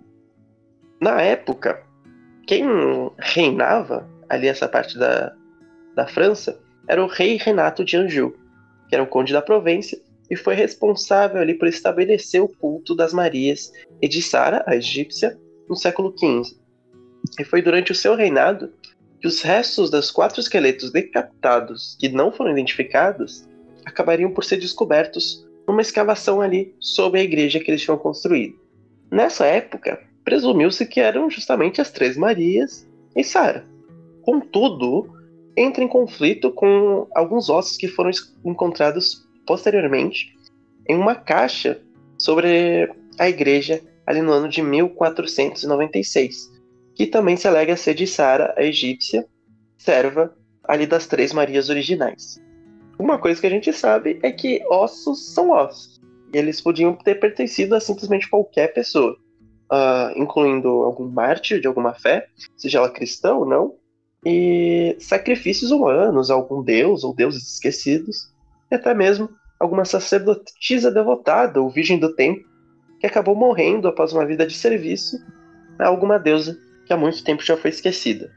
Na 1.00 1.20
época, 1.20 1.82
quem 2.46 2.64
reinava 3.18 4.08
ali 4.28 4.48
essa 4.48 4.68
parte 4.68 4.98
da, 4.98 5.34
da 5.94 6.06
França 6.06 6.60
era 6.88 7.02
o 7.02 7.06
rei 7.06 7.36
Renato 7.36 7.84
de 7.84 7.96
Anjou, 7.96 8.34
que 8.88 8.94
era 8.94 9.02
o 9.02 9.06
conde 9.06 9.32
da 9.32 9.42
Provência 9.42 9.98
e 10.30 10.36
foi 10.36 10.54
responsável 10.54 11.40
ali 11.40 11.54
por 11.54 11.68
estabelecer 11.68 12.42
o 12.42 12.48
culto 12.48 12.94
das 12.94 13.12
Marias 13.12 13.72
e 14.02 14.08
de 14.08 14.20
Sara, 14.22 14.64
a 14.66 14.76
egípcia, 14.76 15.38
no 15.68 15.76
século 15.76 16.14
XV. 16.16 16.56
E 17.38 17.44
foi 17.44 17.62
durante 17.62 17.92
o 17.92 17.94
seu 17.94 18.14
reinado 18.14 18.72
que 19.20 19.26
os 19.26 19.42
restos 19.42 19.90
dos 19.90 20.10
quatro 20.10 20.40
esqueletos 20.40 20.90
decapitados 20.92 21.96
que 21.98 22.08
não 22.08 22.30
foram 22.30 22.52
identificados 22.52 23.46
acabariam 23.84 24.30
por 24.30 24.44
ser 24.44 24.58
descobertos 24.58 25.46
numa 25.66 25.80
escavação 25.80 26.40
ali 26.40 26.74
sob 26.78 27.18
a 27.18 27.22
igreja 27.22 27.60
que 27.60 27.70
eles 27.70 27.82
tinham 27.82 27.98
construído. 27.98 28.58
Nessa 29.10 29.46
época, 29.46 30.00
presumiu-se 30.24 30.84
que 30.86 31.00
eram 31.00 31.30
justamente 31.30 31.80
as 31.80 31.90
três 31.90 32.16
Marias 32.16 32.86
e 33.14 33.22
Sara. 33.24 33.64
Contudo, 34.22 35.08
entra 35.56 35.82
em 35.82 35.88
conflito 35.88 36.50
com 36.50 37.06
alguns 37.14 37.48
ossos 37.48 37.76
que 37.76 37.88
foram 37.88 38.10
encontrados 38.44 39.26
posteriormente 39.46 40.36
em 40.88 40.96
uma 40.96 41.14
caixa 41.14 41.80
sobre 42.18 42.92
a 43.18 43.28
igreja 43.28 43.80
ali 44.06 44.22
no 44.22 44.32
ano 44.32 44.48
de 44.48 44.62
1496, 44.62 46.52
que 46.94 47.06
também 47.06 47.36
se 47.36 47.48
alega 47.48 47.76
ser 47.76 47.94
de 47.94 48.06
Sara, 48.06 48.54
a 48.56 48.62
egípcia, 48.62 49.26
serva 49.76 50.34
ali 50.64 50.86
das 50.86 51.06
três 51.06 51.32
Marias 51.32 51.68
originais. 51.68 52.40
Uma 52.98 53.18
coisa 53.18 53.40
que 53.40 53.46
a 53.46 53.50
gente 53.50 53.72
sabe 53.72 54.18
é 54.22 54.30
que 54.32 54.62
ossos 54.70 55.34
são 55.34 55.50
ossos, 55.50 56.00
e 56.32 56.38
eles 56.38 56.60
podiam 56.60 56.94
ter 56.94 57.16
pertencido 57.16 57.74
a 57.74 57.80
simplesmente 57.80 58.30
qualquer 58.30 58.72
pessoa, 58.72 59.16
uh, 59.70 60.18
incluindo 60.18 60.68
algum 60.68 61.08
mártir 61.08 61.60
de 61.60 61.66
alguma 61.66 61.92
fé, 61.92 62.28
seja 62.56 62.78
ela 62.78 62.90
cristã 62.90 63.34
ou 63.34 63.44
não, 63.44 63.74
e 64.24 64.96
sacrifícios 64.98 65.70
humanos, 65.70 66.30
algum 66.30 66.62
deus 66.62 67.04
ou 67.04 67.14
deuses 67.14 67.54
esquecidos, 67.54 68.32
e 68.70 68.74
até 68.74 68.94
mesmo 68.94 69.28
alguma 69.60 69.84
sacerdotisa 69.84 70.90
devotada 70.90 71.60
ou 71.60 71.70
virgem 71.70 71.98
do 71.98 72.14
tempo 72.14 72.55
acabou 73.06 73.34
morrendo 73.34 73.88
após 73.88 74.12
uma 74.12 74.26
vida 74.26 74.46
de 74.46 74.54
serviço 74.54 75.18
a 75.78 75.86
alguma 75.86 76.18
deusa 76.18 76.58
que 76.86 76.92
há 76.92 76.96
muito 76.96 77.22
tempo 77.24 77.42
já 77.42 77.56
foi 77.56 77.70
esquecida. 77.70 78.30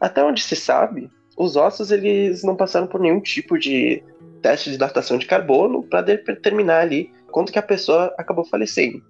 Até 0.00 0.24
onde 0.24 0.42
se 0.42 0.56
sabe, 0.56 1.10
os 1.36 1.56
ossos 1.56 1.90
eles 1.90 2.42
não 2.42 2.56
passaram 2.56 2.86
por 2.86 3.00
nenhum 3.00 3.20
tipo 3.20 3.58
de 3.58 4.02
teste 4.42 4.70
de 4.70 4.78
datação 4.78 5.18
de 5.18 5.26
carbono 5.26 5.82
para 5.82 6.02
determinar 6.02 6.80
ali 6.80 7.12
quanto 7.30 7.52
que 7.52 7.58
a 7.58 7.62
pessoa 7.62 8.14
acabou 8.18 8.44
falecendo, 8.44 9.02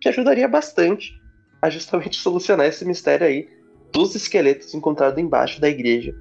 que 0.00 0.08
ajudaria 0.08 0.48
bastante 0.48 1.12
a 1.60 1.68
justamente 1.68 2.16
solucionar 2.20 2.66
esse 2.66 2.84
mistério 2.84 3.26
aí 3.26 3.48
dos 3.92 4.14
esqueletos 4.14 4.74
encontrados 4.74 5.18
embaixo 5.18 5.60
da 5.60 5.68
igreja 5.68 6.14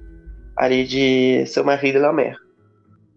ali 0.55 0.83
de 0.83 1.45
Saint-Marie 1.45 1.91
de 1.91 1.99
la 1.99 2.11
Mer. 2.11 2.37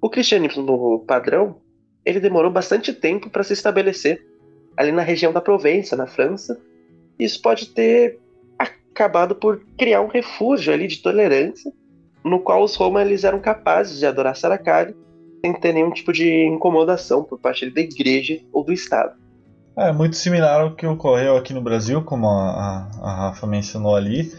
O 0.00 0.10
cristianismo 0.10 1.04
padrão 1.06 1.60
ele 2.04 2.20
demorou 2.20 2.50
bastante 2.50 2.92
tempo 2.92 3.30
para 3.30 3.42
se 3.42 3.52
estabelecer 3.52 4.22
ali 4.80 4.92
na 4.92 5.02
região 5.02 5.30
da 5.30 5.42
Provença, 5.42 5.94
na 5.94 6.06
França. 6.06 6.58
Isso 7.18 7.42
pode 7.42 7.66
ter 7.66 8.18
acabado 8.58 9.34
por 9.34 9.60
criar 9.76 10.00
um 10.00 10.06
refúgio 10.06 10.72
ali 10.72 10.86
de 10.86 11.02
tolerância, 11.02 11.70
no 12.24 12.40
qual 12.40 12.64
os 12.64 12.74
romanos 12.76 13.10
eles 13.10 13.24
eram 13.24 13.40
capazes 13.40 13.98
de 13.98 14.06
adorar 14.06 14.34
Saracari 14.34 14.96
sem 15.44 15.52
ter 15.52 15.74
nenhum 15.74 15.90
tipo 15.90 16.14
de 16.14 16.46
incomodação 16.46 17.22
por 17.22 17.38
parte 17.38 17.68
da 17.68 17.80
igreja 17.82 18.40
ou 18.50 18.64
do 18.64 18.72
Estado. 18.72 19.12
É 19.76 19.92
muito 19.92 20.16
similar 20.16 20.62
ao 20.62 20.74
que 20.74 20.86
ocorreu 20.86 21.36
aqui 21.36 21.52
no 21.52 21.60
Brasil, 21.60 22.02
como 22.02 22.26
a, 22.26 22.50
a, 22.50 22.90
a 23.02 23.14
Rafa 23.16 23.46
mencionou 23.46 23.94
ali, 23.94 24.32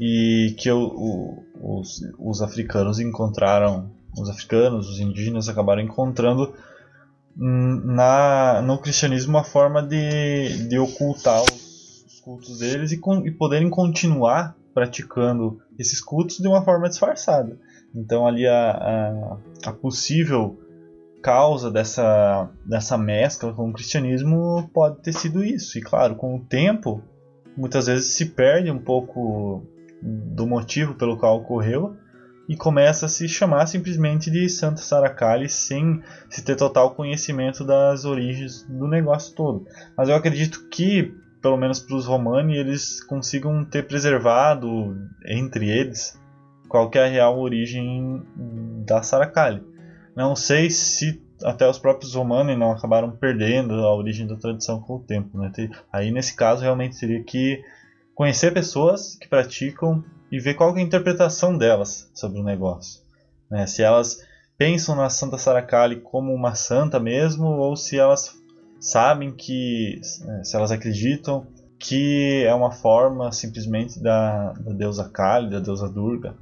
e 0.00 0.54
que 0.58 0.70
o, 0.70 0.80
o, 0.80 1.80
os, 1.80 2.00
os 2.18 2.40
africanos 2.40 2.98
encontraram 2.98 3.90
os 4.18 4.30
africanos, 4.30 4.88
os 4.88 5.00
indígenas 5.00 5.50
acabaram 5.50 5.82
encontrando 5.82 6.54
na, 7.36 8.62
no 8.62 8.78
cristianismo 8.78 9.32
uma 9.32 9.44
forma 9.44 9.82
de, 9.82 10.68
de 10.68 10.78
ocultar 10.78 11.42
os, 11.42 12.04
os 12.06 12.20
cultos 12.20 12.58
deles 12.58 12.92
e, 12.92 12.98
com, 12.98 13.26
e 13.26 13.30
poderem 13.30 13.70
continuar 13.70 14.56
praticando 14.74 15.60
esses 15.78 16.00
cultos 16.00 16.38
de 16.38 16.48
uma 16.48 16.62
forma 16.64 16.88
disfarçada. 16.88 17.58
Então 17.94 18.26
ali 18.26 18.46
a, 18.46 18.70
a, 18.70 19.70
a, 19.70 19.72
possível 19.72 20.58
causa 21.22 21.70
dessa, 21.70 22.50
dessa 22.64 22.98
mescla 22.98 23.52
com 23.52 23.68
o 23.68 23.72
cristianismo 23.72 24.68
pode 24.72 25.00
ter 25.02 25.12
sido 25.12 25.44
isso. 25.44 25.78
E 25.78 25.80
claro, 25.80 26.16
com 26.16 26.36
o 26.36 26.40
tempo, 26.40 27.02
muitas 27.56 27.86
vezes 27.86 28.14
se 28.14 28.26
perde 28.26 28.70
um 28.70 28.78
pouco 28.78 29.62
do 30.02 30.46
motivo 30.46 30.94
pelo 30.94 31.16
qual 31.16 31.38
ocorreu 31.38 31.96
e 32.48 32.56
começa 32.56 33.06
a 33.06 33.08
se 33.08 33.28
chamar 33.28 33.66
simplesmente 33.66 34.30
de 34.30 34.48
Santa 34.48 34.82
Saracali 34.82 35.48
sem 35.48 36.02
se 36.28 36.42
ter 36.42 36.56
total 36.56 36.94
conhecimento 36.94 37.64
das 37.64 38.04
origens 38.04 38.62
do 38.68 38.88
negócio 38.88 39.34
todo. 39.34 39.66
Mas 39.96 40.08
eu 40.08 40.16
acredito 40.16 40.68
que, 40.68 41.14
pelo 41.40 41.56
menos 41.56 41.80
para 41.80 41.96
os 41.96 42.06
Romani, 42.06 42.56
eles 42.56 43.02
consigam 43.02 43.64
ter 43.64 43.86
preservado 43.86 44.96
entre 45.24 45.68
eles 45.70 46.20
qualquer 46.68 47.10
real 47.10 47.38
origem 47.38 48.22
da 48.86 49.02
Saracali. 49.02 49.62
Não 50.16 50.34
sei 50.34 50.70
se 50.70 51.22
até 51.44 51.68
os 51.68 51.78
próprios 51.78 52.14
Romani 52.14 52.56
não 52.56 52.72
acabaram 52.72 53.10
perdendo 53.10 53.74
a 53.74 53.94
origem 53.94 54.26
da 54.26 54.36
tradição 54.36 54.80
com 54.80 54.96
o 54.96 55.00
tempo. 55.00 55.38
Né? 55.38 55.50
Aí 55.92 56.10
nesse 56.10 56.34
caso 56.34 56.62
realmente 56.62 56.98
teria 56.98 57.22
que 57.22 57.62
conhecer 58.14 58.52
pessoas 58.52 59.16
que 59.16 59.28
praticam 59.28 60.04
e 60.32 60.40
ver 60.40 60.54
qual 60.54 60.74
é 60.74 60.80
a 60.80 60.82
interpretação 60.82 61.58
delas 61.58 62.10
sobre 62.14 62.40
o 62.40 62.42
negócio. 62.42 63.02
Né? 63.50 63.66
Se 63.66 63.82
elas 63.82 64.24
pensam 64.56 64.96
na 64.96 65.10
Santa 65.10 65.36
Saracali 65.36 65.96
como 66.00 66.32
uma 66.32 66.54
santa 66.54 66.98
mesmo, 66.98 67.48
ou 67.48 67.76
se 67.76 67.98
elas 67.98 68.34
sabem 68.80 69.30
que, 69.30 70.00
né, 70.24 70.42
se 70.42 70.56
elas 70.56 70.72
acreditam 70.72 71.46
que 71.78 72.44
é 72.46 72.54
uma 72.54 72.70
forma 72.70 73.30
simplesmente 73.32 74.00
da, 74.00 74.52
da 74.52 74.72
deusa 74.72 75.08
Kali, 75.08 75.50
da 75.50 75.58
deusa 75.58 75.88
Durga. 75.88 76.34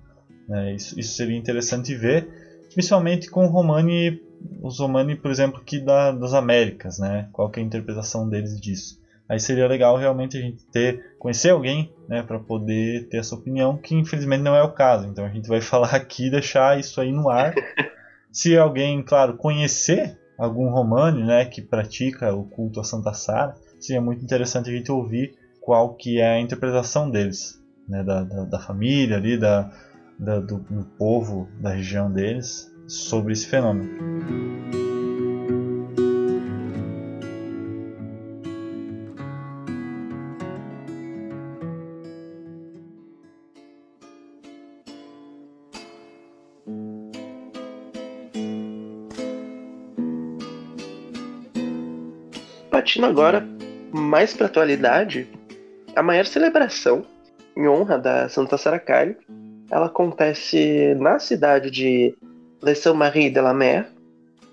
Né? 0.47 0.75
Isso, 0.75 1.01
isso, 1.01 1.15
seria 1.15 1.37
interessante 1.37 1.95
ver, 1.95 2.29
principalmente 2.73 3.29
com 3.29 3.47
Romani, 3.47 4.23
os 4.63 4.79
Romani, 4.79 5.17
por 5.17 5.31
exemplo, 5.31 5.63
que 5.65 5.81
da, 5.81 6.13
das 6.13 6.35
Américas, 6.35 6.99
né? 6.99 7.29
qual 7.33 7.51
é 7.57 7.59
a 7.59 7.63
interpretação 7.63 8.29
deles 8.29 8.61
disso. 8.61 9.00
Aí 9.31 9.39
seria 9.39 9.69
legal 9.69 9.97
realmente 9.97 10.37
a 10.37 10.41
gente 10.41 10.67
ter 10.67 11.15
conhecer 11.17 11.51
alguém, 11.51 11.95
né, 12.09 12.21
para 12.21 12.41
poder 12.41 13.09
ter 13.09 13.19
essa 13.19 13.37
opinião, 13.37 13.77
que 13.77 13.95
infelizmente 13.95 14.43
não 14.43 14.57
é 14.57 14.63
o 14.65 14.73
caso. 14.73 15.07
Então 15.07 15.25
a 15.25 15.29
gente 15.29 15.49
vai 15.49 15.61
falar 15.63 15.95
aqui, 15.95 16.29
deixar 16.29 16.81
isso 16.81 17.01
aí 17.01 17.13
no 17.13 17.31
ar. 17.31 17.55
Se 18.33 18.59
alguém, 18.59 19.01
claro, 19.05 19.37
conhecer 19.37 20.19
algum 20.37 20.69
romano, 20.71 21.25
né, 21.25 21.45
que 21.45 21.63
pratica 21.63 22.35
o 22.35 22.45
culto 22.45 22.81
a 22.81 22.85
Santa 22.85 23.13
Sara, 23.13 23.55
seria 23.79 24.01
muito 24.01 24.25
interessante 24.25 24.69
a 24.69 24.73
gente 24.73 24.91
ouvir 24.91 25.37
qual 25.61 25.95
que 25.95 26.19
é 26.19 26.33
a 26.33 26.41
interpretação 26.41 27.09
deles, 27.09 27.63
né, 27.89 28.03
da, 28.03 28.25
da, 28.25 28.45
da 28.45 28.59
família 28.59 29.17
ali, 29.17 29.39
da, 29.39 29.71
da 30.19 30.41
do, 30.41 30.59
do 30.59 30.85
povo 30.99 31.49
da 31.61 31.71
região 31.71 32.11
deles 32.11 32.69
sobre 32.89 33.33
esse 33.33 33.47
fenômeno. 33.47 33.91
Partindo 52.91 53.07
agora 53.07 53.47
mais 53.93 54.35
para 54.35 54.47
a 54.47 54.49
atualidade, 54.49 55.29
a 55.95 56.03
maior 56.03 56.27
celebração 56.27 57.07
em 57.57 57.69
honra 57.69 57.97
da 57.97 58.29
Santa 58.29 58.59
Saracali, 58.59 59.17
ela 59.71 59.87
acontece 59.87 60.97
na 60.99 61.21
cidade 61.21 61.71
de 61.71 62.13
Les 62.61 62.79
Saint-Marie 62.79 63.31
de 63.31 63.41
la 63.41 63.55
Mer, 63.55 63.87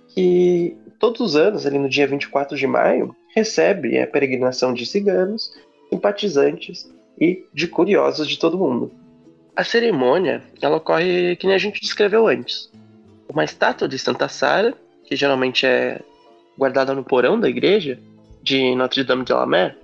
que 0.10 0.78
todos 1.00 1.20
os 1.20 1.36
anos, 1.36 1.66
ali 1.66 1.80
no 1.80 1.90
dia 1.90 2.06
24 2.06 2.56
de 2.56 2.68
maio, 2.68 3.16
recebe 3.36 3.98
a 4.00 4.06
peregrinação 4.06 4.72
de 4.72 4.86
ciganos, 4.86 5.52
simpatizantes 5.90 6.94
e 7.20 7.44
de 7.52 7.68
curiosos 7.68 8.28
de 8.28 8.38
todo 8.38 8.60
mundo. 8.60 8.92
A 9.56 9.64
cerimônia 9.64 10.44
ela 10.62 10.78
ocorre 10.78 11.36
que 11.38 11.48
nem 11.48 11.56
a 11.56 11.60
gente 11.60 11.82
descreveu 11.82 12.28
antes. 12.28 12.72
Uma 13.28 13.44
estátua 13.44 13.88
de 13.88 13.98
Santa 13.98 14.28
Sara, 14.28 14.76
que 15.06 15.16
geralmente 15.16 15.66
é 15.66 16.02
guardada 16.56 16.94
no 16.94 17.04
porão 17.04 17.40
da 17.40 17.50
igreja 17.50 18.00
de 18.48 18.74
Notre-Dame 18.76 19.26
de 19.26 19.34
la 19.34 19.45
Mer, 19.45 19.78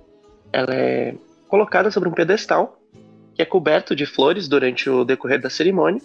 ela 0.50 0.74
é 0.74 1.14
colocada 1.48 1.90
sobre 1.90 2.08
um 2.08 2.12
pedestal 2.12 2.80
que 3.34 3.42
é 3.42 3.44
coberto 3.44 3.94
de 3.94 4.06
flores 4.06 4.48
durante 4.48 4.88
o 4.88 5.04
decorrer 5.04 5.38
da 5.38 5.50
cerimônia 5.50 6.00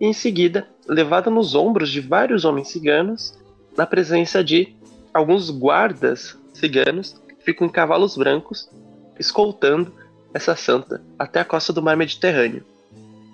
e 0.00 0.06
em 0.06 0.12
seguida 0.14 0.66
levada 0.88 1.28
nos 1.28 1.54
ombros 1.54 1.90
de 1.90 2.00
vários 2.00 2.46
homens 2.46 2.68
ciganos 2.68 3.36
na 3.76 3.84
presença 3.84 4.42
de 4.42 4.74
alguns 5.12 5.50
guardas 5.50 6.38
ciganos 6.54 7.20
que 7.28 7.44
ficam 7.44 7.66
em 7.66 7.70
cavalos 7.70 8.16
brancos 8.16 8.70
escoltando 9.18 9.92
essa 10.32 10.56
santa 10.56 11.02
até 11.18 11.40
a 11.40 11.44
costa 11.44 11.74
do 11.74 11.82
mar 11.82 11.96
Mediterrâneo. 11.96 12.64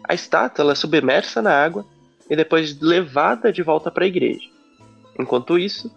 A 0.02 0.14
estátua 0.14 0.72
é 0.72 0.74
submersa 0.74 1.40
na 1.40 1.52
água 1.52 1.86
e 2.28 2.34
depois 2.34 2.80
levada 2.80 3.52
de 3.52 3.62
volta 3.62 3.88
para 3.88 4.02
a 4.02 4.08
igreja. 4.08 4.48
Enquanto 5.16 5.58
isso, 5.58 5.94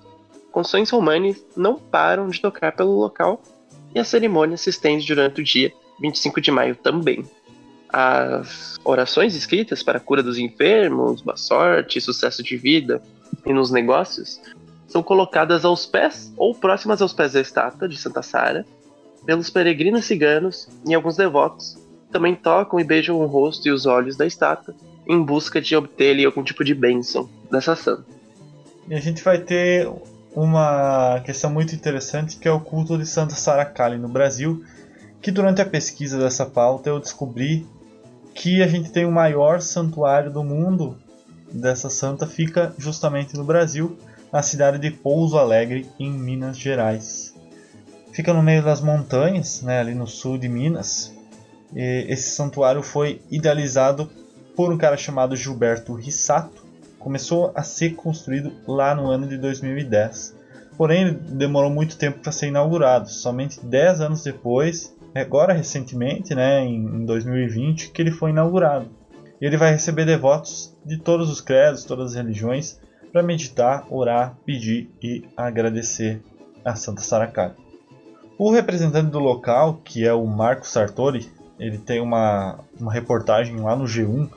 construções 0.55 0.89
romanas 0.89 1.45
não 1.53 1.77
param 1.77 2.29
de 2.29 2.39
tocar 2.39 2.71
pelo 2.71 2.97
local 2.97 3.41
e 3.93 3.99
a 3.99 4.05
cerimônia 4.05 4.55
se 4.55 4.69
estende 4.69 5.05
durante 5.05 5.41
o 5.41 5.43
dia 5.43 5.69
25 5.99 6.39
de 6.39 6.49
maio 6.49 6.77
também. 6.77 7.25
As 7.89 8.77
orações 8.85 9.35
escritas 9.35 9.83
para 9.83 9.97
a 9.97 10.01
cura 10.01 10.23
dos 10.23 10.39
enfermos, 10.39 11.21
boa 11.21 11.35
sorte, 11.35 11.99
sucesso 11.99 12.41
de 12.41 12.55
vida 12.55 13.01
e 13.45 13.51
nos 13.51 13.69
negócios 13.69 14.39
são 14.87 15.03
colocadas 15.03 15.65
aos 15.65 15.85
pés 15.85 16.33
ou 16.37 16.55
próximas 16.55 17.01
aos 17.01 17.11
pés 17.11 17.33
da 17.33 17.41
estátua 17.41 17.89
de 17.89 17.97
Santa 17.97 18.21
Sara 18.21 18.65
pelos 19.25 19.49
peregrinos 19.49 20.05
ciganos 20.05 20.69
e 20.87 20.95
alguns 20.95 21.17
devotos 21.17 21.77
também 22.09 22.33
tocam 22.33 22.79
e 22.79 22.83
beijam 22.85 23.19
o 23.19 23.25
rosto 23.25 23.67
e 23.67 23.71
os 23.71 23.85
olhos 23.85 24.15
da 24.15 24.25
estátua 24.25 24.73
em 25.05 25.21
busca 25.21 25.59
de 25.59 25.75
obter 25.75 26.25
algum 26.25 26.43
tipo 26.43 26.63
de 26.63 26.73
bênção 26.73 27.29
dessa 27.51 27.75
santa. 27.75 28.05
E 28.87 28.95
a 28.95 29.01
gente 29.01 29.21
vai 29.21 29.39
ter 29.39 29.89
uma 30.35 31.21
questão 31.21 31.49
muito 31.49 31.73
interessante 31.73 32.37
que 32.37 32.47
é 32.47 32.51
o 32.51 32.59
culto 32.59 32.97
de 32.97 33.05
Santa 33.05 33.35
Sara 33.35 33.65
Kali 33.65 33.97
no 33.97 34.09
Brasil, 34.09 34.63
que 35.21 35.31
durante 35.31 35.61
a 35.61 35.65
pesquisa 35.65 36.19
dessa 36.19 36.45
pauta 36.45 36.89
eu 36.89 36.99
descobri 36.99 37.65
que 38.33 38.61
a 38.61 38.67
gente 38.67 38.91
tem 38.91 39.05
o 39.05 39.11
maior 39.11 39.61
santuário 39.61 40.29
do 40.29 40.43
mundo 40.43 40.97
dessa 41.51 41.89
santa 41.89 42.27
fica 42.27 42.75
justamente 42.77 43.35
no 43.35 43.43
Brasil, 43.43 43.97
na 44.31 44.41
cidade 44.41 44.77
de 44.77 44.91
Pouso 44.91 45.37
Alegre, 45.37 45.89
em 45.97 46.11
Minas 46.11 46.57
Gerais. 46.57 47.33
Fica 48.11 48.33
no 48.33 48.43
meio 48.43 48.61
das 48.63 48.81
montanhas, 48.81 49.61
né, 49.61 49.79
ali 49.79 49.95
no 49.95 50.07
sul 50.07 50.37
de 50.37 50.49
Minas. 50.49 51.13
E 51.73 52.05
esse 52.09 52.31
santuário 52.31 52.83
foi 52.83 53.21
idealizado 53.31 54.09
por 54.55 54.71
um 54.71 54.77
cara 54.77 54.97
chamado 54.97 55.35
Gilberto 55.35 55.93
Rissato. 55.93 56.64
Começou 57.05 57.51
a 57.53 57.61
ser 57.61 57.91
construído 57.91 58.51
lá 58.67 58.95
no 58.95 59.11
ano 59.11 59.27
de 59.27 59.37
2010. 59.37 60.35
Porém, 60.75 61.13
demorou 61.13 61.69
muito 61.69 61.99
tempo 61.99 62.17
para 62.17 62.31
ser 62.31 62.47
inaugurado. 62.47 63.07
Somente 63.09 63.63
10 63.63 64.01
anos 64.01 64.23
depois, 64.23 64.91
agora 65.13 65.53
recentemente, 65.53 66.33
né, 66.33 66.65
em 66.65 67.05
2020, 67.05 67.91
que 67.91 68.01
ele 68.01 68.09
foi 68.09 68.31
inaugurado. 68.31 68.89
Ele 69.39 69.55
vai 69.55 69.71
receber 69.71 70.03
devotos 70.03 70.75
de 70.83 70.97
todos 70.97 71.29
os 71.29 71.39
credos, 71.39 71.83
todas 71.83 72.07
as 72.09 72.15
religiões, 72.15 72.79
para 73.11 73.21
meditar, 73.21 73.85
orar, 73.91 74.35
pedir 74.43 74.89
e 74.99 75.25
agradecer 75.37 76.23
a 76.65 76.73
Santa 76.73 77.01
Saracari. 77.01 77.53
O 78.35 78.49
representante 78.49 79.11
do 79.11 79.19
local, 79.19 79.79
que 79.85 80.07
é 80.07 80.11
o 80.11 80.25
Marco 80.25 80.67
Sartori, 80.67 81.29
ele 81.59 81.77
tem 81.77 82.01
uma, 82.01 82.61
uma 82.79 82.91
reportagem 82.91 83.57
lá 83.57 83.75
no 83.75 83.85
G1 83.85 84.27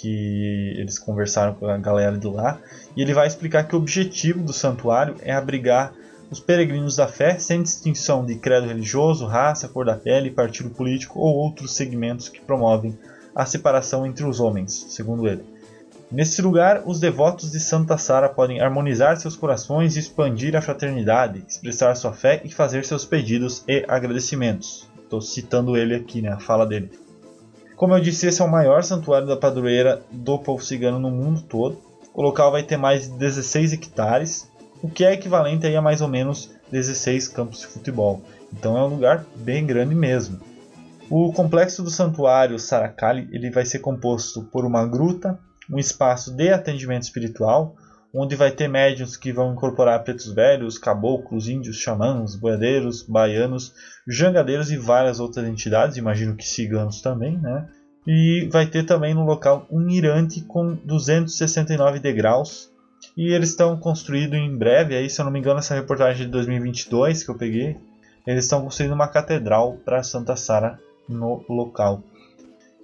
que 0.00 0.74
eles 0.78 0.98
conversaram 0.98 1.54
com 1.54 1.66
a 1.66 1.76
galera 1.76 2.16
de 2.16 2.26
lá 2.26 2.58
e 2.96 3.02
ele 3.02 3.12
vai 3.12 3.26
explicar 3.26 3.64
que 3.64 3.74
o 3.74 3.78
objetivo 3.78 4.42
do 4.42 4.52
santuário 4.52 5.16
é 5.20 5.32
abrigar 5.32 5.92
os 6.30 6.40
peregrinos 6.40 6.96
da 6.96 7.06
fé 7.06 7.38
sem 7.38 7.62
distinção 7.62 8.24
de 8.24 8.36
credo 8.36 8.66
religioso, 8.66 9.26
raça, 9.26 9.68
cor 9.68 9.84
da 9.84 9.96
pele, 9.96 10.30
partido 10.30 10.70
político 10.70 11.18
ou 11.18 11.34
outros 11.34 11.74
segmentos 11.74 12.28
que 12.28 12.40
promovem 12.40 12.96
a 13.34 13.44
separação 13.44 14.06
entre 14.06 14.24
os 14.24 14.40
homens, 14.40 14.86
segundo 14.88 15.28
ele. 15.28 15.44
Nesse 16.10 16.40
lugar, 16.40 16.82
os 16.86 16.98
devotos 16.98 17.52
de 17.52 17.60
Santa 17.60 17.96
Sara 17.98 18.28
podem 18.28 18.60
harmonizar 18.60 19.16
seus 19.16 19.36
corações 19.36 19.96
e 19.96 20.00
expandir 20.00 20.56
a 20.56 20.62
fraternidade, 20.62 21.44
expressar 21.48 21.94
sua 21.94 22.12
fé 22.12 22.40
e 22.44 22.50
fazer 22.50 22.84
seus 22.84 23.04
pedidos 23.04 23.62
e 23.68 23.84
agradecimentos. 23.86 24.88
Estou 25.02 25.20
citando 25.20 25.76
ele 25.76 25.94
aqui, 25.94 26.22
né, 26.22 26.30
a 26.30 26.38
fala 26.38 26.66
dele. 26.66 26.90
Como 27.80 27.94
eu 27.94 28.00
disse, 28.00 28.26
esse 28.26 28.42
é 28.42 28.44
o 28.44 28.50
maior 28.50 28.84
santuário 28.84 29.26
da 29.26 29.38
padroeira 29.38 30.02
do 30.12 30.38
povo 30.38 30.62
cigano 30.62 30.98
no 30.98 31.10
mundo 31.10 31.40
todo. 31.40 31.80
O 32.12 32.20
local 32.20 32.52
vai 32.52 32.62
ter 32.62 32.76
mais 32.76 33.10
de 33.10 33.16
16 33.16 33.72
hectares, 33.72 34.46
o 34.82 34.90
que 34.90 35.02
é 35.02 35.14
equivalente 35.14 35.66
a 35.66 35.80
mais 35.80 36.02
ou 36.02 36.06
menos 36.06 36.50
16 36.70 37.28
campos 37.28 37.60
de 37.60 37.68
futebol. 37.68 38.22
Então 38.52 38.76
é 38.76 38.82
um 38.84 38.88
lugar 38.88 39.24
bem 39.34 39.64
grande 39.64 39.94
mesmo. 39.94 40.38
O 41.08 41.32
complexo 41.32 41.82
do 41.82 41.88
santuário 41.88 42.58
Saracali 42.58 43.26
ele 43.32 43.50
vai 43.50 43.64
ser 43.64 43.78
composto 43.78 44.42
por 44.42 44.66
uma 44.66 44.86
gruta, 44.86 45.38
um 45.70 45.78
espaço 45.78 46.36
de 46.36 46.50
atendimento 46.50 47.04
espiritual, 47.04 47.76
onde 48.12 48.36
vai 48.36 48.50
ter 48.50 48.68
médiuns 48.68 49.16
que 49.16 49.32
vão 49.32 49.54
incorporar 49.54 50.04
pretos 50.04 50.30
velhos, 50.30 50.76
caboclos, 50.76 51.48
índios, 51.48 51.78
xamãs, 51.78 52.36
boiadeiros, 52.36 53.02
baianos, 53.02 53.72
jangadeiros 54.06 54.70
e 54.70 54.76
várias 54.76 55.20
outras 55.20 55.46
entidades, 55.46 55.96
imagino 55.96 56.36
que 56.36 56.46
ciganos 56.46 57.00
também, 57.00 57.38
né? 57.38 57.68
E 58.06 58.48
vai 58.50 58.66
ter 58.66 58.84
também 58.84 59.14
no 59.14 59.24
local 59.24 59.66
um 59.70 59.80
mirante 59.80 60.40
com 60.42 60.74
269 60.74 62.00
degraus. 62.00 62.70
E 63.16 63.32
eles 63.32 63.50
estão 63.50 63.76
construindo 63.78 64.34
em 64.34 64.56
breve, 64.56 64.94
aí 64.94 65.08
se 65.08 65.20
eu 65.20 65.24
não 65.24 65.32
me 65.32 65.38
engano 65.38 65.58
essa 65.58 65.74
reportagem 65.74 66.26
de 66.26 66.32
2022 66.32 67.22
que 67.22 67.30
eu 67.30 67.34
peguei, 67.36 67.76
eles 68.26 68.44
estão 68.44 68.62
construindo 68.62 68.92
uma 68.92 69.08
catedral 69.08 69.78
para 69.84 70.02
Santa 70.02 70.36
Sara 70.36 70.78
no 71.08 71.44
local. 71.48 72.02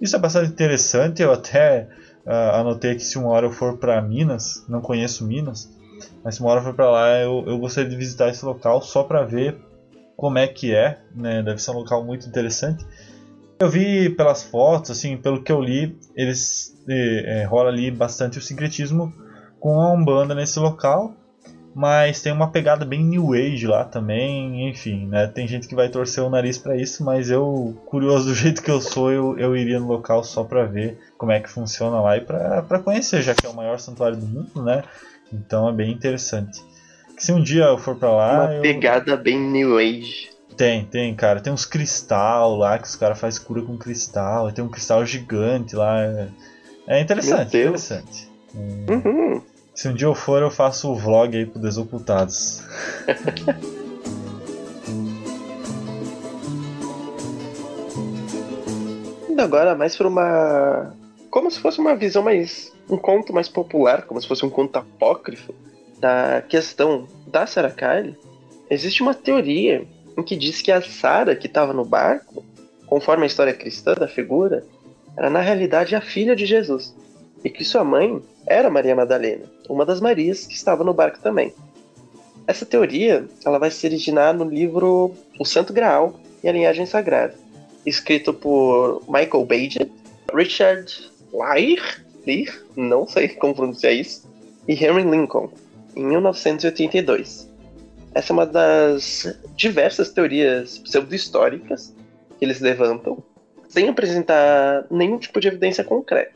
Isso 0.01 0.15
é 0.15 0.19
bastante 0.19 0.51
interessante, 0.51 1.21
eu 1.21 1.31
até 1.31 1.87
uh, 2.25 2.55
anotei 2.55 2.95
que 2.95 3.05
se 3.05 3.17
uma 3.17 3.29
hora 3.29 3.45
eu 3.45 3.51
for 3.51 3.77
para 3.77 4.01
Minas, 4.01 4.63
não 4.67 4.81
conheço 4.81 5.25
Minas, 5.25 5.71
mas 6.23 6.35
se 6.35 6.41
uma 6.41 6.51
hora 6.51 6.59
eu 6.59 6.65
for 6.65 6.73
para 6.73 6.89
lá, 6.89 7.19
eu, 7.19 7.43
eu 7.47 7.57
gostaria 7.57 7.89
de 7.89 7.95
visitar 7.95 8.29
esse 8.29 8.45
local 8.45 8.81
só 8.81 9.03
para 9.03 9.23
ver 9.23 9.57
como 10.17 10.39
é 10.39 10.47
que 10.47 10.73
é, 10.73 10.97
né? 11.15 11.43
Deve 11.43 11.61
ser 11.61 11.71
um 11.71 11.75
local 11.75 12.03
muito 12.03 12.27
interessante. 12.27 12.83
Eu 13.59 13.69
vi 13.69 14.09
pelas 14.09 14.43
fotos, 14.43 14.91
assim, 14.91 15.15
pelo 15.15 15.43
que 15.43 15.51
eu 15.51 15.61
li, 15.61 15.97
eles 16.15 16.75
é, 16.89 17.43
rola 17.43 17.69
ali 17.69 17.91
bastante 17.91 18.39
o 18.39 18.41
sincretismo 18.41 19.13
com 19.59 19.79
a 19.79 19.91
Umbanda 19.91 20.35
nesse 20.35 20.59
local, 20.59 21.13
mas 21.73 22.21
tem 22.21 22.31
uma 22.31 22.51
pegada 22.51 22.83
bem 22.83 23.03
New 23.03 23.33
Age 23.33 23.67
lá 23.67 23.83
também, 23.83 24.69
enfim, 24.69 25.07
né? 25.07 25.27
Tem 25.27 25.47
gente 25.47 25.67
que 25.67 25.75
vai 25.75 25.89
torcer 25.89 26.23
o 26.23 26.29
nariz 26.29 26.57
para 26.57 26.75
isso, 26.75 27.03
mas 27.03 27.29
eu, 27.29 27.75
curioso 27.85 28.25
do 28.25 28.33
jeito 28.35 28.63
que 28.63 28.71
eu 28.71 28.81
sou, 28.81 29.11
eu, 29.11 29.37
eu 29.37 29.55
iria 29.55 29.79
no 29.79 29.87
local 29.87 30.23
só 30.23 30.43
para 30.43 30.65
ver 30.65 30.99
como 31.17 31.31
é 31.31 31.39
que 31.39 31.49
funciona 31.49 31.99
lá 31.99 32.17
e 32.17 32.21
para 32.21 32.79
conhecer, 32.83 33.21
já 33.21 33.35
que 33.35 33.45
é 33.45 33.49
o 33.49 33.55
maior 33.55 33.79
santuário 33.79 34.17
do 34.17 34.25
mundo, 34.25 34.63
né? 34.63 34.83
Então 35.31 35.69
é 35.69 35.73
bem 35.73 35.91
interessante. 35.91 36.63
Se 37.17 37.31
um 37.31 37.41
dia 37.41 37.63
eu 37.63 37.79
for 37.79 37.95
para 37.95 38.11
lá. 38.11 38.43
Uma 38.43 38.53
eu... 38.53 38.61
pegada 38.61 39.17
bem 39.17 39.39
New 39.39 39.77
Age. 39.77 40.29
Tem, 40.55 40.85
tem, 40.85 41.15
cara. 41.15 41.41
Tem 41.41 41.51
uns 41.51 41.65
cristal 41.65 42.55
lá 42.55 42.77
que 42.77 42.87
os 42.87 42.95
caras 42.95 43.19
fazem 43.19 43.43
cura 43.43 43.63
com 43.63 43.75
cristal. 43.75 44.51
Tem 44.51 44.63
um 44.63 44.69
cristal 44.69 45.03
gigante 45.05 45.75
lá. 45.75 45.97
É 46.87 47.01
interessante, 47.01 47.57
Meu 47.57 47.71
Deus. 47.71 47.91
interessante. 47.91 48.29
Uhum. 48.53 49.41
Se 49.73 49.87
um 49.87 49.93
dia 49.93 50.07
eu 50.07 50.15
for, 50.15 50.41
eu 50.41 50.51
faço 50.51 50.91
o 50.91 50.95
vlog 50.95 51.35
aí 51.35 51.45
pro 51.45 51.59
Desocultados. 51.59 52.63
Indo 59.29 59.41
agora 59.41 59.75
mais 59.75 59.95
para 59.95 60.07
uma. 60.07 60.93
Como 61.29 61.51
se 61.51 61.59
fosse 61.59 61.79
uma 61.79 61.95
visão 61.95 62.23
mais. 62.23 62.71
um 62.89 62.97
conto 62.97 63.33
mais 63.33 63.49
popular, 63.49 64.03
como 64.03 64.21
se 64.21 64.27
fosse 64.27 64.45
um 64.45 64.49
conto 64.49 64.77
apócrifo 64.77 65.53
da 65.99 66.41
questão 66.47 67.07
da 67.27 67.45
Sarah 67.47 67.71
Kyle. 67.71 68.15
Existe 68.69 69.01
uma 69.01 69.13
teoria 69.13 69.85
em 70.17 70.23
que 70.23 70.35
diz 70.35 70.61
que 70.61 70.71
a 70.71 70.81
Sara 70.81 71.35
que 71.35 71.47
estava 71.47 71.73
no 71.73 71.85
barco, 71.85 72.43
conforme 72.85 73.23
a 73.23 73.27
história 73.27 73.53
cristã 73.53 73.93
da 73.93 74.07
figura, 74.07 74.65
era 75.15 75.29
na 75.29 75.41
realidade 75.41 75.95
a 75.95 76.01
filha 76.01 76.35
de 76.35 76.45
Jesus. 76.45 76.95
E 77.43 77.49
que 77.49 77.63
sua 77.63 77.83
mãe 77.83 78.21
era 78.45 78.69
Maria 78.69 78.95
Madalena, 78.95 79.45
uma 79.69 79.85
das 79.85 80.01
Marias 80.01 80.45
que 80.45 80.55
estava 80.55 80.83
no 80.83 80.93
barco 80.93 81.19
também. 81.19 81.53
Essa 82.47 82.65
teoria 82.65 83.27
ela 83.45 83.59
vai 83.59 83.69
se 83.69 83.85
originar 83.85 84.33
no 84.33 84.45
livro 84.45 85.13
O 85.39 85.45
Santo 85.45 85.73
Graal 85.73 86.19
e 86.43 86.47
a 86.47 86.51
Linhagem 86.51 86.85
Sagrada, 86.85 87.35
escrito 87.85 88.33
por 88.33 89.01
Michael 89.07 89.45
Bajan, 89.45 89.89
Richard 90.33 91.11
Lear, 91.33 92.01
Lear, 92.25 92.55
não 92.75 93.07
sei 93.07 93.29
como 93.29 93.53
pronunciar 93.53 93.93
isso, 93.93 94.27
e 94.67 94.73
Henry 94.73 95.03
Lincoln, 95.03 95.49
em 95.97 96.05
1982. 96.05 97.51
essa 98.13 98.31
é 98.31 98.33
uma 98.33 98.45
das 98.45 99.35
diversas 99.55 100.11
teorias 100.11 100.77
pseudo-históricas 100.77 101.93
que 102.37 102.45
eles 102.45 102.61
levantam, 102.61 103.17
sem 103.67 103.89
apresentar 103.89 104.85
nenhum 104.91 105.17
tipo 105.17 105.39
de 105.39 105.47
evidência 105.47 105.83
concreta. 105.83 106.33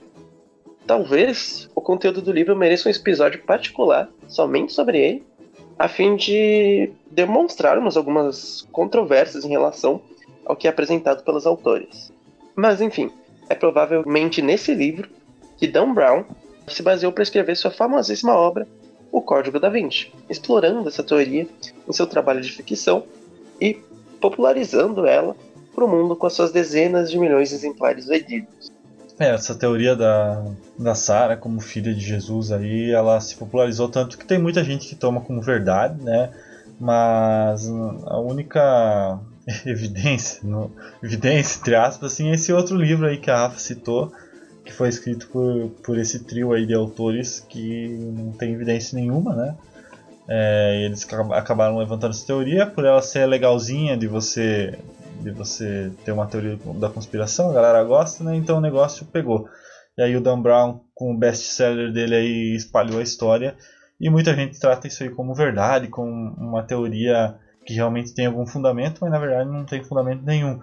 Talvez 0.88 1.70
o 1.76 1.82
conteúdo 1.82 2.24
do 2.24 2.32
livro 2.32 2.56
mereça 2.56 2.90
um 2.90 2.92
episódio 2.92 3.44
particular 3.44 4.10
somente 4.28 4.74
sobre 4.74 5.00
ele, 5.00 5.24
a 5.78 5.88
fim 5.88 6.16
de 6.16 6.92
demonstrarmos 7.12 7.96
algumas 7.96 8.68
controvérsias 8.72 9.46
em 9.46 9.50
relação 9.50 10.02
ao 10.44 10.56
que 10.56 10.68
é 10.68 10.72
apresentado 10.72 11.24
pelos 11.24 11.46
autores. 11.46 12.12
Mas 12.56 12.82
enfim, 12.82 13.12
é 13.48 13.54
provavelmente 13.54 14.42
nesse 14.42 14.74
livro 14.74 15.08
que 15.58 15.68
Dan 15.68 15.94
Brown 15.94 16.26
se 16.68 16.82
baseou 16.82 17.12
para 17.12 17.24
escrever 17.24 17.56
sua 17.56 17.72
famosíssima 17.72 18.36
obra, 18.36 18.68
O 19.12 19.22
Código 19.22 19.60
da 19.60 19.70
Vinci, 19.70 20.12
explorando 20.30 20.88
essa 20.88 21.04
teoria 21.04 21.48
em 21.88 21.94
seu 21.94 22.08
trabalho 22.08 22.42
de 22.42 22.52
ficção 22.52 23.04
e 23.60 23.78
popularizando 24.20 25.06
ela 25.06 25.36
para 25.74 25.86
o 25.86 25.88
mundo 25.88 26.16
com 26.16 26.28
as 26.28 26.34
suas 26.34 26.52
dezenas 26.52 27.10
de 27.10 27.18
milhões 27.18 27.50
de 27.50 27.56
exemplares 27.56 28.08
vendidos. 28.08 28.72
É, 29.20 29.30
essa 29.30 29.54
teoria 29.54 29.96
da, 29.96 30.44
da 30.80 30.96
Sara 30.96 31.38
como 31.38 31.60
filha 31.60 31.94
de 31.94 32.02
Jesus 32.02 32.52
aí, 32.52 32.92
ela 32.92 33.20
se 33.22 33.36
popularizou 33.36 33.88
tanto 33.88 34.18
que 34.18 34.26
tem 34.26 34.40
muita 34.40 34.64
gente 34.64 34.88
que 34.88 34.96
toma 34.96 35.22
como 35.22 35.42
verdade, 35.42 36.02
né? 36.04 36.32
Mas 36.80 37.70
a 38.08 38.20
única 38.20 39.20
evidência, 39.66 40.42
no, 40.44 40.72
evidência, 41.04 41.60
entre 41.60 41.76
aspas, 41.76 42.14
assim, 42.14 42.30
é 42.30 42.34
esse 42.34 42.52
outro 42.52 42.76
livro 42.76 43.06
aí 43.06 43.18
que 43.18 43.30
a 43.30 43.38
Rafa 43.38 43.60
citou, 43.60 44.12
que 44.64 44.72
foi 44.72 44.90
escrito 44.90 45.28
por, 45.28 45.70
por 45.84 45.98
esse 45.98 46.24
trio 46.24 46.54
aí 46.54 46.66
de 46.66 46.74
autores 46.74 47.40
que 47.40 47.88
não 47.90 48.32
tem 48.32 48.54
evidência 48.54 48.96
nenhuma, 48.96 49.36
né? 49.36 49.56
É, 50.28 50.86
eles 50.86 51.08
acabaram 51.32 51.78
levantando 51.78 52.12
essa 52.12 52.26
teoria 52.26 52.66
por 52.66 52.86
ela 52.86 53.02
ser 53.02 53.26
legalzinha 53.26 53.98
de 53.98 54.08
você 54.08 54.78
de 55.20 55.30
você 55.30 55.92
ter 56.04 56.12
uma 56.12 56.26
teoria 56.26 56.58
da 56.76 56.90
conspiração, 56.90 57.52
a 57.52 57.54
galera 57.54 57.84
gosta, 57.84 58.24
né? 58.24 58.36
Então 58.36 58.58
o 58.58 58.62
negócio 58.62 59.06
pegou. 59.06 59.48
E 59.98 60.02
aí 60.02 60.16
o 60.16 60.22
Dan 60.22 60.42
Brown, 60.42 60.80
com 60.96 61.14
o 61.14 61.18
best-seller 61.18 61.92
dele 61.92 62.16
aí, 62.16 62.56
espalhou 62.56 63.00
a 63.00 63.04
história 63.04 63.56
e 64.00 64.10
muita 64.10 64.34
gente 64.34 64.60
trata 64.60 64.88
isso 64.88 65.04
aí 65.04 65.10
como 65.10 65.36
verdade, 65.36 65.88
como 65.88 66.12
uma 66.12 66.64
teoria 66.64 67.36
que 67.66 67.74
realmente 67.74 68.16
tem 68.16 68.26
algum 68.26 68.48
fundamento, 68.48 69.00
mas 69.02 69.12
na 69.12 69.20
verdade 69.20 69.50
não 69.50 69.64
tem 69.64 69.84
fundamento 69.84 70.24
nenhum. 70.24 70.60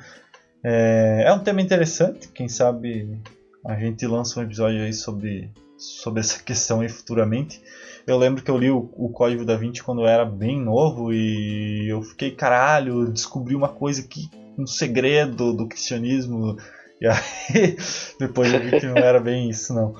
É, 0.64 1.24
é 1.26 1.32
um 1.32 1.38
tema 1.38 1.61
interessante, 1.61 2.28
quem 2.28 2.49
sabe 2.49 3.20
a 3.64 3.74
gente 3.76 4.06
lança 4.06 4.40
um 4.40 4.42
episódio 4.42 4.82
aí 4.82 4.92
sobre, 4.92 5.50
sobre 5.76 6.20
essa 6.20 6.40
questão 6.44 6.80
aí 6.80 6.88
futuramente. 6.88 7.61
Eu 8.06 8.16
lembro 8.16 8.42
que 8.42 8.50
eu 8.50 8.56
li 8.56 8.70
o, 8.70 8.90
o 8.96 9.11
Código 9.11 9.44
da 9.44 9.56
Vinci 9.56 9.82
quando 9.82 10.02
eu 10.02 10.06
era 10.06 10.24
bem 10.24 10.61
novo 10.61 11.12
e 11.12 11.88
eu 11.88 12.02
fiquei, 12.02 12.30
caralho, 12.30 13.11
descobri 13.11 13.54
uma 13.54 13.68
coisa 13.68 14.02
que. 14.02 14.30
um 14.56 14.66
segredo 14.66 15.52
do 15.52 15.68
cristianismo. 15.68 16.56
E 17.00 17.06
aí 17.06 17.76
depois 18.18 18.52
eu 18.52 18.61
vi 18.61 18.80
que 18.80 18.86
não 18.86 18.96
era 18.96 19.20
bem 19.20 19.50
isso, 19.50 19.74
não. 19.74 19.94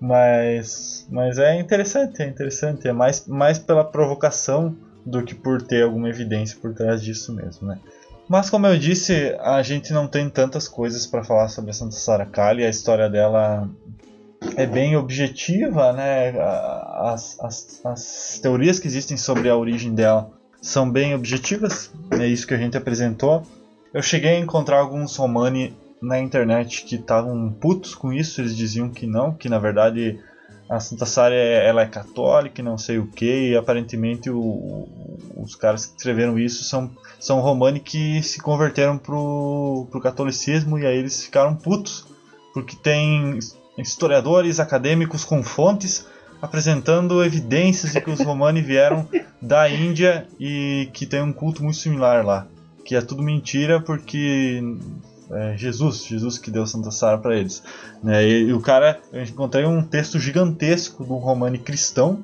Mas, 0.00 1.06
mas 1.08 1.38
é 1.38 1.60
interessante, 1.60 2.20
é 2.20 2.26
interessante. 2.26 2.88
É 2.88 2.92
mais, 2.92 3.24
mais 3.28 3.58
pela 3.60 3.84
provocação 3.84 4.76
do 5.06 5.22
que 5.22 5.34
por 5.34 5.62
ter 5.62 5.84
alguma 5.84 6.08
evidência 6.08 6.58
por 6.60 6.74
trás 6.74 7.02
disso 7.02 7.32
mesmo, 7.32 7.68
né? 7.68 7.78
Mas 8.32 8.48
como 8.48 8.66
eu 8.66 8.78
disse, 8.78 9.36
a 9.40 9.62
gente 9.62 9.92
não 9.92 10.08
tem 10.08 10.30
tantas 10.30 10.66
coisas 10.66 11.06
para 11.06 11.22
falar 11.22 11.48
sobre 11.48 11.70
a 11.70 11.74
Santa 11.74 11.96
Sara 11.96 12.24
Kali. 12.24 12.64
A 12.64 12.70
história 12.70 13.06
dela 13.06 13.68
é 14.56 14.64
bem 14.64 14.96
objetiva, 14.96 15.92
né? 15.92 16.30
As, 16.40 17.38
as, 17.38 17.80
as 17.84 18.40
teorias 18.42 18.78
que 18.78 18.86
existem 18.86 19.18
sobre 19.18 19.50
a 19.50 19.54
origem 19.54 19.94
dela 19.94 20.30
são 20.62 20.90
bem 20.90 21.14
objetivas. 21.14 21.92
É 22.18 22.26
isso 22.26 22.46
que 22.46 22.54
a 22.54 22.56
gente 22.56 22.74
apresentou. 22.74 23.42
Eu 23.92 24.00
cheguei 24.00 24.36
a 24.36 24.40
encontrar 24.40 24.78
alguns 24.78 25.14
romani 25.14 25.76
na 26.00 26.18
internet 26.18 26.86
que 26.86 26.94
estavam 26.94 27.52
putos 27.52 27.94
com 27.94 28.14
isso. 28.14 28.40
Eles 28.40 28.56
diziam 28.56 28.88
que 28.88 29.06
não, 29.06 29.34
que 29.34 29.50
na 29.50 29.58
verdade 29.58 30.18
a 30.72 30.80
Santa 30.80 31.04
Sara 31.04 31.34
ela 31.34 31.82
é 31.82 31.86
católica, 31.86 32.62
não 32.62 32.78
sei 32.78 32.98
o 32.98 33.06
que, 33.06 33.50
e 33.50 33.56
aparentemente 33.56 34.30
o, 34.30 34.88
os 35.36 35.54
caras 35.54 35.84
que 35.84 35.92
escreveram 35.98 36.38
isso 36.38 36.64
são, 36.64 36.90
são 37.20 37.40
romani 37.40 37.78
que 37.78 38.22
se 38.22 38.40
converteram 38.40 38.96
pro, 38.96 39.86
pro 39.90 40.00
catolicismo 40.00 40.78
e 40.78 40.86
aí 40.86 40.96
eles 40.96 41.24
ficaram 41.24 41.54
putos, 41.54 42.06
porque 42.54 42.74
tem 42.74 43.38
historiadores 43.76 44.58
acadêmicos 44.58 45.24
com 45.24 45.42
fontes 45.42 46.06
apresentando 46.40 47.22
evidências 47.22 47.92
de 47.92 48.00
que 48.00 48.10
os 48.10 48.20
romani 48.20 48.60
vieram 48.62 49.06
da 49.42 49.68
Índia 49.68 50.26
e 50.40 50.88
que 50.94 51.04
tem 51.04 51.20
um 51.20 51.34
culto 51.34 51.62
muito 51.62 51.76
similar 51.76 52.24
lá. 52.24 52.46
Que 52.84 52.96
é 52.96 53.02
tudo 53.02 53.22
mentira 53.22 53.80
porque 53.80 54.60
é 55.32 55.56
Jesus, 55.56 56.04
Jesus 56.04 56.38
que 56.38 56.50
deu 56.50 56.66
Santa 56.66 56.90
Sara 56.90 57.18
para 57.18 57.36
eles. 57.36 57.62
Né? 58.02 58.24
E, 58.24 58.48
e, 58.48 58.52
o 58.52 58.60
cara, 58.60 59.00
eu 59.12 59.22
encontrei 59.22 59.64
um 59.64 59.82
texto 59.82 60.18
gigantesco 60.18 61.04
do 61.04 61.14
Romani 61.14 61.58
cristão 61.58 62.22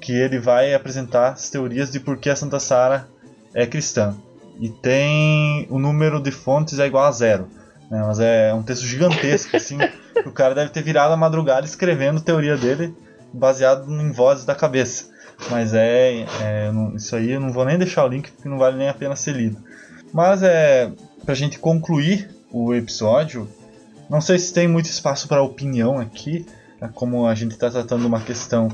que 0.00 0.12
ele 0.12 0.38
vai 0.38 0.74
apresentar 0.74 1.32
as 1.32 1.50
teorias 1.50 1.90
de 1.90 2.00
por 2.00 2.16
que 2.18 2.30
a 2.30 2.36
Santa 2.36 2.60
Sara 2.60 3.08
é 3.54 3.66
cristã. 3.66 4.16
E 4.60 4.68
tem 4.68 5.66
o 5.70 5.78
número 5.78 6.20
de 6.20 6.30
fontes 6.30 6.78
é 6.78 6.86
igual 6.86 7.04
a 7.04 7.12
zero. 7.12 7.48
Né? 7.90 8.02
Mas 8.04 8.18
é 8.20 8.52
um 8.52 8.62
texto 8.62 8.84
gigantesco, 8.84 9.56
assim. 9.56 9.78
o 10.26 10.32
cara 10.32 10.54
deve 10.54 10.70
ter 10.70 10.82
virado 10.82 11.12
a 11.12 11.16
madrugada 11.16 11.64
escrevendo 11.64 12.20
teoria 12.20 12.56
dele 12.56 12.94
baseado 13.32 13.90
em 13.90 14.10
vozes 14.10 14.44
da 14.44 14.54
cabeça. 14.54 15.10
Mas 15.50 15.72
é, 15.74 16.26
é 16.40 16.72
não, 16.72 16.96
isso 16.96 17.14
aí 17.14 17.32
eu 17.32 17.40
não 17.40 17.52
vou 17.52 17.64
nem 17.64 17.78
deixar 17.78 18.04
o 18.04 18.08
link 18.08 18.30
porque 18.32 18.48
não 18.48 18.58
vale 18.58 18.76
nem 18.76 18.88
a 18.88 18.94
pena 18.94 19.14
ser 19.14 19.32
lido. 19.32 19.62
Mas 20.12 20.42
é 20.42 20.90
pra 21.24 21.34
gente 21.34 21.58
concluir 21.58 22.37
o 22.50 22.74
episódio, 22.74 23.48
não 24.08 24.20
sei 24.20 24.38
se 24.38 24.52
tem 24.52 24.66
muito 24.66 24.86
espaço 24.86 25.28
para 25.28 25.42
opinião 25.42 25.98
aqui, 25.98 26.46
como 26.94 27.26
a 27.26 27.34
gente 27.34 27.52
está 27.52 27.70
tratando 27.70 28.06
uma 28.06 28.20
questão 28.20 28.68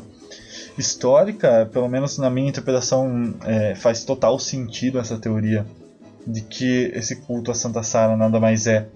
histórica, 0.77 1.69
pelo 1.73 1.89
menos 1.89 2.19
na 2.19 2.29
minha 2.29 2.49
interpretação 2.49 3.35
é, 3.45 3.75
faz 3.75 4.05
total 4.05 4.39
sentido 4.39 4.99
essa 4.99 5.19
teoria 5.19 5.67
de 6.27 6.41
que 6.41 6.91
esse 6.95 7.17
culto 7.17 7.51
a 7.51 7.55
Santa 7.55 7.83
Sara 7.83 8.17
nada 8.17 8.41
mais 8.41 8.67
é 8.67 8.89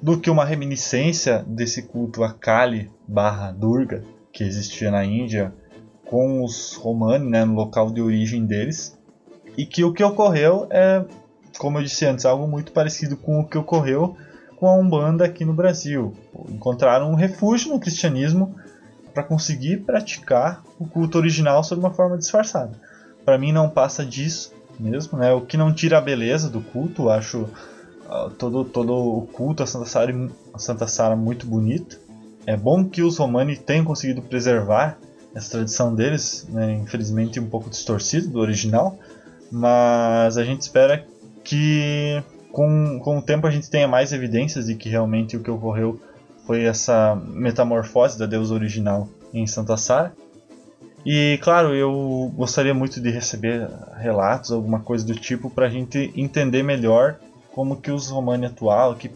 do 0.00 0.18
que 0.18 0.30
uma 0.30 0.44
reminiscência 0.44 1.44
desse 1.46 1.82
culto 1.82 2.22
a 2.22 2.32
Kali 2.32 2.90
barra 3.08 3.50
Durga 3.50 4.02
que 4.32 4.44
existia 4.44 4.90
na 4.90 5.04
Índia 5.04 5.52
com 6.06 6.44
os 6.44 6.74
romanos 6.74 7.28
né, 7.28 7.44
no 7.44 7.54
local 7.54 7.90
de 7.90 8.00
origem 8.00 8.44
deles. 8.46 8.96
E 9.56 9.64
que 9.64 9.82
o 9.82 9.92
que 9.92 10.04
ocorreu 10.04 10.66
é, 10.70 11.04
como 11.58 11.78
eu 11.78 11.82
disse 11.82 12.04
antes, 12.06 12.24
algo 12.24 12.46
muito 12.46 12.72
parecido 12.72 13.16
com 13.16 13.40
o 13.40 13.46
que 13.46 13.58
ocorreu 13.58 14.16
com 14.56 14.66
a 14.66 14.74
Umbanda 14.74 15.24
aqui 15.24 15.44
no 15.44 15.52
Brasil. 15.52 16.14
Encontraram 16.48 17.10
um 17.10 17.14
refúgio 17.14 17.72
no 17.72 17.80
cristianismo 17.80 18.54
para 19.12 19.22
conseguir 19.22 19.78
praticar 19.78 20.62
o 20.78 20.86
culto 20.86 21.18
original 21.18 21.62
sob 21.62 21.80
uma 21.80 21.92
forma 21.92 22.18
disfarçada. 22.18 22.72
Para 23.24 23.38
mim 23.38 23.52
não 23.52 23.68
passa 23.68 24.04
disso 24.04 24.52
mesmo, 24.78 25.18
né? 25.18 25.32
O 25.32 25.40
que 25.40 25.56
não 25.56 25.72
tira 25.72 25.98
a 25.98 26.00
beleza 26.00 26.48
do 26.48 26.60
culto, 26.60 27.08
acho 27.08 27.48
ah, 28.08 28.30
todo, 28.38 28.64
todo 28.64 28.92
o 28.94 29.26
culto 29.26 29.62
a 29.62 29.66
Santa 29.66 29.86
Sara, 29.86 30.30
a 30.52 30.58
Santa 30.58 30.86
Sara 30.86 31.16
muito 31.16 31.46
bonito. 31.46 31.98
É 32.46 32.56
bom 32.56 32.84
que 32.84 33.02
os 33.02 33.18
romanos 33.18 33.58
tenham 33.58 33.84
conseguido 33.84 34.22
preservar 34.22 34.98
essa 35.34 35.50
tradição 35.50 35.94
deles, 35.94 36.46
né? 36.48 36.72
infelizmente 36.74 37.40
um 37.40 37.48
pouco 37.48 37.68
distorcido 37.68 38.28
do 38.28 38.38
original, 38.38 38.98
mas 39.50 40.38
a 40.38 40.44
gente 40.44 40.62
espera 40.62 41.04
que 41.46 42.22
com, 42.50 42.98
com 42.98 43.18
o 43.18 43.22
tempo 43.22 43.46
a 43.46 43.50
gente 43.50 43.70
tenha 43.70 43.86
mais 43.86 44.12
evidências 44.12 44.66
de 44.66 44.74
que 44.74 44.88
realmente 44.88 45.36
o 45.36 45.42
que 45.42 45.50
ocorreu 45.50 46.00
foi 46.44 46.64
essa 46.64 47.14
metamorfose 47.14 48.18
da 48.18 48.26
deusa 48.26 48.52
original 48.52 49.08
em 49.32 49.46
Santa 49.46 49.76
Sara. 49.76 50.12
E 51.04 51.38
claro, 51.40 51.72
eu 51.72 52.32
gostaria 52.34 52.74
muito 52.74 53.00
de 53.00 53.10
receber 53.10 53.68
relatos, 53.96 54.50
alguma 54.50 54.80
coisa 54.80 55.06
do 55.06 55.14
tipo, 55.14 55.48
para 55.48 55.66
a 55.66 55.70
gente 55.70 56.12
entender 56.16 56.64
melhor 56.64 57.16
como 57.52 57.80
que 57.80 57.92
os 57.92 58.10
Romani 58.10 58.46
atual 58.46 58.90
aqui 58.90 59.10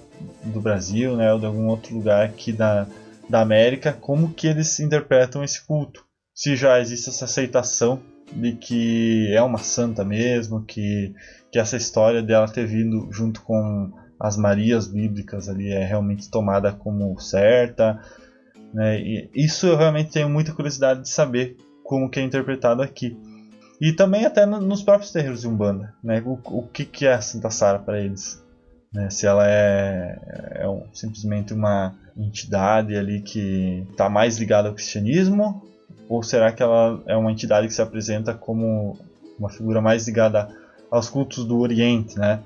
do 0.44 0.60
Brasil, 0.60 1.16
né, 1.16 1.32
ou 1.32 1.40
de 1.40 1.46
algum 1.46 1.66
outro 1.66 1.94
lugar 1.94 2.24
aqui 2.24 2.52
da, 2.52 2.86
da 3.28 3.40
América, 3.40 3.92
como 3.92 4.32
que 4.32 4.46
eles 4.46 4.78
interpretam 4.78 5.42
esse 5.42 5.66
culto. 5.66 6.04
Se 6.32 6.54
já 6.54 6.80
existe 6.80 7.08
essa 7.08 7.24
aceitação 7.24 8.00
de 8.32 8.52
que 8.52 9.32
é 9.34 9.42
uma 9.42 9.58
santa 9.58 10.04
mesmo, 10.04 10.62
que, 10.64 11.12
que 11.50 11.58
essa 11.58 11.76
história 11.76 12.22
dela 12.22 12.48
ter 12.48 12.66
vindo 12.66 13.08
junto 13.10 13.42
com 13.42 13.92
as 14.18 14.36
Marias 14.36 14.86
bíblicas 14.86 15.48
ali 15.48 15.70
é 15.72 15.84
realmente 15.84 16.30
tomada 16.30 16.72
como 16.72 17.18
certa. 17.18 18.00
Né? 18.72 19.00
E 19.00 19.30
isso 19.34 19.66
eu 19.66 19.76
realmente 19.76 20.12
tenho 20.12 20.28
muita 20.28 20.52
curiosidade 20.52 21.02
de 21.02 21.08
saber 21.08 21.56
como 21.82 22.08
que 22.08 22.20
é 22.20 22.22
interpretado 22.22 22.82
aqui. 22.82 23.16
E 23.80 23.92
também 23.92 24.26
até 24.26 24.44
nos 24.44 24.82
próprios 24.82 25.10
terreiros 25.10 25.40
de 25.40 25.48
Umbanda, 25.48 25.94
né? 26.04 26.22
O, 26.26 26.38
o 26.58 26.68
que, 26.68 26.84
que 26.84 27.06
é 27.06 27.14
a 27.14 27.20
Santa 27.22 27.48
Sara 27.48 27.78
para 27.78 27.98
eles? 27.98 28.44
Né? 28.92 29.08
Se 29.08 29.26
ela 29.26 29.48
é, 29.48 30.18
é 30.56 30.68
um, 30.68 30.84
simplesmente 30.92 31.54
uma 31.54 31.94
entidade 32.14 32.94
ali 32.94 33.22
que 33.22 33.86
está 33.90 34.10
mais 34.10 34.36
ligada 34.36 34.68
ao 34.68 34.74
cristianismo, 34.74 35.62
ou 36.10 36.22
será 36.22 36.52
que 36.52 36.62
ela 36.62 37.02
é 37.06 37.16
uma 37.16 37.32
entidade 37.32 37.68
que 37.68 37.72
se 37.72 37.80
apresenta 37.80 38.34
como 38.34 38.98
uma 39.38 39.48
figura 39.48 39.80
mais 39.80 40.06
ligada 40.06 40.48
aos 40.90 41.08
cultos 41.08 41.44
do 41.44 41.58
Oriente, 41.58 42.18
né? 42.18 42.40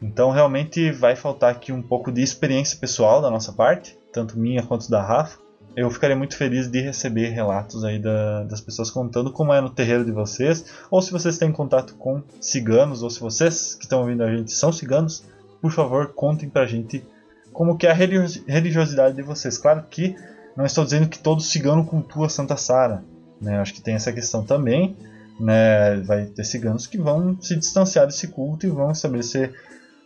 Então 0.00 0.30
realmente 0.30 0.90
vai 0.90 1.16
faltar 1.16 1.50
aqui 1.50 1.72
um 1.72 1.82
pouco 1.82 2.12
de 2.12 2.22
experiência 2.22 2.78
pessoal 2.78 3.22
da 3.22 3.30
nossa 3.30 3.52
parte, 3.52 3.98
tanto 4.12 4.38
minha 4.38 4.62
quanto 4.62 4.90
da 4.90 5.02
Rafa. 5.02 5.38
Eu 5.74 5.90
ficaria 5.90 6.16
muito 6.16 6.36
feliz 6.36 6.68
de 6.68 6.80
receber 6.80 7.28
relatos 7.28 7.84
aí 7.84 7.98
da, 7.98 8.44
das 8.44 8.60
pessoas 8.60 8.90
contando 8.90 9.30
como 9.30 9.52
é 9.52 9.60
no 9.60 9.68
terreiro 9.68 10.04
de 10.04 10.10
vocês, 10.10 10.64
ou 10.90 11.02
se 11.02 11.12
vocês 11.12 11.36
têm 11.36 11.52
contato 11.52 11.94
com 11.96 12.22
ciganos, 12.40 13.02
ou 13.02 13.10
se 13.10 13.20
vocês 13.20 13.74
que 13.74 13.84
estão 13.84 14.00
ouvindo 14.00 14.22
a 14.22 14.34
gente 14.34 14.52
são 14.52 14.72
ciganos, 14.72 15.24
por 15.60 15.70
favor 15.70 16.12
contem 16.14 16.48
pra 16.48 16.66
gente 16.66 17.04
como 17.52 17.76
que 17.76 17.86
é 17.86 17.90
a 17.90 17.94
religiosidade 17.94 19.16
de 19.16 19.22
vocês. 19.22 19.58
Claro 19.58 19.84
que 19.90 20.16
não 20.56 20.64
estou 20.64 20.84
dizendo 20.84 21.08
que 21.08 21.18
todo 21.18 21.42
cigano 21.42 21.84
cultua 21.84 22.28
Santa 22.28 22.56
Sara, 22.56 23.04
né? 23.40 23.58
Acho 23.60 23.74
que 23.74 23.82
tem 23.82 23.94
essa 23.94 24.12
questão 24.12 24.42
também, 24.42 24.96
né? 25.38 25.96
Vai 26.00 26.26
ter 26.26 26.44
ciganos 26.44 26.86
que 26.86 26.98
vão 26.98 27.40
se 27.40 27.56
distanciar 27.56 28.06
desse 28.06 28.28
culto 28.28 28.66
e 28.66 28.70
vão 28.70 28.90
estabelecer 28.90 29.54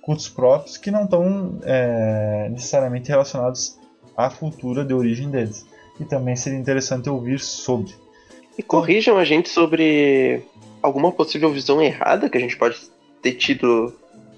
cultos 0.02 0.28
próprios 0.28 0.76
que 0.76 0.90
não 0.90 1.04
estão 1.04 1.58
é, 1.62 2.48
necessariamente 2.50 3.08
relacionados 3.08 3.78
à 4.16 4.28
cultura 4.30 4.84
de 4.84 4.94
origem 4.94 5.30
deles. 5.30 5.66
E 5.98 6.04
também 6.04 6.34
seria 6.34 6.58
interessante 6.58 7.10
ouvir 7.10 7.38
sobre. 7.40 7.94
E 8.56 8.62
corrijam 8.62 9.18
a 9.18 9.24
gente 9.24 9.48
sobre 9.48 10.42
alguma 10.82 11.12
possível 11.12 11.52
visão 11.52 11.80
errada 11.80 12.28
que 12.28 12.38
a 12.38 12.40
gente 12.40 12.56
pode 12.56 12.76
ter 13.22 13.32
tido 13.32 13.92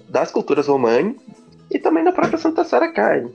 das 0.09 0.31
culturas 0.31 0.67
romanas 0.67 1.15
e 1.71 1.79
também 1.79 2.03
da 2.03 2.11
própria 2.11 2.37
Santa 2.37 2.63
Sara 2.63 2.91
Carne. 2.91 3.31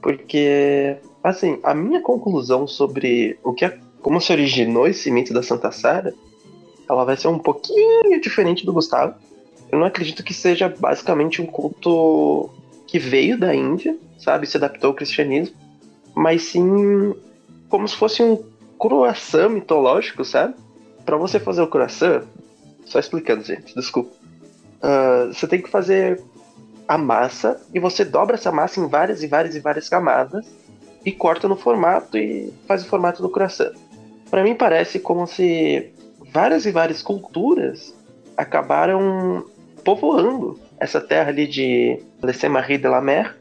Porque, 0.00 0.96
assim, 1.22 1.58
a 1.62 1.74
minha 1.74 2.00
conclusão 2.00 2.66
sobre 2.66 3.38
o 3.42 3.52
que 3.52 3.64
é, 3.64 3.78
como 4.00 4.20
se 4.20 4.32
originou 4.32 4.86
esse 4.86 5.10
mito 5.10 5.34
da 5.34 5.42
Santa 5.42 5.72
Sara, 5.72 6.14
ela 6.88 7.04
vai 7.04 7.16
ser 7.16 7.28
um 7.28 7.38
pouquinho 7.38 8.20
diferente 8.20 8.64
do 8.64 8.72
Gustavo. 8.72 9.14
Eu 9.70 9.78
não 9.78 9.86
acredito 9.86 10.22
que 10.22 10.32
seja 10.32 10.68
basicamente 10.68 11.42
um 11.42 11.46
culto 11.46 12.50
que 12.86 12.98
veio 12.98 13.38
da 13.38 13.54
Índia, 13.54 13.96
sabe, 14.18 14.46
se 14.46 14.56
adaptou 14.56 14.88
ao 14.88 14.94
cristianismo, 14.94 15.56
mas 16.14 16.42
sim 16.42 17.14
como 17.68 17.86
se 17.86 17.96
fosse 17.96 18.22
um 18.22 18.42
croissant 18.78 19.50
mitológico, 19.50 20.24
sabe? 20.24 20.54
Para 21.04 21.16
você 21.16 21.40
fazer 21.40 21.62
o 21.62 21.66
croissant, 21.66 22.22
só 22.84 22.98
explicando, 22.98 23.42
gente, 23.42 23.74
desculpa. 23.74 24.12
Uh, 24.76 25.32
você 25.32 25.46
tem 25.48 25.60
que 25.60 25.68
fazer 25.68 26.22
a 26.86 26.96
massa 26.96 27.60
e 27.74 27.80
você 27.80 28.04
dobra 28.04 28.36
essa 28.36 28.52
massa 28.52 28.78
em 28.78 28.86
várias 28.86 29.22
e 29.22 29.26
várias 29.26 29.56
e 29.56 29.60
várias 29.60 29.88
camadas 29.88 30.46
e 31.04 31.10
corta 31.10 31.48
no 31.48 31.56
formato 31.56 32.16
e 32.16 32.52
faz 32.66 32.84
o 32.84 32.88
formato 32.88 33.22
do 33.22 33.28
croissant. 33.28 33.72
Para 34.30 34.42
mim 34.42 34.54
parece 34.54 34.98
como 34.98 35.26
se 35.26 35.92
várias 36.32 36.66
e 36.66 36.70
várias 36.70 37.02
culturas 37.02 37.94
acabaram 38.36 39.46
povoando 39.84 40.58
essa 40.78 41.00
terra 41.00 41.30
ali 41.30 41.46
de 41.46 41.98
Saint-Marie 42.34 42.78
de 42.78 42.88
la 42.88 43.00
Mer, 43.00 43.36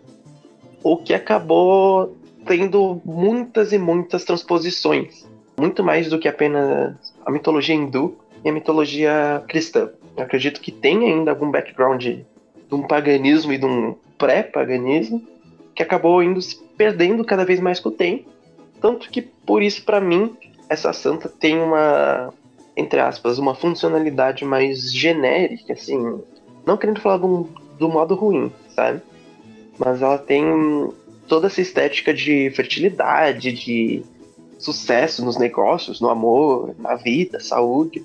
o 0.84 0.98
que 0.98 1.14
acabou 1.14 2.16
tendo 2.46 3.02
muitas 3.04 3.74
e 3.74 3.78
muitas 3.78 4.24
transposições, 4.24 5.28
muito 5.58 5.84
mais 5.84 6.10
do 6.10 6.20
que 6.20 6.28
apenas 6.28 6.96
a 7.26 7.32
mitologia 7.32 7.76
hindu 7.76 8.18
e 8.44 8.50
a 8.50 8.54
mitologia 8.54 9.44
cristã. 9.48 9.90
Eu 10.16 10.24
acredito 10.24 10.62
que 10.62 10.72
tem 10.72 11.12
ainda 11.12 11.32
algum 11.32 11.50
background 11.50 12.04
de 12.04 12.26
um 12.72 12.84
paganismo 12.84 13.52
e 13.52 13.58
de 13.58 13.66
um 13.66 13.96
pré-paganismo 14.18 15.22
que 15.74 15.84
acabou 15.84 16.24
indo 16.24 16.42
se 16.42 16.56
perdendo 16.78 17.26
cada 17.26 17.44
vez 17.44 17.60
mais 17.60 17.80
com 17.80 17.90
o 17.90 17.92
tempo. 17.92 18.30
Tanto 18.80 19.10
que, 19.10 19.22
por 19.22 19.62
isso, 19.62 19.84
para 19.84 20.00
mim, 20.00 20.36
essa 20.70 20.94
santa 20.94 21.28
tem 21.28 21.60
uma, 21.60 22.34
entre 22.76 23.00
aspas, 23.00 23.40
uma 23.40 23.56
funcionalidade 23.56 24.44
mais 24.44 24.92
genérica, 24.92 25.74
assim, 25.74 26.20
não 26.66 26.78
querendo 26.78 27.00
falar 27.00 27.18
do, 27.18 27.48
do 27.80 27.88
modo 27.88 28.16
ruim, 28.16 28.52
sabe? 28.70 29.02
Mas 29.78 30.02
ela 30.02 30.18
tem 30.18 30.44
toda 31.28 31.48
essa 31.48 31.62
estética 31.62 32.14
de 32.14 32.50
fertilidade, 32.52 33.52
de 33.54 34.04
sucesso 34.58 35.24
nos 35.24 35.38
negócios, 35.38 36.02
no 36.02 36.10
amor, 36.10 36.76
na 36.80 36.96
vida, 36.96 37.40
saúde. 37.40 38.04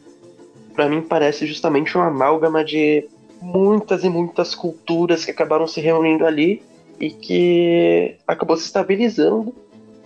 Para 0.74 0.88
mim 0.88 1.02
parece 1.02 1.46
justamente 1.46 1.96
uma 1.96 2.06
amálgama 2.06 2.64
de 2.64 3.08
muitas 3.40 4.04
e 4.04 4.08
muitas 4.08 4.54
culturas 4.54 5.24
que 5.24 5.30
acabaram 5.30 5.66
se 5.66 5.80
reunindo 5.80 6.26
ali 6.26 6.62
e 6.98 7.10
que 7.10 8.16
acabou 8.26 8.56
se 8.56 8.66
estabilizando 8.66 9.54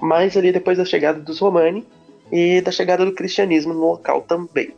mais 0.00 0.36
ali 0.36 0.52
depois 0.52 0.78
da 0.78 0.84
chegada 0.84 1.18
dos 1.18 1.38
Romani 1.40 1.84
e 2.30 2.60
da 2.60 2.70
chegada 2.70 3.04
do 3.04 3.14
cristianismo 3.14 3.72
no 3.72 3.80
local 3.80 4.22
também. 4.22 4.74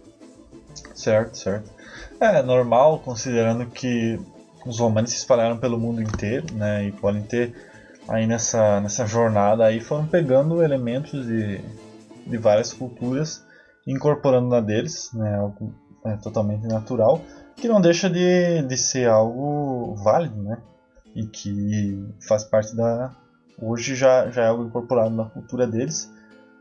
Certo, 0.94 1.36
certo. 1.36 1.70
É 2.20 2.42
normal, 2.42 3.00
considerando 3.00 3.66
que 3.66 4.18
os 4.64 4.78
romanos 4.80 5.10
se 5.10 5.16
espalharam 5.18 5.58
pelo 5.58 5.78
mundo 5.78 6.02
inteiro, 6.02 6.46
né? 6.54 6.86
E 6.86 6.92
podem 6.92 7.22
ter 7.22 7.54
aí 8.08 8.26
nessa, 8.26 8.80
nessa 8.80 9.06
jornada 9.06 9.64
aí 9.64 9.80
foram 9.80 10.06
pegando 10.06 10.62
elementos 10.62 11.26
de, 11.26 11.60
de 12.26 12.38
várias 12.38 12.72
culturas 12.72 13.44
incorporando 13.86 14.48
na 14.48 14.60
deles, 14.60 15.10
né? 15.12 15.36
Algo 15.36 15.72
é, 16.04 16.16
totalmente 16.16 16.66
natural, 16.66 17.20
que 17.56 17.68
não 17.68 17.80
deixa 17.80 18.08
de, 18.08 18.62
de 18.62 18.76
ser 18.76 19.08
algo 19.08 19.94
válido, 19.96 20.42
né? 20.42 20.58
E 21.14 21.26
que 21.26 22.06
faz 22.26 22.44
parte 22.44 22.74
da 22.74 23.14
hoje 23.60 23.94
já, 23.94 24.30
já 24.30 24.44
é 24.44 24.48
algo 24.48 24.64
incorporado 24.64 25.14
na 25.14 25.24
cultura 25.24 25.66
deles 25.66 26.10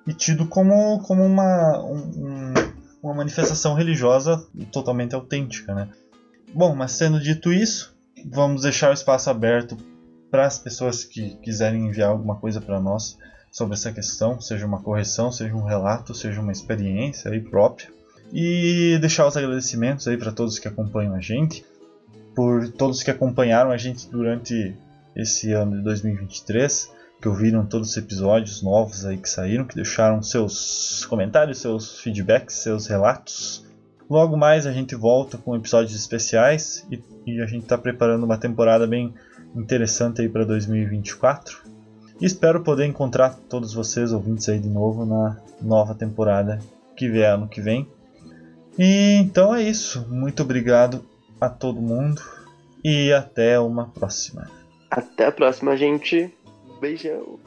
e 0.07 0.13
tido 0.13 0.47
como, 0.47 0.99
como 1.03 1.23
uma, 1.23 1.83
um, 1.83 2.53
uma 3.01 3.13
manifestação 3.13 3.73
religiosa 3.73 4.45
totalmente 4.71 5.15
autêntica, 5.15 5.73
né? 5.73 5.89
Bom, 6.53 6.75
mas 6.75 6.97
tendo 6.97 7.19
dito 7.19 7.51
isso, 7.51 7.95
vamos 8.25 8.61
deixar 8.61 8.91
o 8.91 8.93
espaço 8.93 9.29
aberto 9.29 9.77
para 10.29 10.45
as 10.45 10.59
pessoas 10.59 11.03
que 11.03 11.35
quiserem 11.37 11.87
enviar 11.87 12.09
alguma 12.09 12.35
coisa 12.35 12.61
para 12.61 12.79
nós 12.79 13.17
sobre 13.51 13.75
essa 13.75 13.91
questão, 13.91 14.39
seja 14.39 14.65
uma 14.65 14.81
correção, 14.81 15.31
seja 15.31 15.55
um 15.55 15.63
relato, 15.63 16.13
seja 16.13 16.41
uma 16.41 16.51
experiência 16.51 17.31
aí 17.31 17.39
própria. 17.39 17.89
E 18.33 18.97
deixar 18.99 19.27
os 19.27 19.37
agradecimentos 19.37 20.07
aí 20.07 20.17
para 20.17 20.31
todos 20.31 20.59
que 20.59 20.67
acompanham 20.67 21.15
a 21.15 21.21
gente, 21.21 21.65
por 22.35 22.67
todos 22.69 23.01
que 23.01 23.11
acompanharam 23.11 23.71
a 23.71 23.77
gente 23.77 24.09
durante 24.09 24.75
esse 25.15 25.53
ano 25.53 25.77
de 25.77 25.83
2023 25.83 26.91
que 27.21 27.27
ouviram 27.27 27.65
todos 27.65 27.91
os 27.91 27.97
episódios 27.97 28.61
novos 28.61 29.05
aí 29.05 29.17
que 29.17 29.29
saíram, 29.29 29.65
que 29.65 29.75
deixaram 29.75 30.21
seus 30.21 31.05
comentários, 31.05 31.59
seus 31.59 31.99
feedbacks, 31.99 32.55
seus 32.55 32.87
relatos. 32.87 33.65
Logo 34.09 34.37
mais 34.37 34.67
a 34.67 34.71
gente 34.71 34.95
volta 34.95 35.37
com 35.37 35.55
episódios 35.55 35.95
especiais 35.95 36.85
e, 36.91 37.01
e 37.25 37.41
a 37.41 37.45
gente 37.45 37.63
está 37.63 37.77
preparando 37.77 38.23
uma 38.23 38.37
temporada 38.37 38.85
bem 38.85 39.13
interessante 39.55 40.21
aí 40.21 40.29
para 40.29 40.45
2024. 40.45 41.63
E 42.21 42.25
espero 42.25 42.61
poder 42.61 42.85
encontrar 42.85 43.35
todos 43.49 43.73
vocês 43.73 44.13
ouvintes 44.13 44.47
aí 44.47 44.59
de 44.59 44.69
novo 44.69 45.05
na 45.05 45.37
nova 45.61 45.95
temporada 45.95 46.59
que 46.95 47.09
vier 47.09 47.33
ano 47.33 47.47
que 47.47 47.61
vem. 47.61 47.87
E 48.77 49.17
então 49.19 49.55
é 49.55 49.63
isso. 49.63 50.05
Muito 50.09 50.43
obrigado 50.43 51.03
a 51.39 51.49
todo 51.49 51.81
mundo 51.81 52.21
e 52.83 53.11
até 53.11 53.59
uma 53.59 53.87
próxima. 53.87 54.49
Até 54.91 55.25
a 55.25 55.31
próxima, 55.31 55.75
gente. 55.75 56.33
Beijão. 56.79 57.39